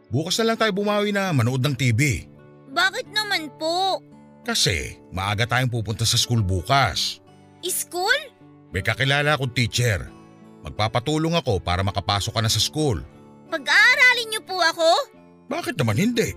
Bukas 0.09 0.41
na 0.41 0.49
lang 0.49 0.57
tayo 0.57 0.73
bumawi 0.73 1.13
na 1.13 1.29
manood 1.37 1.61
ng 1.61 1.77
TV. 1.77 2.25
Bakit 2.73 3.13
naman 3.13 3.53
po? 3.61 4.01
Kasi 4.41 4.97
maaga 5.13 5.45
tayong 5.45 5.69
pupunta 5.69 6.01
sa 6.01 6.17
school 6.17 6.41
bukas. 6.41 7.21
School? 7.61 8.33
May 8.73 8.81
kakilala 8.81 9.37
akong 9.37 9.53
teacher. 9.53 10.20
Magpapatulong 10.61 11.33
ako 11.37 11.57
para 11.61 11.81
makapasok 11.81 12.37
ka 12.37 12.41
na 12.41 12.51
sa 12.51 12.61
school. 12.61 13.01
Pag-aaralin 13.49 14.27
niyo 14.29 14.41
po 14.45 14.61
ako? 14.61 14.89
Bakit 15.49 15.75
naman 15.81 15.97
hindi? 15.97 16.31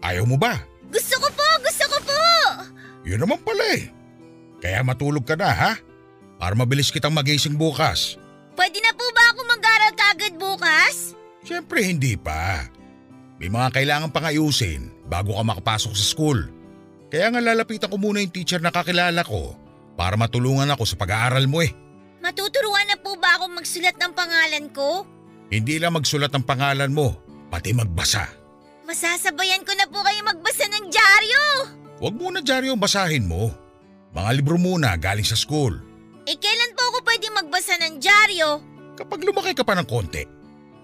Ayaw 0.00 0.24
mo 0.24 0.38
ba? 0.38 0.62
Gusto 0.88 1.18
ko 1.20 1.28
po! 1.34 1.48
Gusto 1.60 1.84
ko 1.90 1.98
po! 2.06 2.22
Yun 3.04 3.20
naman 3.20 3.42
pala 3.42 3.64
eh. 3.76 3.90
Kaya 4.62 4.80
matulog 4.86 5.26
ka 5.26 5.34
na 5.34 5.50
ha? 5.50 5.72
Para 6.38 6.54
mabilis 6.54 6.94
kitang 6.94 7.14
magising 7.14 7.58
bukas. 7.58 8.16
Pwede 8.54 8.78
na 8.82 8.94
po 8.94 9.06
ba 9.14 9.34
ako 9.34 9.40
mag-aral 9.46 9.92
kagad 9.94 10.34
bukas? 10.38 11.18
Siyempre 11.42 11.82
hindi 11.82 12.14
pa. 12.14 12.66
May 13.38 13.50
mga 13.50 13.70
kailangan 13.74 14.10
pang 14.10 14.26
ayusin 14.26 14.90
bago 15.06 15.34
ka 15.34 15.42
makapasok 15.46 15.94
sa 15.94 16.04
school. 16.06 16.40
Kaya 17.08 17.30
nga 17.30 17.40
lalapitan 17.42 17.90
ko 17.90 17.96
muna 17.96 18.22
yung 18.22 18.34
teacher 18.34 18.58
na 18.58 18.74
kakilala 18.74 19.22
ko 19.22 19.54
para 19.94 20.18
matulungan 20.18 20.68
ako 20.74 20.84
sa 20.84 20.98
pag-aaral 20.98 21.46
mo 21.46 21.62
eh. 21.62 21.72
Matuturuan 22.28 22.84
na 22.92 23.00
po 23.00 23.16
ba 23.16 23.40
ako 23.40 23.56
magsulat 23.56 23.96
ng 23.96 24.12
pangalan 24.12 24.68
ko? 24.76 25.08
Hindi 25.48 25.80
lang 25.80 25.96
magsulat 25.96 26.28
ang 26.36 26.44
pangalan 26.44 26.92
mo, 26.92 27.16
pati 27.48 27.72
magbasa. 27.72 28.28
Masasabayan 28.84 29.64
ko 29.64 29.72
na 29.72 29.88
po 29.88 30.04
kayo 30.04 30.20
magbasa 30.20 30.68
ng 30.68 30.92
dyaryo! 30.92 31.44
Huwag 32.04 32.14
muna 32.20 32.44
dyaryo 32.44 32.76
basahin 32.76 33.24
mo. 33.24 33.48
Mga 34.12 34.44
libro 34.44 34.60
muna 34.60 34.92
galing 35.00 35.24
sa 35.24 35.40
school. 35.40 35.72
Eh 36.28 36.36
kailan 36.36 36.76
po 36.76 36.84
ako 36.92 36.98
pwede 37.08 37.32
magbasa 37.32 37.80
ng 37.80 37.96
dyaryo? 37.96 38.60
Kapag 39.00 39.24
lumaki 39.24 39.56
ka 39.56 39.64
pa 39.64 39.72
ng 39.80 39.88
konti. 39.88 40.28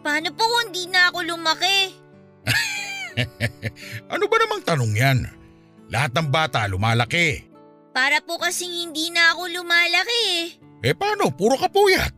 Paano 0.01 0.33
po 0.33 0.49
kung 0.49 0.73
hindi 0.73 0.89
na 0.89 1.13
ako 1.13 1.29
lumaki? 1.29 1.77
Ano 4.11 4.27
ba 4.33 4.37
namang 4.41 4.65
tanong 4.65 4.93
yan? 4.97 5.19
Lahat 5.93 6.11
ng 6.17 6.33
bata 6.33 6.65
lumalaki. 6.67 7.45
Para 7.93 8.25
po 8.25 8.41
kasing 8.41 8.89
hindi 8.89 9.13
na 9.13 9.37
ako 9.37 9.61
lumalaki 9.61 10.21
eh. 10.41 10.65
Eh 10.85 10.93
paano? 10.93 11.33
Puro 11.33 11.57
ka 11.57 11.73
puyat. 11.73 12.13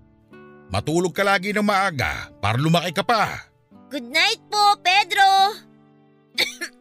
Matulog 0.74 1.14
ka 1.14 1.22
lagi 1.22 1.54
ng 1.54 1.62
maaga 1.62 2.34
para 2.42 2.58
lumaki 2.58 2.90
ka 2.90 3.06
pa. 3.06 3.46
Good 3.86 4.10
night 4.10 4.42
po, 4.50 4.74
Pedro. 4.82 5.30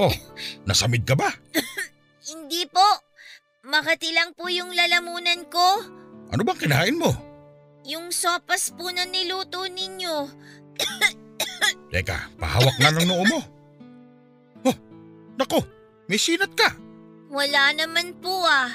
Oh, 0.00 0.14
nasamid 0.64 1.04
ka 1.04 1.12
ba? 1.12 1.28
Hindi 2.30 2.64
po. 2.72 2.88
Makati 3.68 4.16
lang 4.16 4.32
po 4.32 4.48
yung 4.48 4.72
lalamunan 4.72 5.44
ko. 5.52 5.66
Ano 6.32 6.40
bang 6.40 6.56
kinain 6.56 6.96
mo? 6.96 7.12
Yung 7.84 8.08
sopas 8.08 8.72
po 8.72 8.88
na 8.88 9.04
niluto 9.04 9.68
ninyo. 9.68 10.16
Teka, 11.92 12.32
pahawak 12.40 12.76
na 12.80 12.96
ng 12.96 13.06
noo 13.12 13.24
mo. 13.28 13.40
Oh, 14.64 14.76
nako, 15.36 15.68
may 16.08 16.16
sinat 16.16 16.54
ka. 16.56 16.72
Wala 17.28 17.76
naman 17.76 18.16
po 18.24 18.40
ah. 18.48 18.72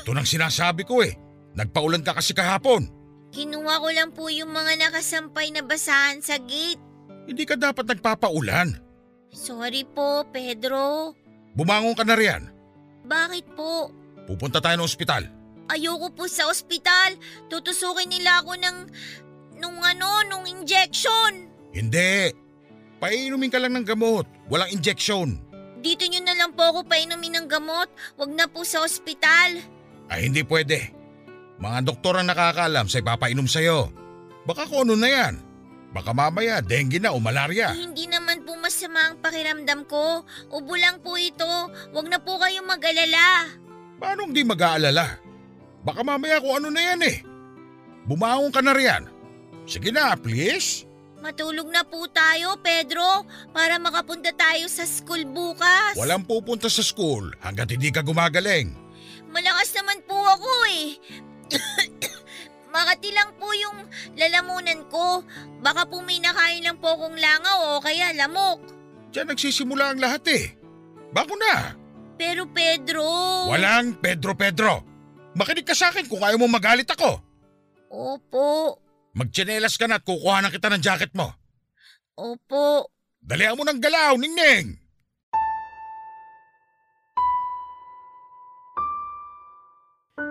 Ito 0.00 0.16
nang 0.16 0.24
sinasabi 0.24 0.88
ko 0.88 1.04
eh. 1.04 1.12
Nagpaulan 1.52 2.00
ka 2.00 2.16
kasi 2.16 2.32
kahapon. 2.32 2.88
Kinuha 3.30 3.78
ko 3.78 3.88
lang 3.92 4.10
po 4.10 4.26
yung 4.32 4.50
mga 4.50 4.88
nakasampay 4.88 5.54
na 5.54 5.62
basahan 5.62 6.18
sa 6.24 6.40
gate. 6.40 6.80
Hindi 7.28 7.44
ka 7.46 7.54
dapat 7.54 7.86
nagpapaulan. 7.86 8.74
Sorry 9.30 9.86
po, 9.86 10.26
Pedro. 10.34 11.14
Bumangon 11.54 11.94
ka 11.94 12.02
na 12.02 12.18
riyan. 12.18 12.50
Bakit 13.06 13.46
po? 13.54 13.94
Pupunta 14.26 14.58
tayo 14.58 14.82
ng 14.82 14.88
ospital. 14.88 15.22
Ayoko 15.70 16.10
po 16.10 16.26
sa 16.26 16.50
ospital. 16.50 17.14
Tutusukin 17.46 18.10
nila 18.10 18.42
ako 18.42 18.58
ng... 18.58 18.76
nung 19.62 19.78
ano, 19.78 20.26
nung 20.26 20.46
injection. 20.50 21.46
Hindi. 21.70 22.34
Painumin 22.98 23.52
ka 23.52 23.62
lang 23.62 23.78
ng 23.78 23.86
gamot. 23.86 24.26
Walang 24.50 24.74
injection. 24.74 25.38
Dito 25.78 26.04
nyo 26.04 26.20
na 26.26 26.34
lang 26.34 26.50
po 26.58 26.66
ako 26.66 26.82
painumin 26.90 27.38
ng 27.38 27.46
gamot. 27.46 27.86
Wag 28.18 28.30
na 28.34 28.50
po 28.50 28.66
sa 28.66 28.82
ospital. 28.82 29.62
Ay 30.10 30.26
hindi 30.26 30.42
pwede. 30.42 30.90
Mga 31.62 31.86
doktor 31.86 32.18
ang 32.18 32.26
nakakaalam 32.26 32.90
sa 32.90 32.98
ipapainom 32.98 33.46
sa'yo. 33.46 33.94
Baka 34.44 34.66
kung 34.66 34.90
ano 34.90 34.98
na 34.98 35.08
yan. 35.08 35.34
Baka 35.90 36.14
mamaya 36.14 36.62
dengue 36.62 37.02
na 37.02 37.14
o 37.14 37.18
malaria. 37.18 37.74
Eh, 37.74 37.86
hindi 37.86 38.06
naman 38.06 38.46
po 38.46 38.54
masama 38.58 39.10
ang 39.10 39.18
pakiramdam 39.22 39.86
ko. 39.90 40.22
Ubo 40.50 40.74
lang 40.78 41.02
po 41.02 41.18
ito. 41.18 41.46
Wag 41.94 42.06
na 42.06 42.18
po 42.22 42.38
kayong 42.38 42.66
mag-alala. 42.66 43.50
Paano 43.98 44.30
hindi 44.30 44.42
mag-aalala? 44.46 45.18
Baka 45.82 46.00
mamaya 46.06 46.38
kung 46.38 46.62
ano 46.62 46.68
na 46.70 46.82
yan 46.94 47.02
eh. 47.06 47.16
Bumangon 48.06 48.54
ka 48.54 48.62
na 48.62 48.72
riyan. 48.72 49.10
Sige 49.66 49.90
na, 49.90 50.14
please. 50.16 50.86
Matulog 51.20 51.68
na 51.68 51.84
po 51.84 52.08
tayo, 52.08 52.56
Pedro, 52.64 53.28
para 53.52 53.76
makapunta 53.76 54.32
tayo 54.32 54.64
sa 54.72 54.88
school 54.88 55.28
bukas. 55.28 55.92
Walang 56.00 56.24
pupunta 56.24 56.72
sa 56.72 56.80
school 56.80 57.28
hanggat 57.44 57.76
hindi 57.76 57.92
ka 57.92 58.00
gumagaling. 58.00 58.72
Malakas 59.30 59.70
naman 59.74 59.98
po 60.04 60.14
ako 60.14 60.50
eh. 60.68 60.86
Makati 62.74 63.10
lang 63.10 63.34
po 63.34 63.50
yung 63.50 63.82
lalamunan 64.14 64.86
ko. 64.86 65.26
Baka 65.58 65.86
po 65.86 65.98
may 66.02 66.22
nakain 66.22 66.62
lang 66.62 66.78
po 66.78 66.94
akong 66.94 67.18
langaw 67.18 67.78
o 67.78 67.82
kaya 67.82 68.14
lamok. 68.14 68.62
Diyan 69.10 69.26
nagsisimula 69.26 69.90
ang 69.90 69.98
lahat 69.98 70.22
eh. 70.30 70.54
Bako 71.10 71.34
na. 71.34 71.74
Pero 72.14 72.46
Pedro... 72.46 73.02
Walang 73.50 73.98
Pedro 73.98 74.38
Pedro. 74.38 74.72
Makinig 75.34 75.66
ka 75.66 75.74
sa 75.74 75.90
akin 75.90 76.06
kung 76.06 76.22
ayaw 76.22 76.38
mo 76.38 76.46
magalit 76.46 76.86
ako. 76.86 77.18
Opo, 77.90 78.78
Magtsinelas 79.10 79.74
ka 79.74 79.90
na 79.90 79.98
at 79.98 80.06
kukuha 80.06 80.38
na 80.38 80.54
kita 80.54 80.70
ng 80.70 80.78
jacket 80.78 81.10
mo. 81.10 81.34
opo. 82.14 82.86
Dalihan 83.18 83.58
mo 83.58 83.66
ng 83.66 83.82
galaw, 83.82 84.14
Ningning! 84.14 84.78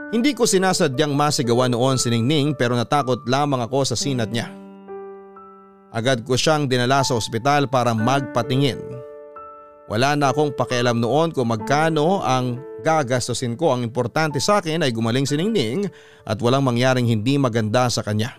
Hindi 0.10 0.34
ko 0.34 0.50
sinasadyang 0.50 1.14
masigawan 1.14 1.70
noon 1.70 2.02
si 2.02 2.10
Ningning 2.10 2.58
pero 2.58 2.74
natakot 2.74 3.30
lamang 3.30 3.62
ako 3.62 3.94
sa 3.94 3.94
sinat 3.94 4.34
niya. 4.34 4.50
Agad 5.94 6.26
ko 6.26 6.34
siyang 6.34 6.66
dinala 6.66 7.06
sa 7.06 7.14
ospital 7.14 7.70
para 7.70 7.94
magpatingin. 7.94 8.82
Wala 9.86 10.18
na 10.18 10.34
akong 10.34 10.54
pakialam 10.58 10.98
noon 10.98 11.30
kung 11.30 11.54
magkano 11.54 12.26
ang 12.26 12.58
gagastusin 12.82 13.54
ko. 13.54 13.74
Ang 13.74 13.86
importante 13.86 14.42
sa 14.42 14.62
akin 14.62 14.82
ay 14.82 14.90
gumaling 14.90 15.30
si 15.30 15.38
Ningning 15.38 15.86
at 16.26 16.42
walang 16.42 16.66
mangyaring 16.66 17.06
hindi 17.06 17.38
maganda 17.38 17.86
sa 17.90 18.02
kanya. 18.02 18.34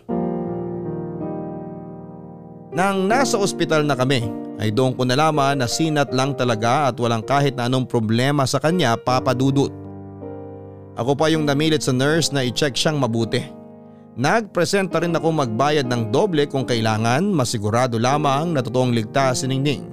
Nang 2.74 3.06
nasa 3.06 3.38
ospital 3.38 3.86
na 3.86 3.94
kami 3.94 4.26
ay 4.58 4.74
doon 4.74 4.94
ko 4.94 5.06
nalaman 5.06 5.62
na 5.62 5.70
sinat 5.70 6.10
lang 6.10 6.34
talaga 6.34 6.90
at 6.90 6.98
walang 6.98 7.22
kahit 7.22 7.54
na 7.54 7.70
anong 7.70 7.86
problema 7.86 8.42
sa 8.42 8.58
kanya 8.58 8.98
papadudot. 8.98 9.89
Ako 10.98 11.14
pa 11.14 11.30
yung 11.30 11.46
namilit 11.46 11.86
sa 11.86 11.94
nurse 11.94 12.34
na 12.34 12.42
i-check 12.42 12.74
siyang 12.74 12.98
mabuti. 12.98 13.42
Nagpresenta 14.18 14.98
rin 14.98 15.14
ako 15.14 15.30
magbayad 15.30 15.86
ng 15.86 16.10
doble 16.10 16.50
kung 16.50 16.66
kailangan 16.66 17.22
masigurado 17.30 17.96
lamang 17.96 18.50
na 18.50 18.60
totoong 18.60 18.90
ligtas 18.90 19.42
si 19.42 19.46
Ningning. 19.46 19.86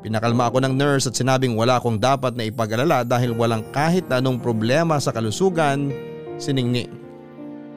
Pinakalma 0.00 0.48
ako 0.48 0.64
ng 0.64 0.74
nurse 0.74 1.10
at 1.10 1.14
sinabing 1.18 1.52
wala 1.52 1.76
akong 1.76 2.00
dapat 2.00 2.32
na 2.32 2.48
ipag-alala 2.48 3.04
dahil 3.04 3.36
walang 3.36 3.66
kahit 3.74 4.08
anong 4.08 4.40
problema 4.40 4.96
sa 4.96 5.12
kalusugan 5.12 5.92
si 6.40 6.56
Ningning. 6.56 6.88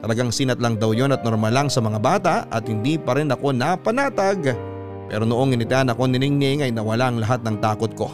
Talagang 0.00 0.32
sinat 0.32 0.58
lang 0.58 0.80
daw 0.80 0.96
yon 0.96 1.12
at 1.12 1.22
normal 1.22 1.52
lang 1.52 1.68
sa 1.68 1.84
mga 1.84 1.98
bata 2.00 2.34
at 2.48 2.64
hindi 2.66 2.96
pa 2.96 3.14
rin 3.14 3.30
ako 3.30 3.54
napanatag 3.54 4.72
pero 5.12 5.28
noong 5.28 5.52
initahan 5.52 5.92
ako 5.92 6.08
ni 6.08 6.16
Ningning 6.16 6.64
ay 6.64 6.72
nawala 6.72 7.12
ang 7.12 7.20
lahat 7.20 7.44
ng 7.44 7.60
takot 7.60 7.92
ko. 7.92 8.08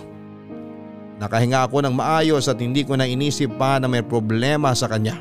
Nakahinga 1.18 1.66
ako 1.66 1.82
ng 1.82 1.94
maayos 1.98 2.46
at 2.46 2.62
hindi 2.62 2.86
ko 2.86 2.94
na 2.94 3.02
inisip 3.02 3.50
pa 3.58 3.82
na 3.82 3.90
may 3.90 4.06
problema 4.06 4.70
sa 4.74 4.86
kanya. 4.86 5.18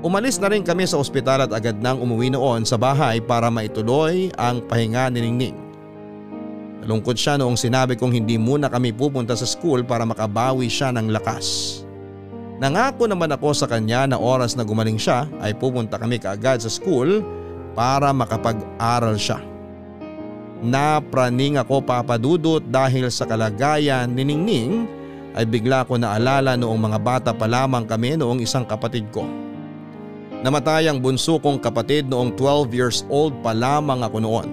Umalis 0.00 0.40
na 0.40 0.48
rin 0.48 0.64
kami 0.64 0.88
sa 0.88 0.96
ospital 1.00 1.44
at 1.44 1.52
agad 1.52 1.76
nang 1.80 2.00
umuwi 2.00 2.32
noon 2.32 2.64
sa 2.64 2.80
bahay 2.80 3.20
para 3.20 3.52
maituloy 3.52 4.32
ang 4.36 4.64
pahinga 4.64 5.12
ni 5.12 5.24
Ningning. 5.24 5.56
Nalungkot 6.84 7.16
siya 7.16 7.36
noong 7.36 7.60
sinabi 7.60 7.96
kong 7.96 8.16
hindi 8.16 8.40
muna 8.40 8.72
kami 8.72 8.96
pupunta 8.96 9.36
sa 9.36 9.44
school 9.44 9.84
para 9.84 10.08
makabawi 10.08 10.72
siya 10.72 10.92
ng 10.96 11.12
lakas. 11.12 11.80
Nangako 12.60 13.08
naman 13.08 13.32
ako 13.32 13.56
sa 13.56 13.68
kanya 13.68 14.04
na 14.04 14.16
oras 14.20 14.56
na 14.56 14.64
gumaling 14.64 15.00
siya 15.00 15.28
ay 15.40 15.56
pupunta 15.56 15.96
kami 15.96 16.20
kaagad 16.20 16.60
sa 16.60 16.68
school 16.72 17.24
para 17.72 18.12
makapag-aral 18.12 19.16
siya. 19.16 19.49
Napraning 20.60 21.56
ako 21.56 21.80
papadudot 21.80 22.60
dahil 22.60 23.08
sa 23.08 23.24
kalagayan 23.24 24.12
ni 24.12 24.28
Ningning 24.28 24.84
ay 25.32 25.48
bigla 25.48 25.88
ko 25.88 25.96
naalala 25.96 26.52
noong 26.52 26.80
mga 26.84 26.98
bata 27.00 27.30
pa 27.32 27.48
lamang 27.48 27.88
kami 27.88 28.20
noong 28.20 28.44
isang 28.44 28.68
kapatid 28.68 29.08
ko. 29.08 29.24
Namatay 30.44 30.88
ang 30.88 31.00
bunso 31.00 31.40
kong 31.40 31.60
kapatid 31.64 32.12
noong 32.12 32.36
12 32.36 32.76
years 32.76 33.08
old 33.08 33.32
pa 33.40 33.56
lamang 33.56 34.04
ako 34.04 34.20
noon. 34.20 34.48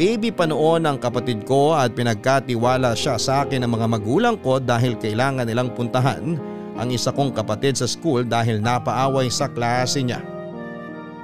Baby 0.00 0.32
pa 0.32 0.48
noon 0.48 0.88
ang 0.88 0.96
kapatid 0.96 1.44
ko 1.44 1.76
at 1.76 1.92
pinagkatiwala 1.92 2.96
siya 2.96 3.20
sa 3.20 3.44
akin 3.44 3.60
ng 3.64 3.70
mga 3.76 3.86
magulang 3.86 4.36
ko 4.40 4.56
dahil 4.56 4.96
kailangan 4.96 5.44
nilang 5.44 5.68
puntahan 5.76 6.40
ang 6.74 6.88
isa 6.90 7.12
kong 7.12 7.30
kapatid 7.36 7.76
sa 7.76 7.86
school 7.86 8.24
dahil 8.24 8.58
napaaway 8.58 9.28
sa 9.28 9.52
klase 9.52 10.00
niya. 10.00 10.18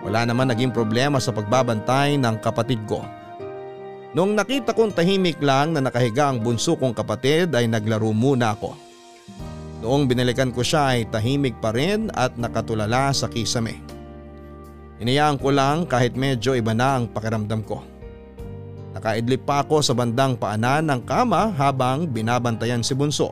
Wala 0.04 0.28
naman 0.28 0.52
naging 0.52 0.72
problema 0.72 1.16
sa 1.16 1.32
pagbabantay 1.32 2.16
ng 2.16 2.36
kapatid 2.40 2.80
ko. 2.84 3.04
Nung 4.10 4.34
nakita 4.34 4.74
kong 4.74 4.90
tahimik 4.90 5.38
lang 5.38 5.70
na 5.70 5.78
nakahiga 5.78 6.34
ang 6.34 6.42
bunso 6.42 6.74
kong 6.74 6.90
kapatid 6.90 7.54
ay 7.54 7.70
naglaro 7.70 8.10
muna 8.10 8.58
ako. 8.58 8.74
Noong 9.86 10.10
binalikan 10.10 10.50
ko 10.50 10.66
siya 10.66 10.98
ay 10.98 11.06
tahimik 11.06 11.62
pa 11.62 11.70
rin 11.70 12.10
at 12.18 12.34
nakatulala 12.34 13.14
sa 13.14 13.30
kisame. 13.30 13.78
Inayaan 14.98 15.38
ko 15.38 15.54
lang 15.54 15.86
kahit 15.86 16.18
medyo 16.18 16.58
iba 16.58 16.74
na 16.74 16.98
ang 16.98 17.06
pakiramdam 17.06 17.62
ko. 17.62 17.86
Nakaidlip 18.98 19.46
pa 19.46 19.62
ako 19.62 19.78
sa 19.78 19.94
bandang 19.94 20.34
paanan 20.34 20.90
ng 20.90 21.06
kama 21.06 21.54
habang 21.54 22.10
binabantayan 22.10 22.82
si 22.82 22.98
bunso. 22.98 23.30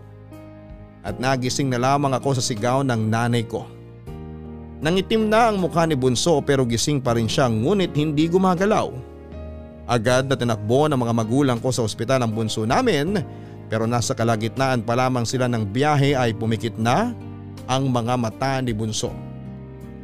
At 1.02 1.18
nagising 1.18 1.74
na 1.74 1.82
lamang 1.82 2.14
ako 2.14 2.38
sa 2.38 2.42
sigaw 2.42 2.86
ng 2.86 3.02
nanay 3.10 3.42
ko. 3.42 3.66
Nangitim 4.78 5.26
na 5.26 5.50
ang 5.50 5.58
mukha 5.58 5.90
ni 5.90 5.98
bunso 5.98 6.38
pero 6.38 6.62
gising 6.62 7.02
pa 7.02 7.18
rin 7.18 7.26
siya 7.26 7.50
ngunit 7.50 7.90
hindi 7.98 8.30
gumagalaw. 8.30 9.07
Agad 9.88 10.28
na 10.28 10.36
tinakbo 10.36 10.84
ng 10.84 11.00
mga 11.00 11.14
magulang 11.16 11.58
ko 11.58 11.72
sa 11.72 11.80
ospital 11.80 12.20
ang 12.20 12.36
bunso 12.36 12.68
namin 12.68 13.24
pero 13.72 13.88
nasa 13.88 14.12
kalagitnaan 14.12 14.84
pa 14.84 14.92
lamang 14.92 15.24
sila 15.24 15.48
ng 15.48 15.64
biyahe 15.64 16.12
ay 16.12 16.36
pumikit 16.36 16.76
na 16.76 17.16
ang 17.64 17.88
mga 17.88 18.20
mata 18.20 18.60
ni 18.60 18.76
bunso. 18.76 19.12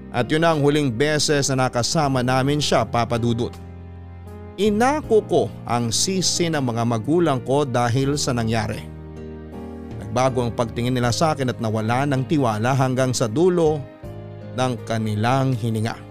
At 0.09 0.31
yun 0.33 0.47
ang 0.47 0.65
huling 0.65 0.89
beses 0.95 1.53
na 1.53 1.69
nakasama 1.69 2.25
namin 2.25 2.65
siya 2.65 2.89
papadudot. 2.89 3.51
Inako 4.55 5.19
ko 5.27 5.43
ang 5.67 5.91
sisi 5.91 6.47
ng 6.47 6.63
mga 6.63 6.87
magulang 6.87 7.43
ko 7.43 7.67
dahil 7.67 8.15
sa 8.15 8.31
nangyari. 8.31 8.87
Nagbago 9.99 10.47
ang 10.47 10.55
pagtingin 10.55 10.95
nila 10.95 11.11
sa 11.11 11.35
akin 11.35 11.51
at 11.51 11.59
nawala 11.59 12.07
ng 12.07 12.23
tiwala 12.31 12.71
hanggang 12.79 13.11
sa 13.11 13.27
dulo 13.27 13.83
ng 14.55 14.73
kanilang 14.87 15.59
hininga. 15.59 16.04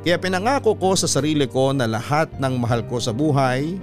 Kaya 0.00 0.16
pinangako 0.16 0.72
ko 0.80 0.96
sa 0.96 1.04
sarili 1.04 1.44
ko 1.44 1.76
na 1.76 1.84
lahat 1.84 2.32
ng 2.40 2.56
mahal 2.56 2.80
ko 2.88 2.96
sa 2.96 3.12
buhay 3.12 3.76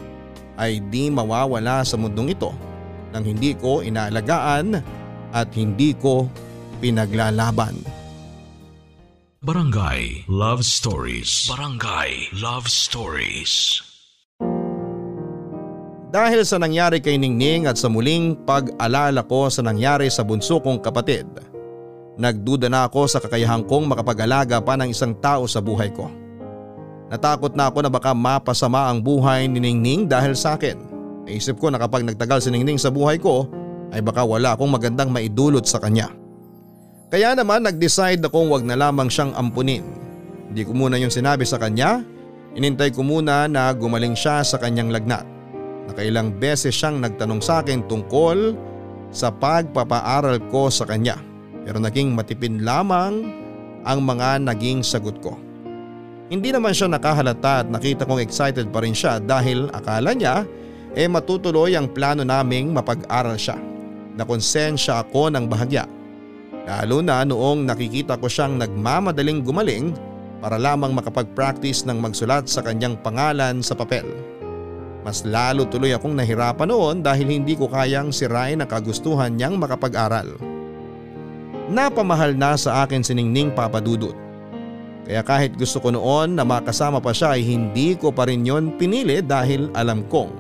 ay 0.58 0.82
di 0.90 1.14
mawawala 1.14 1.86
sa 1.86 1.94
mundong 1.94 2.34
ito 2.34 2.50
nang 3.14 3.22
hindi 3.22 3.54
ko 3.54 3.86
inaalagaan 3.86 4.82
at 5.30 5.48
hindi 5.54 5.94
ko 5.94 6.26
pinaglalaban. 6.82 7.78
Barangay 9.46 10.26
Love 10.26 10.66
Stories. 10.66 11.46
Barangay 11.54 12.34
Love 12.34 12.66
Stories. 12.66 13.86
Dahil 16.10 16.42
sa 16.42 16.58
nangyari 16.58 16.98
kay 16.98 17.22
Ningning 17.22 17.70
at 17.70 17.78
sa 17.78 17.86
muling 17.94 18.34
pag-alala 18.42 19.22
ko 19.22 19.54
sa 19.54 19.62
nangyari 19.62 20.10
sa 20.10 20.26
bunso 20.26 20.58
kong 20.58 20.82
kapatid, 20.82 21.30
nagduda 22.18 22.68
na 22.68 22.90
ako 22.90 23.06
sa 23.06 23.22
kakayahan 23.22 23.62
kong 23.64 23.94
makapag-alaga 23.94 24.58
pa 24.60 24.74
ng 24.76 24.90
isang 24.90 25.14
tao 25.22 25.46
sa 25.46 25.62
buhay 25.62 25.94
ko. 25.94 26.10
Natakot 27.08 27.56
na 27.56 27.72
ako 27.72 27.88
na 27.88 27.92
baka 27.94 28.12
mapasama 28.12 28.92
ang 28.92 29.00
buhay 29.00 29.48
ni 29.48 29.64
Ningning 29.64 30.10
dahil 30.10 30.36
sa 30.36 30.60
akin. 30.60 30.76
Naisip 31.24 31.56
ko 31.56 31.72
na 31.72 31.80
kapag 31.80 32.04
nagtagal 32.04 32.44
si 32.44 32.50
Ningning 32.52 32.82
sa 32.82 32.92
buhay 32.92 33.16
ko 33.22 33.48
ay 33.96 34.04
baka 34.04 34.28
wala 34.28 34.58
akong 34.58 34.68
magandang 34.68 35.14
maidulot 35.14 35.64
sa 35.64 35.80
kanya. 35.80 36.12
Kaya 37.08 37.32
naman 37.32 37.64
nag-decide 37.64 38.20
akong 38.20 38.52
wag 38.52 38.68
na 38.68 38.76
lamang 38.76 39.08
siyang 39.08 39.32
ampunin. 39.40 39.88
Hindi 40.52 40.68
ko 40.68 40.76
muna 40.76 41.00
yung 41.00 41.14
sinabi 41.14 41.48
sa 41.48 41.56
kanya, 41.56 42.04
inintay 42.52 42.92
ko 42.92 43.08
muna 43.08 43.48
na 43.48 43.72
gumaling 43.72 44.18
siya 44.18 44.44
sa 44.44 44.60
kanyang 44.60 44.92
lagnat. 44.92 45.24
Nakailang 45.88 46.36
beses 46.36 46.76
siyang 46.76 47.00
nagtanong 47.00 47.40
sa 47.40 47.64
akin 47.64 47.88
tungkol 47.88 48.52
sa 49.08 49.32
pagpapaaral 49.32 50.44
ko 50.52 50.68
sa 50.68 50.84
kanya 50.84 51.27
pero 51.68 51.84
naging 51.84 52.16
matipid 52.16 52.64
lamang 52.64 53.28
ang 53.84 54.00
mga 54.00 54.40
naging 54.48 54.80
sagot 54.80 55.20
ko. 55.20 55.36
Hindi 56.32 56.56
naman 56.56 56.72
siya 56.72 56.88
nakahalata 56.88 57.64
at 57.64 57.68
nakita 57.68 58.08
kong 58.08 58.24
excited 58.24 58.72
pa 58.72 58.80
rin 58.80 58.96
siya 58.96 59.20
dahil 59.20 59.68
akala 59.76 60.16
niya 60.16 60.48
eh 60.96 61.12
matutuloy 61.12 61.76
ang 61.76 61.92
plano 61.92 62.24
naming 62.24 62.72
mapag-aral 62.72 63.36
siya. 63.36 63.60
Nakonsensya 64.16 65.04
ako 65.04 65.28
ng 65.36 65.46
bahagya 65.52 65.84
Lalo 66.68 67.00
na 67.00 67.24
noong 67.24 67.64
nakikita 67.64 68.20
ko 68.20 68.28
siyang 68.28 68.60
nagmamadaling 68.60 69.40
gumaling 69.40 69.96
para 70.44 70.60
lamang 70.60 70.92
makapag-practice 70.92 71.88
ng 71.88 71.96
magsulat 72.04 72.44
sa 72.52 72.60
kanyang 72.60 73.00
pangalan 73.00 73.64
sa 73.64 73.72
papel. 73.72 74.04
Mas 75.08 75.24
lalo 75.24 75.64
tuloy 75.64 75.96
akong 75.96 76.12
nahirapan 76.12 76.68
noon 76.68 77.00
dahil 77.00 77.32
hindi 77.32 77.56
ko 77.56 77.72
kayang 77.72 78.12
sirain 78.12 78.60
ang 78.60 78.68
kagustuhan 78.68 79.40
niyang 79.40 79.56
makapag-aral. 79.56 80.57
Napamahal 81.68 82.32
na 82.32 82.56
sa 82.56 82.88
akin 82.88 83.04
si 83.04 83.12
Ningning 83.12 83.52
Papadudot. 83.52 84.16
Kaya 85.04 85.20
kahit 85.20 85.60
gusto 85.60 85.84
ko 85.84 85.92
noon 85.92 86.40
na 86.40 86.48
makasama 86.48 87.04
pa 87.04 87.12
siya 87.12 87.36
ay 87.36 87.44
hindi 87.44 87.96
ko 88.00 88.08
pa 88.08 88.24
rin 88.28 88.48
yon 88.48 88.76
pinili 88.80 89.20
dahil 89.20 89.68
alam 89.76 90.04
kong 90.08 90.32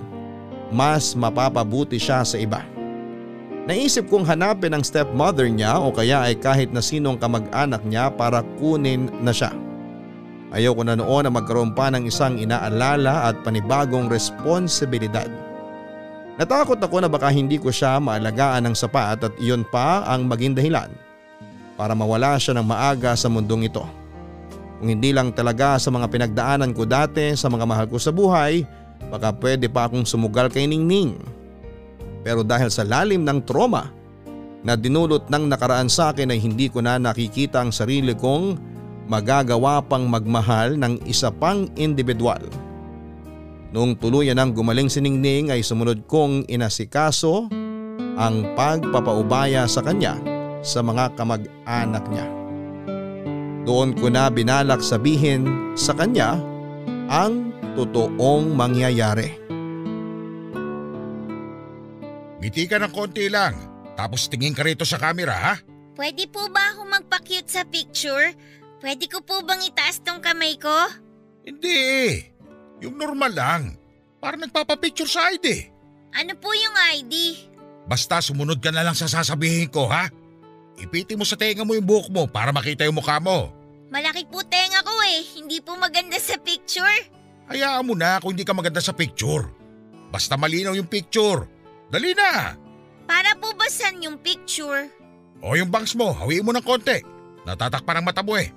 mas 0.71 1.15
mapapabuti 1.19 1.99
siya 1.99 2.23
sa 2.23 2.39
iba. 2.39 2.63
Naisip 3.67 4.07
kong 4.07 4.23
hanapin 4.23 4.71
ang 4.71 4.83
stepmother 4.83 5.51
niya 5.51 5.75
o 5.75 5.91
kaya 5.91 6.31
ay 6.31 6.39
kahit 6.39 6.71
na 6.71 6.79
sinong 6.79 7.19
kamag-anak 7.19 7.83
niya 7.83 8.07
para 8.07 8.39
kunin 8.59 9.11
na 9.19 9.35
siya. 9.35 9.51
Ayoko 10.55 10.79
na 10.87 10.95
noon 10.95 11.27
na 11.27 11.31
magkaroon 11.31 11.75
pa 11.75 11.91
ng 11.91 12.07
isang 12.07 12.39
inaalala 12.39 13.27
at 13.27 13.35
panibagong 13.43 14.07
responsibilidad. 14.07 15.27
Natakot 16.39 16.79
ako 16.79 17.03
na 17.03 17.11
baka 17.11 17.27
hindi 17.35 17.59
ko 17.59 17.67
siya 17.67 17.99
maalagaan 17.99 18.71
ng 18.71 18.75
sapat 18.79 19.19
at 19.27 19.33
iyon 19.43 19.67
pa 19.67 20.07
ang 20.07 20.23
maging 20.23 20.55
dahilan 20.55 20.87
para 21.77 21.93
mawala 21.93 22.35
siya 22.41 22.57
ng 22.57 22.65
maaga 22.65 23.13
sa 23.13 23.29
mundong 23.29 23.69
ito. 23.69 23.85
Kung 24.81 24.89
hindi 24.89 25.13
lang 25.13 25.29
talaga 25.33 25.77
sa 25.77 25.93
mga 25.93 26.09
pinagdaanan 26.09 26.73
ko 26.73 26.85
dati 26.85 27.37
sa 27.37 27.47
mga 27.49 27.65
mahal 27.65 27.85
ko 27.85 28.01
sa 28.01 28.09
buhay, 28.09 28.65
baka 29.13 29.29
pwede 29.37 29.69
pa 29.69 29.85
akong 29.85 30.05
sumugal 30.05 30.49
kay 30.49 30.65
Ningning. 30.65 31.17
Pero 32.25 32.41
dahil 32.41 32.73
sa 32.73 32.81
lalim 32.81 33.21
ng 33.21 33.45
trauma 33.45 33.93
na 34.65 34.73
dinulot 34.73 35.29
ng 35.29 35.49
nakaraan 35.49 35.87
sa 35.87 36.11
akin 36.11 36.33
ay 36.33 36.41
hindi 36.41 36.67
ko 36.67 36.81
na 36.81 36.97
nakikita 36.97 37.61
ang 37.61 37.71
sarili 37.73 38.17
kong 38.17 38.57
magagawa 39.07 39.79
pang 39.85 40.05
magmahal 40.09 40.75
ng 40.75 41.05
isa 41.07 41.31
pang 41.31 41.69
individual. 41.77 42.41
Noong 43.71 43.97
tuluyan 43.97 44.37
ng 44.37 44.51
gumaling 44.53 44.89
si 44.91 45.01
Ningning 45.01 45.53
ay 45.53 45.65
sumunod 45.65 46.05
kong 46.09 46.49
inasikaso 46.49 47.49
ang 48.17 48.35
pagpapaubaya 48.57 49.65
sa 49.69 49.81
kanya 49.85 50.36
sa 50.67 50.83
mga 50.83 51.15
kamag-anak 51.15 52.03
niya. 52.11 52.27
Doon 53.63 53.95
ko 53.95 54.11
na 54.11 54.27
binalak 54.27 54.83
sabihin 54.83 55.71
sa 55.79 55.95
kanya 55.95 56.35
ang 57.07 57.55
totoong 57.79 58.51
mangyayari. 58.51 59.31
Ngiti 62.43 62.67
ka 62.67 62.83
ng 62.83 62.91
konti 62.91 63.31
lang. 63.31 63.55
Tapos 63.95 64.27
tingin 64.27 64.53
ka 64.53 64.61
rito 64.67 64.83
sa 64.83 64.99
camera 64.99 65.35
ha? 65.35 65.55
Pwede 65.97 66.29
po 66.29 66.45
ba 66.53 66.75
ako 66.75 66.85
magpa-cute 66.85 67.49
sa 67.49 67.65
picture? 67.65 68.35
Pwede 68.77 69.09
ko 69.09 69.25
po 69.25 69.41
bang 69.41 69.65
itaas 69.65 70.05
tong 70.05 70.21
kamay 70.21 70.53
ko? 70.61 70.75
Hindi 71.41 71.73
eh. 71.73 72.13
Yung 72.85 72.93
normal 72.93 73.33
lang. 73.33 73.63
Para 74.21 74.37
nagpapapicture 74.37 75.09
sa 75.09 75.33
ID. 75.33 75.73
Ano 76.13 76.37
po 76.37 76.53
yung 76.53 76.77
ID? 77.01 77.13
Basta 77.89 78.21
sumunod 78.21 78.61
ka 78.61 78.69
na 78.69 78.85
lang 78.85 78.93
sa 78.93 79.09
sasabihin 79.09 79.73
ko 79.73 79.89
ha? 79.89 80.11
Ipiti 80.77 81.17
mo 81.17 81.25
sa 81.25 81.33
tenga 81.33 81.65
mo 81.65 81.73
yung 81.73 81.85
buhok 81.85 82.13
mo 82.13 82.23
para 82.29 82.53
makita 82.53 82.85
yung 82.85 83.01
mukha 83.01 83.17
mo. 83.17 83.49
Malaki 83.89 84.29
po 84.29 84.45
tenga 84.45 84.85
ko 84.85 84.93
eh. 85.09 85.25
Hindi 85.41 85.57
po 85.57 85.73
maganda 85.73 86.21
sa 86.21 86.37
picture. 86.37 87.09
Hayaan 87.49 87.87
mo 87.87 87.97
na 87.97 88.21
kung 88.21 88.37
hindi 88.37 88.45
ka 88.45 88.53
maganda 88.53 88.83
sa 88.83 88.93
picture. 88.93 89.49
Basta 90.13 90.37
malinaw 90.37 90.77
yung 90.77 90.87
picture. 90.87 91.49
Dali 91.89 92.13
na! 92.13 92.53
Para 93.07 93.33
po 93.39 93.55
ba 93.55 93.65
saan 93.71 94.03
yung 94.03 94.19
picture? 94.19 94.91
O 95.39 95.55
yung 95.55 95.71
bangs 95.71 95.95
mo, 95.95 96.11
hawiin 96.11 96.43
mo 96.43 96.51
ng 96.51 96.65
konti. 96.65 96.99
Natatakpan 97.47 98.03
ang 98.03 98.05
mata 98.05 98.19
mo 98.19 98.35
eh. 98.35 98.51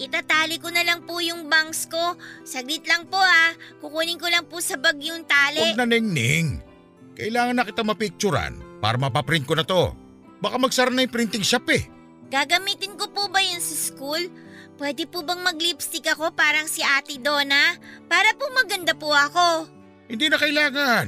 Itatali 0.00 0.56
ko 0.56 0.72
na 0.72 0.80
lang 0.80 1.04
po 1.04 1.20
yung 1.20 1.52
bangs 1.52 1.84
ko. 1.84 2.16
Saglit 2.40 2.88
lang 2.88 3.04
po 3.04 3.20
ha. 3.20 3.52
Kukunin 3.84 4.16
ko 4.16 4.32
lang 4.32 4.48
po 4.48 4.56
sa 4.64 4.80
bag 4.80 4.96
yung 5.04 5.28
tali. 5.28 5.60
Huwag 5.60 5.76
na 5.76 5.84
ningning. 5.84 6.64
Kailangan 7.12 7.60
na 7.60 7.68
kita 7.68 7.84
mapicturan 7.84 8.56
para 8.80 8.96
mapaprint 8.96 9.44
ko 9.44 9.52
na 9.52 9.68
to. 9.68 9.92
Baka 10.40 10.56
magsara 10.56 10.88
na 10.88 11.04
yung 11.04 11.12
printing 11.12 11.44
shop 11.44 11.68
eh. 11.70 11.84
Gagamitin 12.32 12.96
ko 12.96 13.12
po 13.12 13.28
ba 13.28 13.44
yun 13.44 13.60
sa 13.60 13.76
school? 13.76 14.32
Pwede 14.80 15.04
po 15.04 15.20
bang 15.20 15.44
mag-lipstick 15.44 16.08
ako 16.08 16.32
parang 16.32 16.64
si 16.64 16.80
Ate 16.80 17.20
Donna? 17.20 17.76
Para 18.08 18.32
po 18.32 18.48
maganda 18.56 18.96
po 18.96 19.12
ako. 19.12 19.68
Hindi 20.08 20.32
na 20.32 20.40
kailangan. 20.40 21.06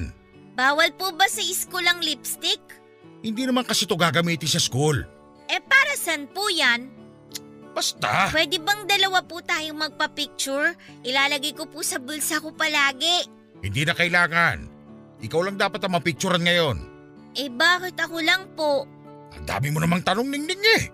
Bawal 0.53 0.93
po 1.01 1.09
ba 1.17 1.25
sa 1.33 1.41
school 1.41 1.89
ang 1.89 2.05
lipstick? 2.05 2.61
Hindi 3.25 3.49
naman 3.49 3.65
kasi 3.65 3.89
to 3.89 3.97
gagamitin 3.97 4.51
sa 4.51 4.61
school. 4.61 5.01
Eh 5.49 5.63
para 5.65 5.97
saan 5.97 6.29
po 6.29 6.53
yan? 6.53 6.93
Basta. 7.73 8.29
Pwede 8.29 8.61
bang 8.61 8.85
dalawa 8.85 9.25
po 9.25 9.41
tayong 9.41 9.81
magpa-picture? 9.81 10.77
Ilalagay 11.09 11.57
ko 11.57 11.65
po 11.65 11.81
sa 11.81 11.97
bulsa 11.97 12.37
ko 12.45 12.53
palagi. 12.53 13.25
Hindi 13.65 13.89
na 13.89 13.97
kailangan. 13.97 14.69
Ikaw 15.25 15.41
lang 15.49 15.57
dapat 15.57 15.81
ang 15.81 15.97
mapicturean 15.97 16.45
ngayon. 16.45 16.77
Eh 17.33 17.49
bakit 17.49 17.97
ako 17.97 18.21
lang 18.21 18.45
po? 18.53 18.85
Ang 19.37 19.45
dami 19.49 19.69
mo 19.73 19.79
namang 19.81 20.05
tanong 20.05 20.29
ningning 20.29 20.65
eh. 20.81 20.85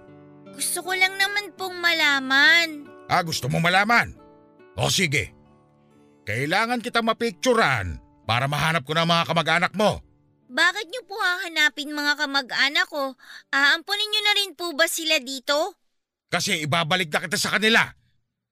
Gusto 0.55 0.83
ko 0.83 0.93
lang 0.95 1.15
naman 1.15 1.55
pong 1.55 1.79
malaman. 1.79 2.89
Ah, 3.07 3.23
gusto 3.23 3.47
mo 3.47 3.63
malaman? 3.63 4.15
O 4.79 4.91
sige. 4.91 5.35
Kailangan 6.27 6.83
kita 6.83 7.01
mapicturean 7.01 7.97
para 8.29 8.45
mahanap 8.51 8.85
ko 8.85 8.93
na 8.93 9.09
mga 9.09 9.25
kamag-anak 9.33 9.73
mo. 9.79 10.03
Bakit 10.49 10.87
niyo 10.89 11.05
po 11.05 11.17
hahanapin 11.17 11.93
mga 11.93 12.25
kamag-anak 12.25 12.89
ko? 12.89 13.17
Aampunin 13.53 14.09
niyo 14.09 14.21
na 14.25 14.35
rin 14.37 14.53
po 14.57 14.73
ba 14.73 14.89
sila 14.89 15.21
dito? 15.21 15.77
Kasi 16.29 16.65
ibabalik 16.65 17.09
na 17.13 17.25
kita 17.25 17.37
sa 17.41 17.57
kanila. 17.57 17.85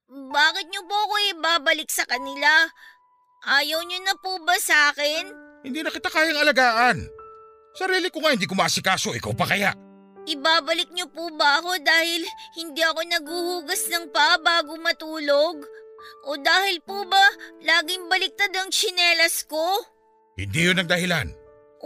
Bakit 0.08 0.66
niyo 0.70 0.84
po 0.86 0.96
ako 0.96 1.14
ibabalik 1.36 1.88
sa 1.92 2.04
kanila? 2.04 2.68
Ayaw 3.44 3.80
niyo 3.84 4.00
na 4.04 4.14
po 4.16 4.40
ba 4.44 4.56
sa 4.60 4.92
akin? 4.92 5.24
Hindi 5.64 5.82
na 5.82 5.90
kita 5.92 6.08
kayang 6.08 6.40
alagaan. 6.40 6.98
Sarili 7.76 8.08
ko 8.08 8.24
nga 8.24 8.32
hindi 8.32 8.48
ko 8.48 8.56
maasikaso, 8.56 9.12
ikaw 9.12 9.36
pa 9.36 9.44
kaya. 9.52 9.76
Ibabalik 10.26 10.90
niyo 10.90 11.06
po 11.12 11.30
ba 11.38 11.62
ako 11.62 11.78
dahil 11.84 12.26
hindi 12.58 12.82
ako 12.82 13.00
naguhugas 13.06 13.86
ng 13.92 14.10
paa 14.10 14.40
bago 14.42 14.74
matulog? 14.80 15.62
O 16.26 16.34
dahil 16.34 16.82
po 16.82 17.06
ba 17.06 17.24
laging 17.62 18.10
baliktad 18.10 18.50
ang 18.58 18.72
tsinelas 18.74 19.46
ko? 19.46 19.86
Hindi 20.34 20.66
yun 20.66 20.82
ang 20.82 20.90
dahilan. 20.90 21.30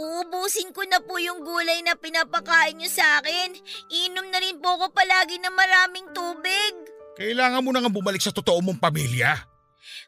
Uubusin 0.01 0.72
ko 0.72 0.80
na 0.88 1.03
po 1.05 1.20
yung 1.20 1.45
gulay 1.45 1.84
na 1.84 1.93
pinapakain 1.99 2.80
niyo 2.80 2.88
sa 2.88 3.20
akin. 3.20 3.53
Inom 4.09 4.32
na 4.32 4.41
rin 4.41 4.57
po 4.57 4.80
ako 4.80 4.97
palagi 4.97 5.36
ng 5.36 5.53
maraming 5.53 6.09
tubig. 6.16 6.72
Kailangan 7.20 7.61
mo 7.61 7.74
na 7.74 7.84
nga 7.84 7.93
bumalik 7.93 8.24
sa 8.24 8.32
totoo 8.32 8.64
mong 8.64 8.80
pamilya. 8.80 9.36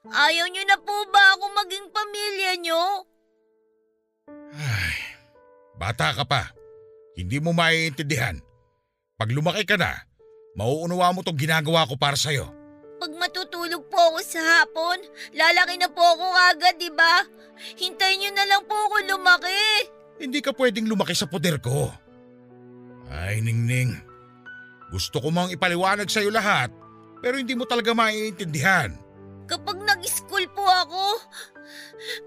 Ayaw 0.08 0.46
niyo 0.48 0.64
na 0.64 0.80
po 0.80 0.96
ba 1.12 1.36
ako 1.36 1.44
maging 1.52 1.86
pamilya 1.92 2.52
niyo? 2.56 2.82
Ay, 4.56 5.11
bata 5.82 6.14
ka 6.14 6.22
pa. 6.22 6.54
Hindi 7.18 7.42
mo 7.42 7.50
maiintindihan. 7.50 8.38
Pag 9.18 9.34
lumaki 9.34 9.66
ka 9.66 9.74
na, 9.74 9.98
mauunawa 10.54 11.10
mo 11.10 11.26
tong 11.26 11.34
ginagawa 11.34 11.90
ko 11.90 11.98
para 11.98 12.14
sa'yo. 12.14 12.46
Pag 13.02 13.18
matutulog 13.18 13.90
po 13.90 13.98
ako 13.98 14.18
sa 14.22 14.38
hapon. 14.38 15.02
Lalaki 15.34 15.74
na 15.74 15.90
po 15.90 15.98
ako 15.98 16.26
agad, 16.54 16.78
di 16.78 16.86
ba? 16.94 17.26
Hintayin 17.74 18.22
niyo 18.22 18.30
na 18.30 18.46
lang 18.46 18.62
po 18.62 18.78
ako 18.78 18.96
lumaki. 19.10 19.90
Hindi 20.22 20.38
ka 20.38 20.54
pwedeng 20.54 20.86
lumaki 20.86 21.18
sa 21.18 21.26
poder 21.26 21.58
ko. 21.58 21.90
Ay, 23.10 23.42
Ningning. 23.42 23.98
Gusto 24.94 25.18
ko 25.18 25.34
mang 25.34 25.50
ipaliwanag 25.50 26.06
sa'yo 26.06 26.30
lahat, 26.30 26.70
pero 27.18 27.42
hindi 27.42 27.58
mo 27.58 27.66
talaga 27.66 27.90
maiintindihan. 27.90 28.94
Kapag 29.50 29.82
nag-school 29.82 30.46
po 30.54 30.62
ako, 30.62 31.02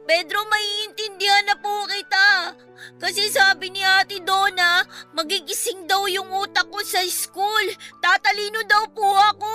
Pedro, 0.07 0.45
maiintindihan 0.47 1.45
na 1.47 1.55
po 1.59 1.87
kita. 1.89 2.55
Kasi 3.01 3.27
sabi 3.27 3.73
ni 3.73 3.81
Ate 3.83 4.21
Donna, 4.23 4.83
magigising 5.11 5.83
daw 5.89 6.07
yung 6.07 6.31
utak 6.31 6.69
ko 6.71 6.79
sa 6.85 7.03
school. 7.09 7.65
Tatalino 7.99 8.63
daw 8.63 8.87
po 8.91 9.07
ako. 9.35 9.53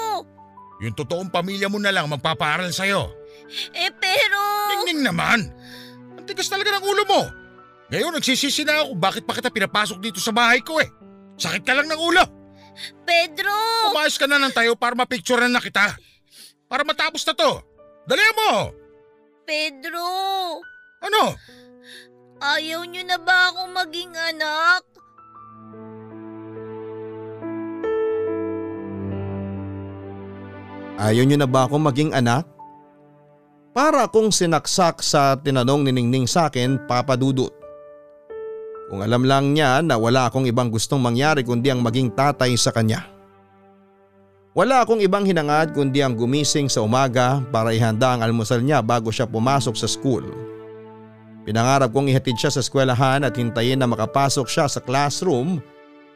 Yung 0.81 0.97
totoong 0.97 1.29
pamilya 1.29 1.68
mo 1.68 1.77
na 1.77 1.93
lang 1.93 2.09
magpapaaral 2.09 2.73
sa'yo. 2.73 3.12
Eh 3.77 3.93
pero... 3.93 4.41
Ningning 4.81 5.05
naman! 5.05 5.53
Ang 6.16 6.25
tigas 6.25 6.49
talaga 6.49 6.81
ng 6.81 6.85
ulo 6.85 7.03
mo! 7.05 7.21
Ngayon 7.91 8.16
nagsisisi 8.16 8.62
na 8.62 8.87
ako 8.87 8.95
bakit 8.97 9.23
pa 9.27 9.35
kita 9.35 9.51
pinapasok 9.51 9.99
dito 9.99 10.23
sa 10.23 10.31
bahay 10.31 10.62
ko 10.62 10.79
eh. 10.79 10.89
Sakit 11.37 11.66
ka 11.66 11.77
lang 11.77 11.89
ng 11.91 12.01
ulo! 12.01 12.25
Pedro! 13.05 13.53
Umayos 13.93 14.16
ka 14.16 14.25
na 14.25 14.41
ng 14.41 14.55
tayo 14.55 14.73
para 14.79 14.97
mapicturean 14.97 15.53
na 15.53 15.61
kita. 15.61 15.97
Para 16.71 16.87
matapos 16.87 17.27
na 17.27 17.35
to. 17.35 17.51
Dali 18.09 18.25
mo! 18.33 18.73
Pedro! 19.51 20.63
Ano? 21.03 21.35
Ayaw 22.39 22.87
niyo 22.87 23.03
na 23.03 23.19
ba 23.19 23.51
akong 23.51 23.75
maging 23.75 24.15
anak? 24.15 24.83
Ayaw 31.03 31.27
niyo 31.27 31.35
na 31.43 31.51
ba 31.51 31.67
akong 31.67 31.83
maging 31.83 32.15
anak? 32.15 32.47
Para 33.75 34.07
akong 34.07 34.31
sinaksak 34.31 35.03
sa 35.03 35.35
tinanong 35.35 35.83
ni 35.83 35.99
Ningning 35.99 36.31
sa 36.31 36.47
akin, 36.47 36.87
Papa 36.87 37.19
Dudut. 37.19 37.51
Kung 38.87 39.03
alam 39.03 39.27
lang 39.27 39.51
niya 39.51 39.83
na 39.83 39.99
wala 39.99 40.31
akong 40.31 40.47
ibang 40.47 40.71
gustong 40.71 41.03
mangyari 41.03 41.43
kundi 41.43 41.75
ang 41.75 41.83
maging 41.83 42.15
tatay 42.15 42.55
sa 42.55 42.71
kanya. 42.71 43.03
Wala 44.51 44.83
akong 44.83 44.99
ibang 44.99 45.23
hinangad 45.23 45.71
kundi 45.71 46.03
ang 46.03 46.19
gumising 46.19 46.67
sa 46.67 46.83
umaga 46.83 47.39
para 47.55 47.71
ihanda 47.71 48.19
ang 48.19 48.27
almusal 48.27 48.59
niya 48.59 48.83
bago 48.83 49.15
siya 49.15 49.23
pumasok 49.23 49.79
sa 49.79 49.87
school. 49.87 50.27
Pinangarap 51.47 51.95
kong 51.95 52.11
ihatid 52.11 52.35
siya 52.35 52.51
sa 52.51 52.59
eskwelahan 52.59 53.23
at 53.23 53.39
hintayin 53.39 53.79
na 53.79 53.87
makapasok 53.87 54.51
siya 54.51 54.67
sa 54.67 54.83
classroom 54.83 55.63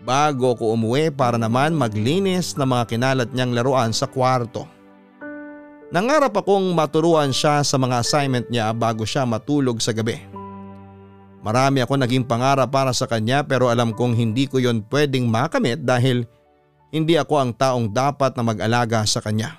bago 0.03 0.51
ko 0.59 0.75
umuwi 0.75 1.15
para 1.15 1.39
naman 1.39 1.79
maglinis 1.79 2.59
ng 2.59 2.67
mga 2.67 2.85
kinalat 2.91 3.31
niyang 3.31 3.55
laruan 3.55 3.95
sa 3.95 4.11
kwarto. 4.11 4.67
Nangarap 5.95 6.35
akong 6.35 6.75
maturuan 6.75 7.31
siya 7.31 7.63
sa 7.63 7.79
mga 7.79 8.03
assignment 8.03 8.51
niya 8.51 8.75
bago 8.75 9.07
siya 9.07 9.23
matulog 9.23 9.79
sa 9.79 9.95
gabi. 9.95 10.19
Marami 11.39 11.87
ako 11.87 12.03
naging 12.03 12.27
pangarap 12.27 12.67
para 12.67 12.91
sa 12.91 13.07
kanya 13.07 13.47
pero 13.47 13.71
alam 13.71 13.95
kong 13.95 14.19
hindi 14.19 14.51
ko 14.51 14.59
yon 14.59 14.83
pwedeng 14.91 15.31
makamit 15.31 15.87
dahil 15.87 16.27
hindi 16.27 16.44
ako 16.95 17.35
ang 17.43 17.51
taong 17.51 17.91
dapat 17.91 18.39
na 18.39 18.43
mag-alaga 18.47 19.03
sa 19.03 19.19
kanya. 19.19 19.59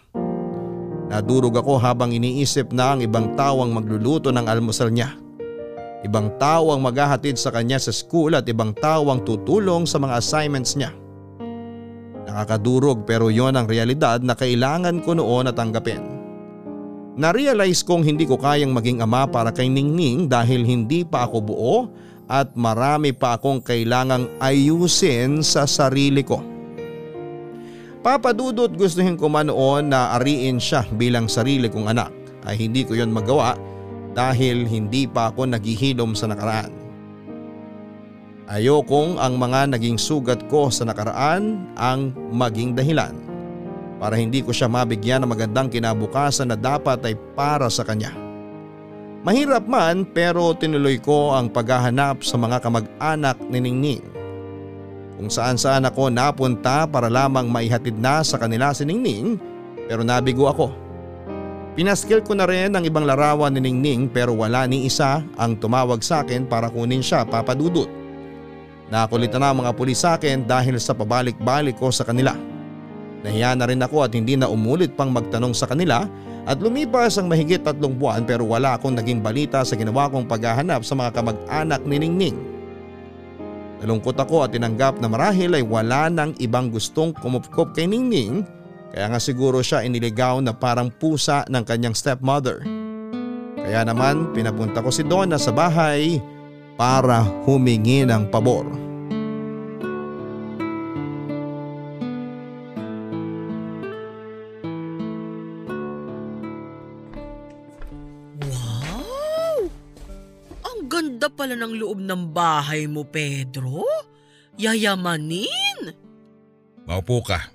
Nadurog 1.12 1.54
ako 1.60 1.78
habang 1.78 2.16
iniisip 2.16 2.72
na 2.72 2.96
ang 2.96 3.04
ibang 3.04 3.36
tao 3.36 3.60
ang 3.60 3.76
magluluto 3.76 4.32
ng 4.32 4.48
almusal 4.48 4.90
niya. 4.90 5.14
Ibang 6.08 6.40
tao 6.40 6.72
ang 6.72 6.80
maghahatid 6.80 7.36
sa 7.36 7.52
kanya 7.52 7.76
sa 7.76 7.92
school 7.92 8.34
at 8.38 8.48
ibang 8.48 8.72
tao 8.78 9.12
ang 9.12 9.22
tutulong 9.28 9.84
sa 9.84 10.00
mga 10.00 10.22
assignments 10.22 10.80
niya. 10.80 10.96
Nakakadurog 12.26 13.06
pero 13.06 13.30
yon 13.30 13.54
ang 13.54 13.68
realidad 13.70 14.24
na 14.24 14.34
kailangan 14.34 15.04
ko 15.04 15.14
noon 15.14 15.46
na 15.50 15.54
tanggapin. 15.54 16.02
Na-realize 17.16 17.84
kong 17.84 18.04
hindi 18.04 18.28
ko 18.28 18.36
kayang 18.36 18.76
maging 18.76 19.00
ama 19.00 19.28
para 19.28 19.52
kay 19.52 19.72
Ningning 19.72 20.28
dahil 20.28 20.64
hindi 20.64 21.04
pa 21.04 21.28
ako 21.28 21.38
buo 21.44 21.78
at 22.28 22.54
marami 22.58 23.14
pa 23.14 23.38
akong 23.38 23.62
kailangang 23.62 24.28
ayusin 24.42 25.46
sa 25.46 25.64
sarili 25.70 26.26
ko. 26.26 26.55
Papadudot 28.06 28.70
gustuhin 28.70 29.18
ko 29.18 29.26
man 29.26 29.50
noon 29.50 29.90
na 29.90 30.14
ariin 30.22 30.62
siya 30.62 30.86
bilang 30.94 31.26
sarili 31.26 31.66
kong 31.66 31.90
anak 31.90 32.14
ay 32.46 32.54
hindi 32.54 32.86
ko 32.86 32.94
yon 32.94 33.10
magawa 33.10 33.58
dahil 34.14 34.70
hindi 34.70 35.10
pa 35.10 35.34
ako 35.34 35.50
naghihilom 35.50 36.14
sa 36.14 36.30
nakaraan. 36.30 36.70
Ayokong 38.46 39.18
ang 39.18 39.42
mga 39.42 39.74
naging 39.74 39.98
sugat 39.98 40.38
ko 40.54 40.70
sa 40.70 40.86
nakaraan 40.86 41.66
ang 41.82 42.14
maging 42.30 42.78
dahilan 42.78 43.18
para 43.98 44.22
hindi 44.22 44.46
ko 44.46 44.54
siya 44.54 44.70
mabigyan 44.70 45.26
ng 45.26 45.34
magandang 45.34 45.74
kinabukasan 45.74 46.54
na 46.54 46.58
dapat 46.62 47.02
ay 47.10 47.18
para 47.34 47.74
sa 47.74 47.82
kanya. 47.82 48.14
Mahirap 49.26 49.66
man 49.66 50.06
pero 50.06 50.54
tinuloy 50.54 51.02
ko 51.02 51.34
ang 51.34 51.50
paghahanap 51.50 52.22
sa 52.22 52.38
mga 52.38 52.62
kamag-anak 52.62 53.42
ni 53.50 53.66
Ningning. 53.66 54.15
Kung 55.16 55.32
saan 55.32 55.56
saan 55.56 55.88
ako 55.88 56.12
napunta 56.12 56.84
para 56.84 57.08
lamang 57.08 57.48
maihatid 57.48 57.96
na 57.96 58.20
sa 58.20 58.36
kanila 58.36 58.76
si 58.76 58.84
Ningning 58.84 59.40
pero 59.88 60.04
nabigo 60.04 60.52
ako. 60.52 60.76
Pinaskil 61.76 62.24
ko 62.24 62.36
na 62.36 62.48
rin 62.48 62.72
ang 62.72 62.84
ibang 62.88 63.04
larawan 63.04 63.52
ni 63.56 63.64
Ningning 63.64 64.12
pero 64.12 64.36
wala 64.36 64.68
ni 64.68 64.88
isa 64.88 65.24
ang 65.40 65.56
tumawag 65.56 66.04
sa 66.04 66.24
akin 66.24 66.48
para 66.48 66.68
kunin 66.68 67.04
siya 67.04 67.24
papadudot. 67.24 67.88
Nakulitan 68.92 69.42
na 69.42 69.56
mga 69.56 69.72
pulis 69.76 70.04
sa 70.04 70.20
akin 70.20 70.46
dahil 70.46 70.78
sa 70.78 70.94
pabalik-balik 70.94 71.80
ko 71.80 71.90
sa 71.90 72.06
kanila. 72.06 72.36
Nahiya 73.26 73.58
na 73.58 73.66
rin 73.66 73.82
ako 73.82 74.06
at 74.06 74.14
hindi 74.14 74.38
na 74.38 74.46
umulit 74.46 74.94
pang 74.94 75.10
magtanong 75.10 75.58
sa 75.58 75.66
kanila 75.66 76.06
at 76.46 76.62
lumipas 76.62 77.18
ang 77.18 77.26
mahigit 77.26 77.66
tatlong 77.66 77.98
buwan 77.98 78.22
pero 78.22 78.46
wala 78.46 78.78
akong 78.78 78.94
naging 78.94 79.26
balita 79.26 79.66
sa 79.66 79.74
ginawa 79.74 80.06
kong 80.14 80.30
paghahanap 80.30 80.86
sa 80.86 80.94
mga 80.94 81.12
kamag-anak 81.12 81.82
ni 81.90 81.98
Ningning. 81.98 82.55
Nalungkot 83.84 84.16
ako 84.16 84.48
at 84.48 84.56
tinanggap 84.56 85.04
na 85.04 85.12
marahil 85.12 85.58
ay 85.58 85.64
wala 85.66 86.08
nang 86.08 86.32
ibang 86.40 86.72
gustong 86.72 87.12
kumupkop 87.20 87.76
kay 87.76 87.90
Ningning 87.90 88.48
kaya 88.96 89.12
nga 89.12 89.20
siguro 89.20 89.60
siya 89.60 89.84
iniligaw 89.84 90.40
na 90.40 90.56
parang 90.56 90.88
pusa 90.88 91.44
ng 91.52 91.64
kanyang 91.68 91.92
stepmother. 91.92 92.64
Kaya 93.60 93.84
naman 93.84 94.32
pinapunta 94.32 94.80
ko 94.80 94.88
si 94.88 95.04
Donna 95.04 95.36
sa 95.36 95.52
bahay 95.52 96.16
para 96.80 97.28
humingi 97.44 98.08
ng 98.08 98.32
pabor. 98.32 98.85
Pala 111.46 111.62
ng 111.62 111.78
loob 111.78 112.02
ng 112.02 112.34
bahay 112.34 112.90
mo, 112.90 113.06
Pedro. 113.06 113.86
Yayamanin. 114.58 115.94
Maupo 116.90 117.22
ka. 117.22 117.54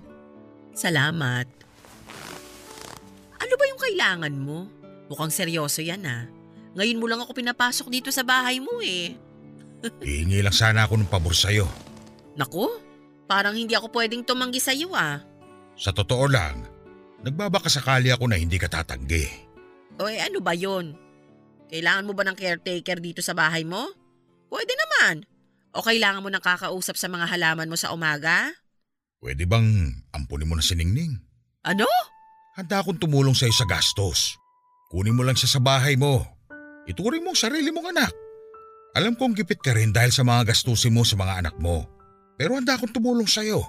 Salamat. 0.70 1.51
Ano 3.43 3.53
ba 3.59 3.64
yung 3.66 3.82
kailangan 3.82 4.34
mo? 4.38 4.70
Mukhang 5.11 5.34
seryoso 5.34 5.82
yan 5.82 6.07
ah. 6.07 6.30
Ngayon 6.78 7.03
mo 7.03 7.11
lang 7.11 7.18
ako 7.18 7.34
pinapasok 7.34 7.91
dito 7.91 8.14
sa 8.14 8.22
bahay 8.22 8.62
mo 8.62 8.78
eh. 8.78 9.18
Hihingi 10.07 10.38
lang 10.38 10.55
sana 10.55 10.86
ako 10.86 10.95
ng 11.03 11.11
pabor 11.11 11.34
sa'yo. 11.34 11.66
Naku, 12.38 12.70
parang 13.26 13.59
hindi 13.59 13.74
ako 13.74 13.91
pwedeng 13.91 14.22
tumanggi 14.22 14.62
sa 14.62 14.70
iyo 14.70 14.95
ah. 14.95 15.18
Sa 15.74 15.91
totoo 15.91 16.30
lang, 16.30 16.62
nagbabakasakali 17.26 18.14
ako 18.14 18.30
na 18.30 18.38
hindi 18.38 18.55
ka 18.55 18.70
tatanggi. 18.70 19.26
O 19.99 20.07
eh 20.07 20.22
ano 20.22 20.38
ba 20.38 20.55
yon? 20.55 20.95
Kailangan 21.71 22.07
mo 22.07 22.12
ba 22.18 22.27
ng 22.27 22.35
caretaker 22.35 22.99
dito 22.99 23.23
sa 23.23 23.31
bahay 23.31 23.62
mo? 23.62 23.87
Pwede 24.51 24.75
naman. 24.75 25.23
O 25.71 25.87
kailangan 25.87 26.27
mo 26.27 26.29
ng 26.35 26.43
kakausap 26.43 26.99
sa 26.99 27.07
mga 27.07 27.31
halaman 27.31 27.71
mo 27.71 27.79
sa 27.79 27.95
umaga? 27.95 28.51
Pwede 29.23 29.47
bang 29.47 29.95
ampunin 30.11 30.51
mo 30.51 30.59
na 30.59 30.66
si 30.66 30.75
Ningning? 30.75 31.14
Ano? 31.62 31.87
Handa 32.59 32.83
akong 32.83 32.99
tumulong 32.99 33.39
sa'yo 33.39 33.55
sa 33.55 33.71
gastos. 33.71 34.35
Kunin 34.91 35.14
mo 35.14 35.23
lang 35.23 35.39
siya 35.39 35.47
sa 35.47 35.61
bahay 35.62 35.95
mo. 35.95 36.27
Ituring 36.91 37.23
mo 37.23 37.31
ang 37.31 37.39
sarili 37.39 37.71
mong 37.71 37.95
anak. 37.95 38.11
Alam 38.99 39.14
kong 39.14 39.39
gipit 39.39 39.62
ka 39.62 39.71
rin 39.71 39.95
dahil 39.95 40.11
sa 40.11 40.27
mga 40.27 40.51
gastusin 40.51 40.91
mo 40.91 41.07
sa 41.07 41.14
mga 41.14 41.47
anak 41.47 41.55
mo. 41.62 41.87
Pero 42.35 42.59
handa 42.59 42.75
akong 42.75 42.91
tumulong 42.91 43.31
sa'yo. 43.31 43.62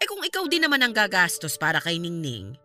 Eh 0.00 0.08
kung 0.08 0.24
ikaw 0.24 0.48
din 0.48 0.64
naman 0.64 0.80
ang 0.80 0.96
gagastos 0.96 1.60
para 1.60 1.84
kay 1.84 2.00
Ningning, 2.00 2.56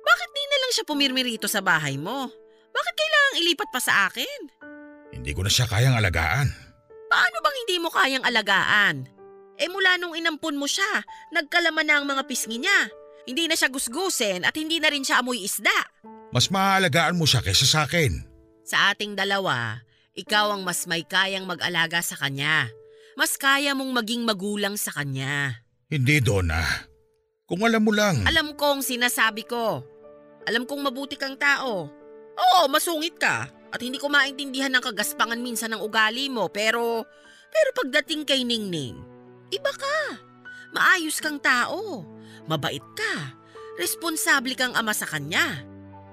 bakit 0.00 0.28
di 0.32 0.44
na 0.48 0.58
lang 0.64 0.72
siya 0.72 0.88
pumirmi 0.88 1.20
rito 1.28 1.44
sa 1.44 1.60
bahay 1.60 2.00
mo? 2.00 2.32
Bakit 2.72 2.94
kailangang 3.30 3.46
ilipat 3.46 3.68
pa 3.70 3.80
sa 3.80 4.10
akin? 4.10 4.40
Hindi 5.14 5.30
ko 5.34 5.46
na 5.46 5.50
siya 5.50 5.66
kayang 5.70 5.94
alagaan. 5.94 6.50
Paano 7.10 7.36
bang 7.42 7.56
hindi 7.66 7.76
mo 7.78 7.88
kayang 7.90 8.26
alagaan? 8.26 9.06
Eh 9.60 9.68
mula 9.68 9.98
nung 9.98 10.18
inampun 10.18 10.56
mo 10.58 10.66
siya, 10.66 11.04
nagkalaman 11.34 11.86
na 11.86 11.94
ang 12.00 12.06
mga 12.06 12.26
pisngi 12.26 12.62
niya. 12.62 12.90
Hindi 13.26 13.46
na 13.46 13.54
siya 13.54 13.68
gusgusin 13.68 14.46
at 14.46 14.54
hindi 14.56 14.80
na 14.80 14.88
rin 14.88 15.04
siya 15.04 15.20
amoy 15.20 15.42
isda. 15.44 15.74
Mas 16.34 16.48
maaalagaan 16.48 17.18
mo 17.18 17.26
siya 17.26 17.42
kaysa 17.42 17.66
sa 17.66 17.80
akin. 17.84 18.24
Sa 18.64 18.94
ating 18.94 19.18
dalawa, 19.18 19.82
ikaw 20.14 20.54
ang 20.54 20.62
mas 20.62 20.86
may 20.86 21.02
kayang 21.04 21.44
mag-alaga 21.44 22.00
sa 22.00 22.16
kanya. 22.16 22.70
Mas 23.18 23.34
kaya 23.36 23.74
mong 23.74 23.90
maging 23.90 24.22
magulang 24.24 24.78
sa 24.78 24.94
kanya. 24.94 25.60
Hindi, 25.90 26.22
Donna. 26.22 26.62
Kung 27.44 27.66
alam 27.66 27.82
mo 27.82 27.90
lang. 27.90 28.22
Alam 28.30 28.54
ko 28.54 28.78
ang 28.78 28.82
sinasabi 28.86 29.42
ko. 29.44 29.82
Alam 30.46 30.64
kong 30.64 30.86
mabuti 30.86 31.18
kang 31.18 31.34
tao. 31.34 31.99
Oo, 32.38 32.68
masungit 32.70 33.18
ka. 33.18 33.50
At 33.70 33.80
hindi 33.80 34.02
ko 34.02 34.10
maintindihan 34.10 34.70
ng 34.74 34.82
kagaspangan 34.82 35.38
minsan 35.38 35.70
ng 35.74 35.82
ugali 35.82 36.26
mo. 36.26 36.50
Pero, 36.50 37.06
pero 37.50 37.70
pagdating 37.78 38.26
kay 38.26 38.42
Ningning, 38.42 38.98
iba 39.54 39.72
ka. 39.74 40.18
Maayos 40.74 41.22
kang 41.22 41.38
tao. 41.38 42.02
Mabait 42.50 42.82
ka. 42.98 43.38
Responsable 43.78 44.58
kang 44.58 44.74
ama 44.74 44.90
sa 44.90 45.06
kanya. 45.06 45.62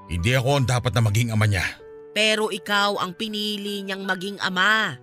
Hindi 0.07 0.37
ako 0.37 0.63
ang 0.63 0.67
dapat 0.69 0.93
na 0.95 1.01
maging 1.03 1.29
ama 1.33 1.45
niya. 1.49 1.65
Pero 2.13 2.49
ikaw 2.49 2.97
ang 2.97 3.13
pinili 3.13 3.83
niyang 3.83 4.05
maging 4.07 4.37
ama. 4.41 4.95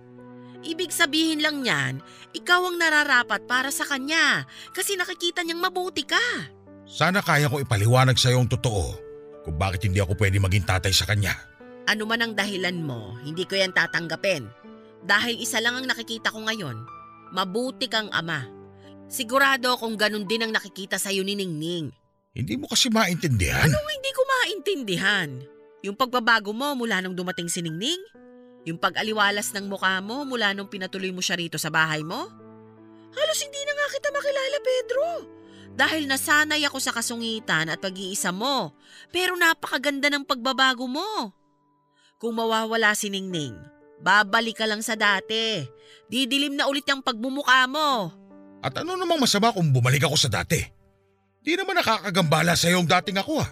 Ibig 0.65 0.89
sabihin 0.89 1.45
lang 1.45 1.61
niyan, 1.61 2.01
ikaw 2.33 2.65
ang 2.65 2.81
nararapat 2.81 3.45
para 3.45 3.69
sa 3.69 3.85
kanya 3.85 4.49
kasi 4.73 4.97
nakikita 4.97 5.45
niyang 5.45 5.61
mabuti 5.61 6.01
ka. 6.01 6.49
Sana 6.89 7.21
kaya 7.21 7.45
ko 7.45 7.61
ipaliwanag 7.61 8.17
sa 8.17 8.33
iyo 8.33 8.41
ang 8.41 8.49
totoo 8.49 9.04
kung 9.45 9.61
bakit 9.61 9.85
hindi 9.85 10.01
ako 10.01 10.17
pwede 10.17 10.41
maging 10.41 10.65
tatay 10.65 10.89
sa 10.89 11.05
kanya. 11.05 11.37
Ano 11.85 12.09
man 12.09 12.25
ang 12.25 12.33
dahilan 12.33 12.81
mo, 12.81 13.13
hindi 13.21 13.45
ko 13.45 13.53
yan 13.53 13.69
tatanggapin. 13.69 14.49
Dahil 15.05 15.37
isa 15.37 15.61
lang 15.61 15.77
ang 15.77 15.85
nakikita 15.85 16.33
ko 16.33 16.41
ngayon, 16.41 16.81
mabuti 17.29 17.85
kang 17.85 18.09
ama. 18.09 18.49
Sigurado 19.05 19.69
akong 19.77 19.93
ganun 19.93 20.25
din 20.25 20.41
ang 20.41 20.49
nakikita 20.49 20.97
sa'yo 20.97 21.21
ni 21.21 21.37
Ningning. 21.37 21.93
Hindi 22.33 22.57
mo 22.57 22.65
kasi 22.65 22.89
maintindihan. 22.89 23.69
Anong 23.69 23.89
hindi 23.93 24.11
ko 24.17 24.21
maintindihan? 24.25 25.29
Yung 25.85 25.93
pagbabago 25.93 26.49
mo 26.49 26.73
mula 26.73 27.05
nung 27.05 27.13
dumating 27.13 27.45
si 27.45 27.61
Ningning? 27.61 28.01
Yung 28.65 28.81
pag-aliwalas 28.81 29.53
ng 29.53 29.69
mukha 29.69 30.01
mo 30.01 30.25
mula 30.25 30.57
nung 30.57 30.65
pinatuloy 30.65 31.13
mo 31.13 31.21
siya 31.21 31.37
rito 31.37 31.61
sa 31.61 31.69
bahay 31.69 32.01
mo? 32.01 32.25
Halos 33.13 33.39
hindi 33.45 33.61
na 33.61 33.73
nga 33.77 33.87
kita 33.93 34.09
makilala, 34.09 34.57
Pedro. 34.65 35.05
Dahil 35.75 36.07
nasanay 36.07 36.63
ako 36.63 36.79
sa 36.79 36.95
kasungitan 36.95 37.67
at 37.67 37.83
pag-iisa 37.83 38.31
mo. 38.31 38.71
Pero 39.11 39.35
napakaganda 39.35 40.07
ng 40.07 40.23
pagbabago 40.23 40.87
mo. 40.87 41.35
Kung 42.15 42.39
mawawala 42.39 42.95
si 42.95 43.11
Ningning, 43.11 43.59
babalik 43.99 44.63
ka 44.63 44.65
lang 44.65 44.79
sa 44.79 44.95
dati. 44.95 45.67
Didilim 46.07 46.55
na 46.55 46.71
ulit 46.71 46.87
yung 46.87 47.03
pagmumukha 47.03 47.67
mo. 47.67 48.07
At 48.63 48.79
ano 48.79 48.95
namang 48.95 49.19
masama 49.19 49.51
kung 49.51 49.75
bumalik 49.75 50.07
ako 50.07 50.15
sa 50.15 50.31
dati? 50.31 50.63
Di 51.43 51.59
naman 51.59 51.77
nakakagambala 51.77 52.55
sa 52.55 52.71
iyo 52.71 52.81
ang 52.81 52.89
dating 52.89 53.19
ako 53.19 53.43
ah. 53.43 53.51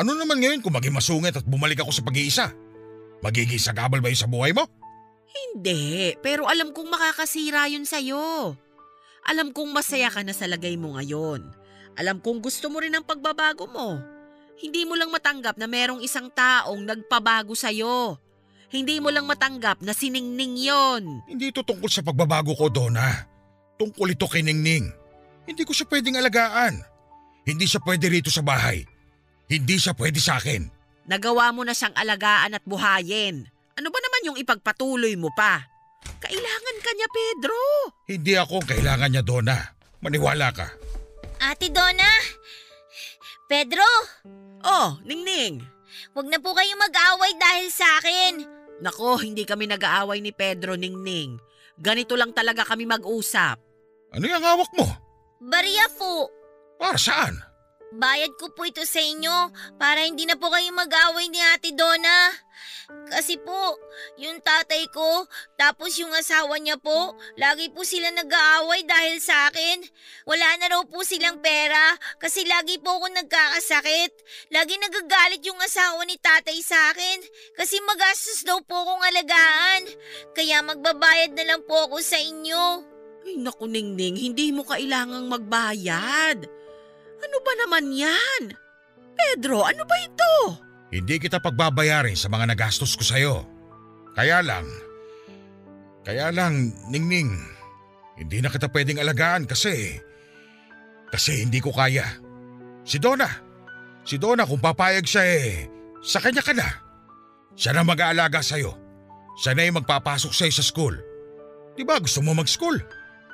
Ano 0.00 0.16
naman 0.16 0.40
ngayon 0.40 0.64
kung 0.64 0.72
maging 0.72 0.96
masungit 0.96 1.36
at 1.36 1.44
bumalik 1.44 1.84
ako 1.84 1.92
sa 1.92 2.02
pag-iisa? 2.02 2.46
Magiging 3.20 3.60
sagabal 3.60 4.00
ba 4.00 4.08
yun 4.08 4.18
sa 4.18 4.26
buhay 4.26 4.56
mo? 4.56 4.64
Hindi, 5.30 6.16
pero 6.24 6.48
alam 6.48 6.72
kong 6.74 6.88
makakasira 6.90 7.68
yun 7.70 7.84
sa'yo. 7.86 8.56
Alam 9.30 9.54
kong 9.54 9.70
masaya 9.70 10.10
ka 10.10 10.26
na 10.26 10.34
sa 10.34 10.50
lagay 10.50 10.74
mo 10.74 10.98
ngayon. 10.98 11.54
Alam 11.94 12.18
kong 12.18 12.42
gusto 12.42 12.66
mo 12.66 12.82
rin 12.82 12.90
ang 12.90 13.06
pagbabago 13.06 13.70
mo. 13.70 14.02
Hindi 14.58 14.82
mo 14.82 14.98
lang 14.98 15.14
matanggap 15.14 15.54
na 15.54 15.70
merong 15.70 16.02
isang 16.02 16.26
taong 16.34 16.82
nagpabago 16.82 17.54
sa'yo. 17.54 18.18
Hindi 18.74 18.98
mo 18.98 19.14
lang 19.14 19.30
matanggap 19.30 19.86
na 19.86 19.94
siningning 19.94 20.58
yon. 20.58 21.22
Hindi 21.30 21.54
ito 21.54 21.62
tungkol 21.62 21.86
sa 21.86 22.02
pagbabago 22.02 22.58
ko, 22.58 22.66
Donna. 22.66 23.06
Tungkol 23.78 24.18
ito 24.18 24.26
kay 24.26 24.42
Ningning. 24.42 24.90
Hindi 25.46 25.62
ko 25.62 25.70
siya 25.70 25.86
pwedeng 25.86 26.18
alagaan. 26.18 26.82
Hindi 27.46 27.70
siya 27.70 27.82
pwede 27.86 28.10
rito 28.10 28.34
sa 28.34 28.42
bahay. 28.42 28.82
Hindi 29.46 29.78
siya 29.78 29.94
pwede 29.94 30.18
sa 30.18 30.42
akin. 30.42 30.66
Nagawa 31.06 31.54
mo 31.54 31.62
na 31.62 31.74
siyang 31.74 31.94
alagaan 31.94 32.58
at 32.58 32.62
buhayin. 32.66 33.46
Ano 33.78 33.88
ba 33.94 33.98
naman 34.02 34.26
yung 34.26 34.38
ipagpatuloy 34.42 35.14
mo 35.14 35.30
pa? 35.34 35.69
Kailangan 36.20 36.76
ka 36.84 36.90
niya, 36.92 37.08
Pedro. 37.08 37.60
Hindi 38.06 38.32
ako 38.36 38.52
ang 38.60 38.68
kailangan 38.68 39.10
niya, 39.10 39.24
Donna. 39.24 39.56
Maniwala 40.00 40.48
ka. 40.52 40.68
Ate 41.40 41.72
Donna! 41.72 42.08
Pedro! 43.48 43.88
Oh, 44.60 45.00
Ningning. 45.02 45.64
Huwag 46.12 46.28
na 46.28 46.38
po 46.38 46.52
kayong 46.52 46.80
mag-away 46.80 47.32
dahil 47.36 47.66
sa 47.72 47.98
akin. 47.98 48.44
Nako, 48.84 49.20
hindi 49.20 49.44
kami 49.48 49.68
nag-aaway 49.68 50.20
ni 50.20 50.32
Pedro 50.32 50.76
Ningning. 50.76 51.40
Ganito 51.80 52.16
lang 52.16 52.36
talaga 52.36 52.64
kami 52.64 52.84
mag-usap. 52.84 53.56
Ano 54.12 54.24
yung 54.24 54.44
hawak 54.44 54.70
mo? 54.76 54.84
Bariya 55.40 55.88
po. 55.96 56.28
Para 56.76 57.00
saan? 57.00 57.40
Bayad 57.90 58.38
ko 58.38 58.54
po 58.54 58.62
ito 58.62 58.86
sa 58.86 59.02
inyo 59.02 59.50
para 59.74 60.06
hindi 60.06 60.22
na 60.22 60.38
po 60.38 60.46
kayo 60.46 60.70
mag-away 60.70 61.26
ni 61.26 61.42
Ate 61.42 61.74
Donna. 61.74 62.30
Kasi 63.10 63.34
po, 63.42 63.74
yung 64.14 64.38
tatay 64.38 64.86
ko, 64.94 65.26
tapos 65.58 65.98
yung 65.98 66.14
asawa 66.14 66.54
niya 66.62 66.78
po, 66.78 67.18
lagi 67.34 67.66
po 67.74 67.82
sila 67.82 68.14
nag-aaway 68.14 68.86
dahil 68.86 69.18
sa 69.18 69.50
akin. 69.50 69.82
Wala 70.22 70.48
na 70.62 70.66
raw 70.70 70.82
po 70.86 71.02
silang 71.02 71.42
pera 71.42 71.98
kasi 72.22 72.46
lagi 72.46 72.78
po 72.78 72.94
ako 73.02 73.10
nagkakasakit. 73.10 74.12
Lagi 74.54 74.74
nagagalit 74.78 75.42
yung 75.42 75.58
asawa 75.58 75.98
ni 76.06 76.14
tatay 76.14 76.62
sa 76.62 76.94
akin 76.94 77.18
kasi 77.58 77.82
magastos 77.82 78.46
daw 78.46 78.62
po 78.62 78.86
akong 78.86 79.02
alagaan. 79.02 79.82
Kaya 80.38 80.62
magbabayad 80.62 81.34
na 81.34 81.42
lang 81.42 81.66
po 81.66 81.90
ako 81.90 81.98
sa 81.98 82.22
inyo. 82.22 82.86
Ay 83.26 83.34
naku 83.34 83.66
Ningning, 83.66 84.14
hindi 84.14 84.54
mo 84.54 84.62
kailangang 84.62 85.26
magbayad. 85.26 86.59
Ano 87.20 87.36
ba 87.44 87.52
naman 87.64 87.92
yan? 87.92 88.42
Pedro, 89.16 89.64
ano 89.64 89.84
ba 89.84 89.96
ito? 90.00 90.32
Hindi 90.90 91.20
kita 91.20 91.38
pagbabayarin 91.38 92.16
sa 92.16 92.32
mga 92.32 92.56
nagastos 92.56 92.96
ko 92.96 93.04
sa'yo. 93.04 93.46
Kaya 94.16 94.42
lang, 94.42 94.66
kaya 96.02 96.32
lang, 96.34 96.74
Ningning, 96.90 97.30
hindi 98.18 98.42
na 98.42 98.50
kita 98.50 98.66
pwedeng 98.72 98.98
alagaan 98.98 99.46
kasi, 99.46 100.00
kasi 101.12 101.44
hindi 101.44 101.62
ko 101.62 101.70
kaya. 101.70 102.08
Si 102.82 102.98
Donna, 102.98 103.28
si 104.02 104.16
Donna 104.18 104.48
kung 104.48 104.58
papayag 104.58 105.06
siya 105.06 105.24
eh, 105.24 105.68
sa 106.00 106.18
kanya 106.18 106.42
ka 106.42 106.56
na. 106.56 106.68
Siya 107.54 107.76
na 107.76 107.84
mag-aalaga 107.84 108.40
sa'yo. 108.40 108.72
Siya 109.36 109.52
na 109.52 109.68
yung 109.68 109.78
magpapasok 109.84 110.32
sa'yo 110.32 110.52
sa 110.52 110.64
school. 110.64 110.96
Di 111.76 111.84
ba 111.84 112.00
gusto 112.00 112.24
mo 112.24 112.32
mag-school? 112.32 112.80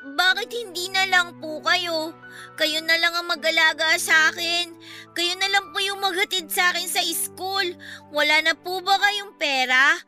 Bakit 0.07 0.51
hindi 0.55 0.87
na 0.95 1.03
lang 1.11 1.35
po 1.43 1.59
kayo? 1.67 2.15
Kayo 2.55 2.79
na 2.87 2.95
lang 2.95 3.11
ang 3.11 3.27
mag-alaga 3.27 3.99
sa 3.99 4.31
akin. 4.31 4.71
Kayo 5.19 5.35
na 5.35 5.51
lang 5.51 5.75
po 5.75 5.83
yung 5.83 5.99
maghatid 5.99 6.47
sa 6.47 6.71
akin 6.71 6.87
sa 6.87 7.03
school. 7.11 7.67
Wala 8.15 8.39
na 8.47 8.55
po 8.55 8.79
ba 8.87 8.95
kayong 9.03 9.35
pera? 9.35 9.99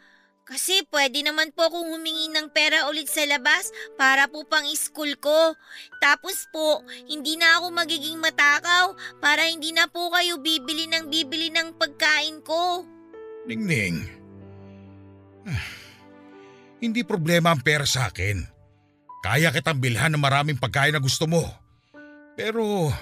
Kasi 0.48 0.86
pwede 0.88 1.20
naman 1.20 1.52
po 1.52 1.68
akong 1.68 1.92
humingi 1.92 2.32
ng 2.32 2.48
pera 2.54 2.88
ulit 2.88 3.04
sa 3.10 3.26
labas 3.28 3.68
para 4.00 4.30
po 4.30 4.46
pang 4.48 4.64
school 4.72 5.12
ko. 5.20 5.52
Tapos 6.00 6.48
po, 6.48 6.80
hindi 7.04 7.36
na 7.36 7.60
ako 7.60 7.66
magiging 7.74 8.16
matakaw 8.22 8.96
para 9.20 9.44
hindi 9.44 9.76
na 9.76 9.90
po 9.90 10.08
kayo 10.08 10.40
bibili 10.40 10.88
ng 10.88 11.10
bibili 11.12 11.52
ng 11.52 11.76
pagkain 11.76 12.40
ko. 12.46 12.80
Ningning, 13.44 14.08
ah, 15.44 15.68
hindi 16.80 17.04
problema 17.04 17.52
ang 17.52 17.60
pera 17.60 17.84
sa 17.84 18.08
akin. 18.08 18.57
Kaya 19.18 19.50
kitang 19.50 19.82
bilhan 19.82 20.14
ng 20.14 20.22
maraming 20.22 20.58
pagkain 20.58 20.94
na 20.94 21.02
gusto 21.02 21.26
mo. 21.26 21.42
Pero, 22.38 22.94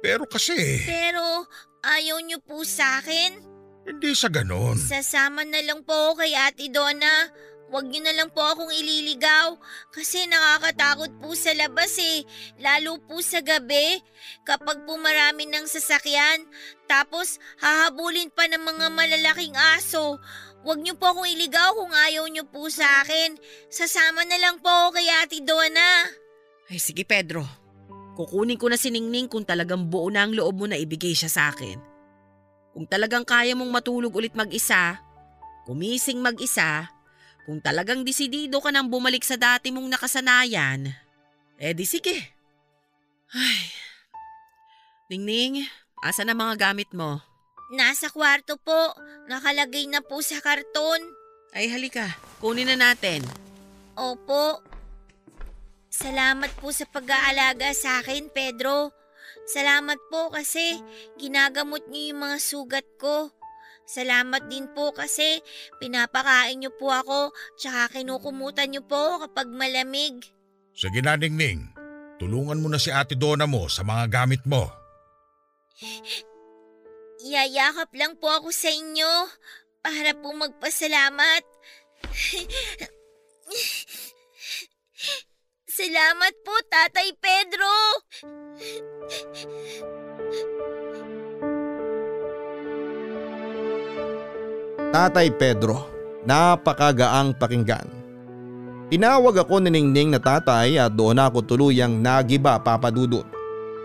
pero 0.00 0.24
kasi, 0.24 0.56
Pero 0.88 1.44
ayaw 1.84 2.24
niyo 2.24 2.40
po 2.40 2.64
sa 2.64 2.98
akin? 2.98 3.44
hindi 3.88 4.12
sa 4.12 4.28
ganon. 4.28 4.76
Sasama 4.76 5.48
na 5.48 5.64
lang 5.64 5.80
po 5.80 5.92
ako 5.92 6.20
kay 6.20 6.36
Ate 6.36 6.68
Donna. 6.68 7.32
Huwag 7.68 7.88
niyo 7.88 8.00
na 8.00 8.16
lang 8.16 8.28
po 8.32 8.40
akong 8.40 8.68
ililigaw 8.68 9.56
kasi 9.92 10.24
nakakatakot 10.24 11.08
po 11.20 11.32
sa 11.32 11.52
labas 11.52 11.96
eh. 11.96 12.24
Lalo 12.60 12.96
po 13.00 13.20
sa 13.20 13.40
gabi 13.40 14.00
kapag 14.44 14.84
po 14.84 14.96
marami 14.96 15.48
ng 15.48 15.64
sasakyan. 15.64 16.48
Tapos 16.84 17.36
hahabulin 17.60 18.28
pa 18.28 18.48
ng 18.48 18.60
mga 18.60 18.86
malalaking 18.88 19.56
aso. 19.76 20.16
Huwag 20.66 20.82
niyo 20.82 20.98
po 20.98 21.14
akong 21.14 21.30
iligaw 21.30 21.70
kung 21.78 21.94
ayaw 21.94 22.26
niyo 22.26 22.42
po 22.48 22.66
sa 22.66 23.02
akin. 23.06 23.38
Sasama 23.70 24.26
na 24.26 24.38
lang 24.42 24.58
po 24.58 24.66
ako 24.66 24.98
kay 24.98 25.06
Ate 25.22 25.38
Donna. 25.42 26.10
Ay 26.68 26.82
sige 26.82 27.06
Pedro, 27.06 27.46
kukunin 28.18 28.58
ko 28.58 28.66
na 28.66 28.76
si 28.76 28.90
Ningning 28.90 29.30
kung 29.30 29.46
talagang 29.46 29.86
buo 29.86 30.10
na 30.10 30.26
ang 30.26 30.34
loob 30.34 30.58
mo 30.58 30.66
na 30.66 30.76
ibigay 30.76 31.14
siya 31.14 31.30
sa 31.30 31.42
akin. 31.54 31.78
Kung 32.74 32.84
talagang 32.90 33.24
kaya 33.24 33.54
mong 33.54 33.70
matulog 33.70 34.12
ulit 34.12 34.34
mag-isa, 34.34 34.98
kumising 35.64 36.20
mag-isa, 36.20 36.90
kung 37.48 37.62
talagang 37.64 38.04
disidido 38.04 38.60
ka 38.60 38.68
nang 38.68 38.92
bumalik 38.92 39.24
sa 39.24 39.40
dati 39.40 39.72
mong 39.72 39.88
nakasanayan, 39.88 40.92
eh 41.56 41.72
di 41.72 41.86
sige. 41.88 42.36
Ay, 43.32 43.72
Ningning, 45.08 45.64
asa 46.04 46.26
na 46.26 46.36
mga 46.36 46.60
gamit 46.60 46.92
mo? 46.92 47.27
Nasa 47.68 48.08
kwarto 48.08 48.56
po. 48.56 48.96
Nakalagay 49.28 49.92
na 49.92 50.00
po 50.00 50.24
sa 50.24 50.40
karton. 50.40 51.04
Ay 51.52 51.68
halika, 51.68 52.16
kunin 52.40 52.68
na 52.68 52.76
natin. 52.76 53.24
Opo. 53.96 54.64
Salamat 55.88 56.52
po 56.60 56.72
sa 56.72 56.84
pag-aalaga 56.88 57.72
sa 57.72 58.00
akin, 58.00 58.30
Pedro. 58.32 58.92
Salamat 59.48 59.96
po 60.12 60.28
kasi 60.28 60.80
ginagamot 61.16 61.88
niyo 61.88 62.12
yung 62.12 62.20
mga 62.28 62.38
sugat 62.40 62.86
ko. 63.00 63.32
Salamat 63.88 64.52
din 64.52 64.68
po 64.76 64.92
kasi 64.92 65.40
pinapakain 65.80 66.60
niyo 66.60 66.76
po 66.76 66.92
ako 66.92 67.32
tsaka 67.56 67.96
kinukumutan 67.96 68.68
niyo 68.68 68.84
po 68.84 69.16
kapag 69.24 69.48
malamig. 69.48 70.20
Sige 70.76 71.00
na, 71.00 71.16
Ningning. 71.16 71.72
Tulungan 72.20 72.60
mo 72.60 72.68
na 72.68 72.76
si 72.76 72.92
Ate 72.92 73.16
Donna 73.16 73.48
mo 73.48 73.64
sa 73.72 73.80
mga 73.88 74.04
gamit 74.12 74.44
mo. 74.44 74.68
Yayakap 77.18 77.90
lang 77.98 78.14
po 78.22 78.30
ako 78.30 78.54
sa 78.54 78.70
inyo 78.70 79.10
para 79.82 80.14
po 80.14 80.30
magpasalamat. 80.38 81.42
Salamat 85.78 86.34
po, 86.46 86.54
Tatay 86.70 87.10
Pedro! 87.18 87.74
Tatay 94.94 95.28
Pedro, 95.34 95.90
napakagaang 96.22 97.34
pakinggan. 97.34 97.86
Tinawag 98.88 99.42
ako 99.42 99.60
ni 99.60 99.74
Ningning 99.74 100.14
na 100.14 100.22
tatay 100.22 100.80
at 100.80 100.94
doon 100.94 101.18
ako 101.18 101.44
tuluyang 101.44 101.98
nagiba 101.98 102.56
papadudot. 102.62 103.26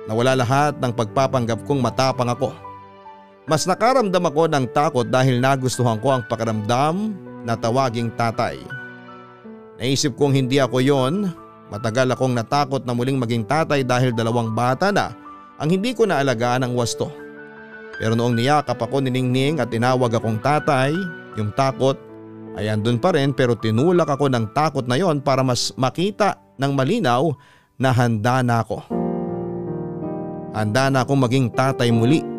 Nawala 0.08 0.38
lahat 0.38 0.80
ng 0.80 0.94
pagpapanggap 0.96 1.66
kong 1.68 1.84
matapang 1.84 2.32
ako. 2.32 2.73
Mas 3.44 3.68
nakaramdam 3.68 4.24
ako 4.24 4.48
ng 4.48 4.66
takot 4.72 5.04
dahil 5.04 5.44
nagustuhan 5.44 6.00
ko 6.00 6.16
ang 6.16 6.24
pakiramdam 6.32 7.12
na 7.44 7.60
tawaging 7.60 8.08
tatay. 8.16 8.56
Naisip 9.76 10.16
kong 10.16 10.32
hindi 10.32 10.64
ako 10.64 10.80
yon, 10.80 11.28
matagal 11.68 12.08
akong 12.16 12.32
natakot 12.32 12.88
na 12.88 12.96
muling 12.96 13.20
maging 13.20 13.44
tatay 13.44 13.84
dahil 13.84 14.16
dalawang 14.16 14.56
bata 14.56 14.96
na 14.96 15.12
ang 15.60 15.68
hindi 15.68 15.92
ko 15.92 16.08
naalagaan 16.08 16.64
ng 16.64 16.74
wasto. 16.74 17.12
Pero 18.00 18.16
noong 18.16 18.40
niyakap 18.40 18.80
ako 18.80 19.04
ni 19.04 19.12
Ningning 19.12 19.60
at 19.60 19.70
tinawag 19.70 20.16
akong 20.16 20.40
tatay, 20.40 20.96
yung 21.36 21.52
takot 21.54 22.00
ay 22.56 22.72
andun 22.72 22.98
pa 23.02 23.12
rin 23.12 23.36
pero 23.36 23.60
tinulak 23.60 24.08
ako 24.08 24.32
ng 24.32 24.56
takot 24.56 24.86
na 24.88 24.96
yon 24.96 25.20
para 25.20 25.44
mas 25.44 25.76
makita 25.76 26.40
ng 26.56 26.72
malinaw 26.72 27.36
na 27.76 27.90
handa 27.92 28.40
na 28.40 28.64
ako. 28.64 28.82
Handa 30.54 30.88
na 30.88 31.02
akong 31.04 31.22
maging 31.22 31.48
tatay 31.52 31.90
muli. 31.90 32.33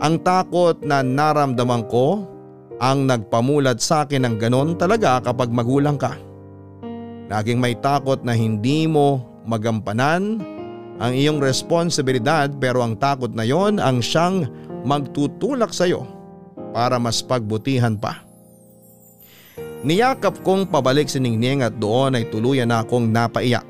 Ang 0.00 0.24
takot 0.24 0.80
na 0.80 1.04
naramdaman 1.04 1.84
ko 1.92 2.24
ang 2.80 3.04
nagpamulat 3.04 3.84
sa 3.84 4.08
akin 4.08 4.24
ng 4.24 4.36
ganon 4.40 4.72
talaga 4.80 5.20
kapag 5.20 5.52
magulang 5.52 6.00
ka. 6.00 6.16
Laging 7.28 7.60
may 7.60 7.76
takot 7.76 8.24
na 8.24 8.32
hindi 8.32 8.88
mo 8.88 9.20
magampanan 9.44 10.40
ang 10.96 11.12
iyong 11.12 11.36
responsibilidad 11.44 12.48
pero 12.56 12.80
ang 12.80 12.96
takot 12.96 13.28
na 13.36 13.44
yon 13.44 13.76
ang 13.76 14.00
siyang 14.00 14.48
magtutulak 14.88 15.76
sa 15.76 15.84
iyo 15.84 16.08
para 16.72 16.96
mas 16.96 17.20
pagbutihan 17.20 18.00
pa. 18.00 18.24
Niyakap 19.84 20.40
kong 20.40 20.72
pabalik 20.72 21.12
si 21.12 21.20
Ningning 21.20 21.60
at 21.60 21.76
doon 21.76 22.16
ay 22.16 22.24
tuluyan 22.32 22.72
na 22.72 22.80
akong 22.80 23.04
napaiyak. 23.04 23.68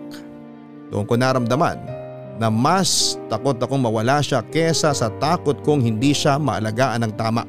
Doon 0.95 1.07
ko 1.07 1.15
naramdaman 1.19 2.00
na 2.41 2.49
mas 2.49 3.21
takot 3.29 3.53
akong 3.61 3.85
mawala 3.85 4.25
siya 4.25 4.41
kesa 4.41 4.97
sa 4.97 5.13
takot 5.21 5.61
kong 5.61 5.85
hindi 5.85 6.17
siya 6.17 6.41
maalagaan 6.41 7.05
ng 7.05 7.13
tama. 7.13 7.45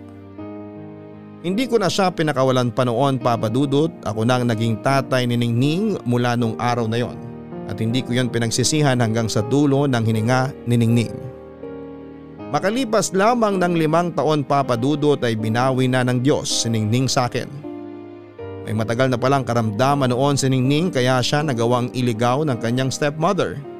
Hindi 1.41 1.65
ko 1.65 1.79
na 1.79 1.87
siya 1.87 2.11
pinakawalan 2.11 2.69
pa 2.75 2.83
noon 2.83 3.17
papadudot 3.17 3.89
ako 4.03 4.27
nang 4.27 4.45
naging 4.45 4.77
tatay 4.83 5.25
ni 5.25 5.39
Ningning 5.39 5.97
mula 6.03 6.35
nung 6.35 6.59
araw 6.59 6.85
na 6.91 6.99
yon 6.99 7.15
at 7.71 7.79
hindi 7.79 8.03
ko 8.03 8.11
yon 8.11 8.27
pinagsisihan 8.27 8.99
hanggang 8.99 9.31
sa 9.31 9.39
dulo 9.47 9.87
ng 9.87 10.03
hininga 10.03 10.51
ni 10.67 10.75
Ningning. 10.75 11.15
Makalipas 12.51 13.15
lamang 13.15 13.55
ng 13.63 13.73
limang 13.79 14.11
taon 14.11 14.43
papadudot 14.43 15.17
ay 15.23 15.39
binawi 15.39 15.87
na 15.87 16.03
ng 16.03 16.19
Diyos 16.19 16.51
si 16.51 16.67
Ningning 16.67 17.07
sa 17.07 17.31
akin. 17.31 17.47
May 18.67 18.75
matagal 18.75 19.07
na 19.07 19.17
palang 19.17 19.47
karamdaman 19.47 20.11
noon 20.11 20.35
si 20.35 20.51
Ningning 20.51 20.91
kaya 20.91 21.23
siya 21.23 21.47
nagawang 21.47 21.89
iligaw 21.95 22.43
ng 22.43 22.59
kanyang 22.59 22.91
stepmother. 22.91 23.70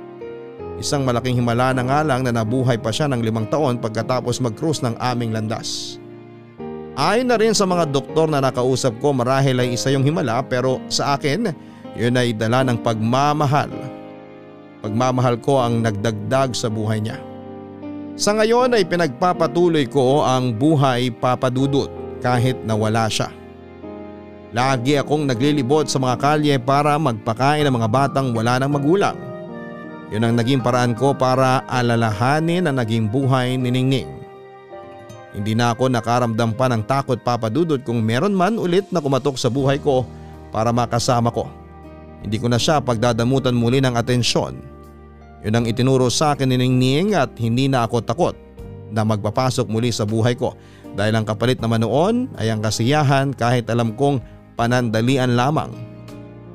Isang 0.82 1.06
malaking 1.06 1.38
himala 1.38 1.78
na 1.78 1.86
nga 1.86 2.02
lang 2.02 2.26
na 2.26 2.34
nabuhay 2.34 2.82
pa 2.82 2.90
siya 2.90 3.06
ng 3.06 3.22
limang 3.22 3.46
taon 3.54 3.78
pagkatapos 3.78 4.42
mag-cruise 4.42 4.82
ng 4.82 4.98
aming 4.98 5.30
landas. 5.30 6.02
Ayon 6.98 7.30
na 7.30 7.38
rin 7.38 7.54
sa 7.54 7.70
mga 7.70 7.94
doktor 7.94 8.26
na 8.26 8.42
nakausap 8.42 8.98
ko 8.98 9.14
marahil 9.14 9.62
ay 9.62 9.78
isa 9.78 9.94
yung 9.94 10.02
himala 10.02 10.42
pero 10.42 10.82
sa 10.90 11.14
akin 11.14 11.54
yun 11.94 12.18
ay 12.18 12.34
dala 12.34 12.66
ng 12.66 12.82
pagmamahal. 12.82 13.70
Pagmamahal 14.82 15.38
ko 15.38 15.62
ang 15.62 15.86
nagdagdag 15.86 16.58
sa 16.58 16.66
buhay 16.66 16.98
niya. 16.98 17.22
Sa 18.18 18.34
ngayon 18.34 18.74
ay 18.74 18.82
pinagpapatuloy 18.82 19.86
ko 19.86 20.26
ang 20.26 20.58
buhay 20.58 21.14
papadudot 21.14 21.94
kahit 22.26 22.58
nawala 22.66 23.06
siya. 23.06 23.30
Lagi 24.52 24.98
akong 24.98 25.30
naglilibot 25.30 25.88
sa 25.88 26.02
mga 26.02 26.18
kalye 26.18 26.56
para 26.58 26.98
magpakain 26.98 27.70
ng 27.70 27.76
mga 27.78 27.88
batang 27.88 28.34
wala 28.34 28.58
ng 28.58 28.72
magulang. 28.74 29.31
Yun 30.12 30.28
ang 30.28 30.36
naging 30.36 30.60
paraan 30.60 30.92
ko 30.92 31.16
para 31.16 31.64
alalahanin 31.72 32.68
ang 32.68 32.76
naging 32.76 33.08
buhay 33.08 33.56
ni 33.56 33.72
Ningning. 33.72 34.12
Hindi 35.32 35.56
na 35.56 35.72
ako 35.72 35.88
nakaramdam 35.88 36.52
pa 36.60 36.68
ng 36.68 36.84
takot 36.84 37.16
papadudod 37.24 37.80
kung 37.88 38.04
meron 38.04 38.36
man 38.36 38.60
ulit 38.60 38.92
na 38.92 39.00
kumatok 39.00 39.40
sa 39.40 39.48
buhay 39.48 39.80
ko 39.80 40.04
para 40.52 40.76
makasama 40.76 41.32
ko. 41.32 41.48
Hindi 42.20 42.38
ko 42.44 42.52
na 42.52 42.60
siya 42.60 42.84
pagdadamutan 42.84 43.56
muli 43.56 43.80
ng 43.80 43.96
atensyon. 43.96 44.60
Yun 45.48 45.64
ang 45.64 45.66
itinuro 45.66 46.12
sa 46.12 46.36
akin 46.36 46.52
ni 46.52 46.60
Ningning 46.60 47.16
at 47.16 47.32
hindi 47.40 47.72
na 47.72 47.88
ako 47.88 48.04
takot 48.04 48.36
na 48.92 49.08
magpapasok 49.08 49.72
muli 49.72 49.96
sa 49.96 50.04
buhay 50.04 50.36
ko 50.36 50.54
dahil 51.00 51.16
ang 51.16 51.24
kapalit 51.24 51.64
naman 51.64 51.88
noon 51.88 52.28
ay 52.36 52.52
ang 52.52 52.60
kasiyahan 52.60 53.32
kahit 53.32 53.72
alam 53.72 53.96
kong 53.96 54.20
panandalian 54.60 55.40
lamang. 55.40 55.72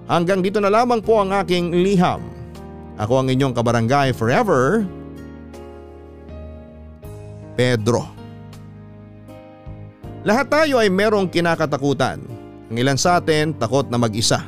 Hanggang 0.06 0.44
dito 0.44 0.60
na 0.60 0.68
lamang 0.68 1.00
po 1.00 1.24
ang 1.24 1.32
aking 1.32 1.72
liham. 1.72 2.22
Ako 2.96 3.20
ang 3.20 3.28
inyong 3.28 3.52
kabarangay 3.52 4.16
forever, 4.16 4.88
Pedro. 7.56 8.08
Lahat 10.24 10.48
tayo 10.48 10.80
ay 10.80 10.88
merong 10.88 11.28
kinakatakutan. 11.28 12.18
Ang 12.66 12.76
ilan 12.76 12.98
sa 12.98 13.22
atin 13.22 13.54
takot 13.54 13.86
na 13.86 14.00
mag-isa. 14.00 14.42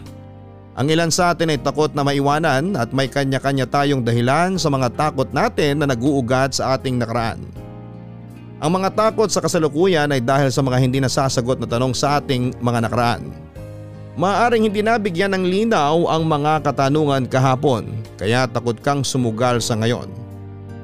Ang 0.78 0.90
ilan 0.90 1.10
sa 1.10 1.34
atin 1.34 1.54
ay 1.54 1.58
takot 1.58 1.90
na 1.94 2.02
maiwanan 2.02 2.74
at 2.74 2.90
may 2.94 3.06
kanya-kanya 3.06 3.66
tayong 3.66 4.02
dahilan 4.02 4.58
sa 4.58 4.70
mga 4.70 4.94
takot 4.94 5.28
natin 5.30 5.82
na 5.82 5.86
nag-uugat 5.90 6.58
sa 6.58 6.74
ating 6.78 6.98
nakaraan. 6.98 7.42
Ang 8.58 8.70
mga 8.74 8.90
takot 8.90 9.30
sa 9.30 9.38
kasalukuyan 9.38 10.10
ay 10.10 10.18
dahil 10.18 10.50
sa 10.50 10.62
mga 10.66 10.78
hindi 10.82 10.98
nasasagot 10.98 11.62
na 11.62 11.68
tanong 11.70 11.94
sa 11.94 12.18
ating 12.18 12.58
mga 12.58 12.90
nakaraan. 12.90 13.22
Maaring 14.18 14.66
hindi 14.66 14.82
nabigyan 14.82 15.38
ng 15.38 15.44
linaw 15.46 16.10
ang 16.10 16.26
mga 16.26 16.66
katanungan 16.66 17.30
kahapon 17.30 17.94
kaya 18.18 18.50
takot 18.50 18.74
kang 18.82 19.06
sumugal 19.06 19.62
sa 19.62 19.78
ngayon. 19.78 20.10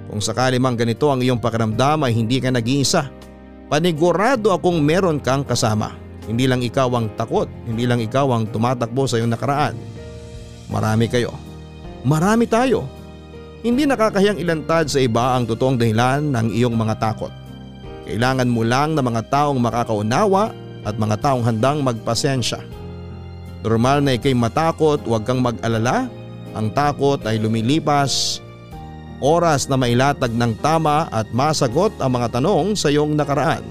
Kung 0.06 0.22
sakali 0.22 0.62
mang 0.62 0.78
ganito 0.78 1.10
ang 1.10 1.18
iyong 1.18 1.42
pakiramdam 1.42 2.06
ay 2.06 2.14
hindi 2.14 2.38
ka 2.38 2.54
nag-iisa 2.54 3.24
Panigurado 3.64 4.52
akong 4.52 4.76
meron 4.78 5.16
kang 5.16 5.40
kasama. 5.42 5.96
Hindi 6.30 6.46
lang 6.48 6.60
ikaw 6.60 6.88
ang 6.94 7.10
takot, 7.16 7.48
hindi 7.66 7.88
lang 7.88 8.00
ikaw 8.00 8.30
ang 8.32 8.48
tumatakbo 8.48 9.08
sa 9.08 9.20
iyong 9.20 9.32
nakaraan. 9.32 9.76
Marami 10.68 11.08
kayo. 11.08 11.32
Marami 12.04 12.44
tayo. 12.44 12.84
Hindi 13.64 13.88
nakakahiyang 13.88 14.40
ilantad 14.40 14.92
sa 14.92 15.00
iba 15.00 15.36
ang 15.36 15.48
totoong 15.48 15.80
dahilan 15.80 16.20
ng 16.22 16.46
iyong 16.52 16.76
mga 16.76 17.00
takot. 17.00 17.32
Kailangan 18.04 18.46
mo 18.46 18.60
lang 18.60 18.92
ng 18.92 19.04
mga 19.04 19.22
taong 19.32 19.56
makakaunawa 19.56 20.52
at 20.84 20.94
mga 21.00 21.16
taong 21.24 21.42
handang 21.42 21.80
magpasensya. 21.80 22.60
Normal 23.64 24.04
na 24.04 24.20
ikay 24.20 24.36
matakot, 24.36 25.00
huwag 25.08 25.24
kang 25.24 25.40
mag-alala. 25.40 26.12
Ang 26.52 26.68
takot 26.76 27.18
ay 27.24 27.40
lumilipas 27.40 28.44
oras 29.24 29.72
na 29.72 29.80
mailatag 29.80 30.36
ng 30.36 30.52
tama 30.60 31.08
at 31.08 31.24
masagot 31.32 31.96
ang 31.96 32.12
mga 32.20 32.38
tanong 32.38 32.76
sa 32.76 32.92
iyong 32.92 33.16
nakaraan 33.16 33.64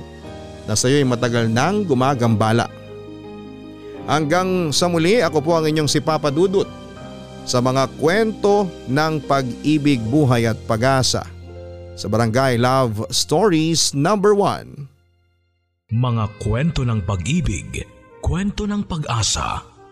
na 0.65 0.73
sa 0.73 0.89
iyo'y 0.89 1.05
matagal 1.05 1.45
nang 1.45 1.85
gumagambala. 1.85 2.65
Hanggang 4.09 4.73
sa 4.73 4.89
muli 4.89 5.21
ako 5.21 5.39
po 5.45 5.51
ang 5.55 5.69
inyong 5.69 5.87
si 5.87 6.01
Papa 6.01 6.33
Dudut 6.33 6.67
sa 7.45 7.61
mga 7.61 7.87
kwento 8.01 8.67
ng 8.89 9.21
pag-ibig, 9.29 10.01
buhay 10.09 10.49
at 10.49 10.59
pag-asa 10.65 11.23
sa 11.93 12.07
Barangay 12.09 12.57
Love 12.57 13.05
Stories 13.13 13.93
number 13.93 14.33
1. 14.35 15.93
Mga 15.93 16.25
kwento 16.41 16.81
ng 16.81 17.05
pag-ibig, 17.05 17.85
kwento 18.23 18.65
ng 18.65 18.81
pag-asa 18.87 19.72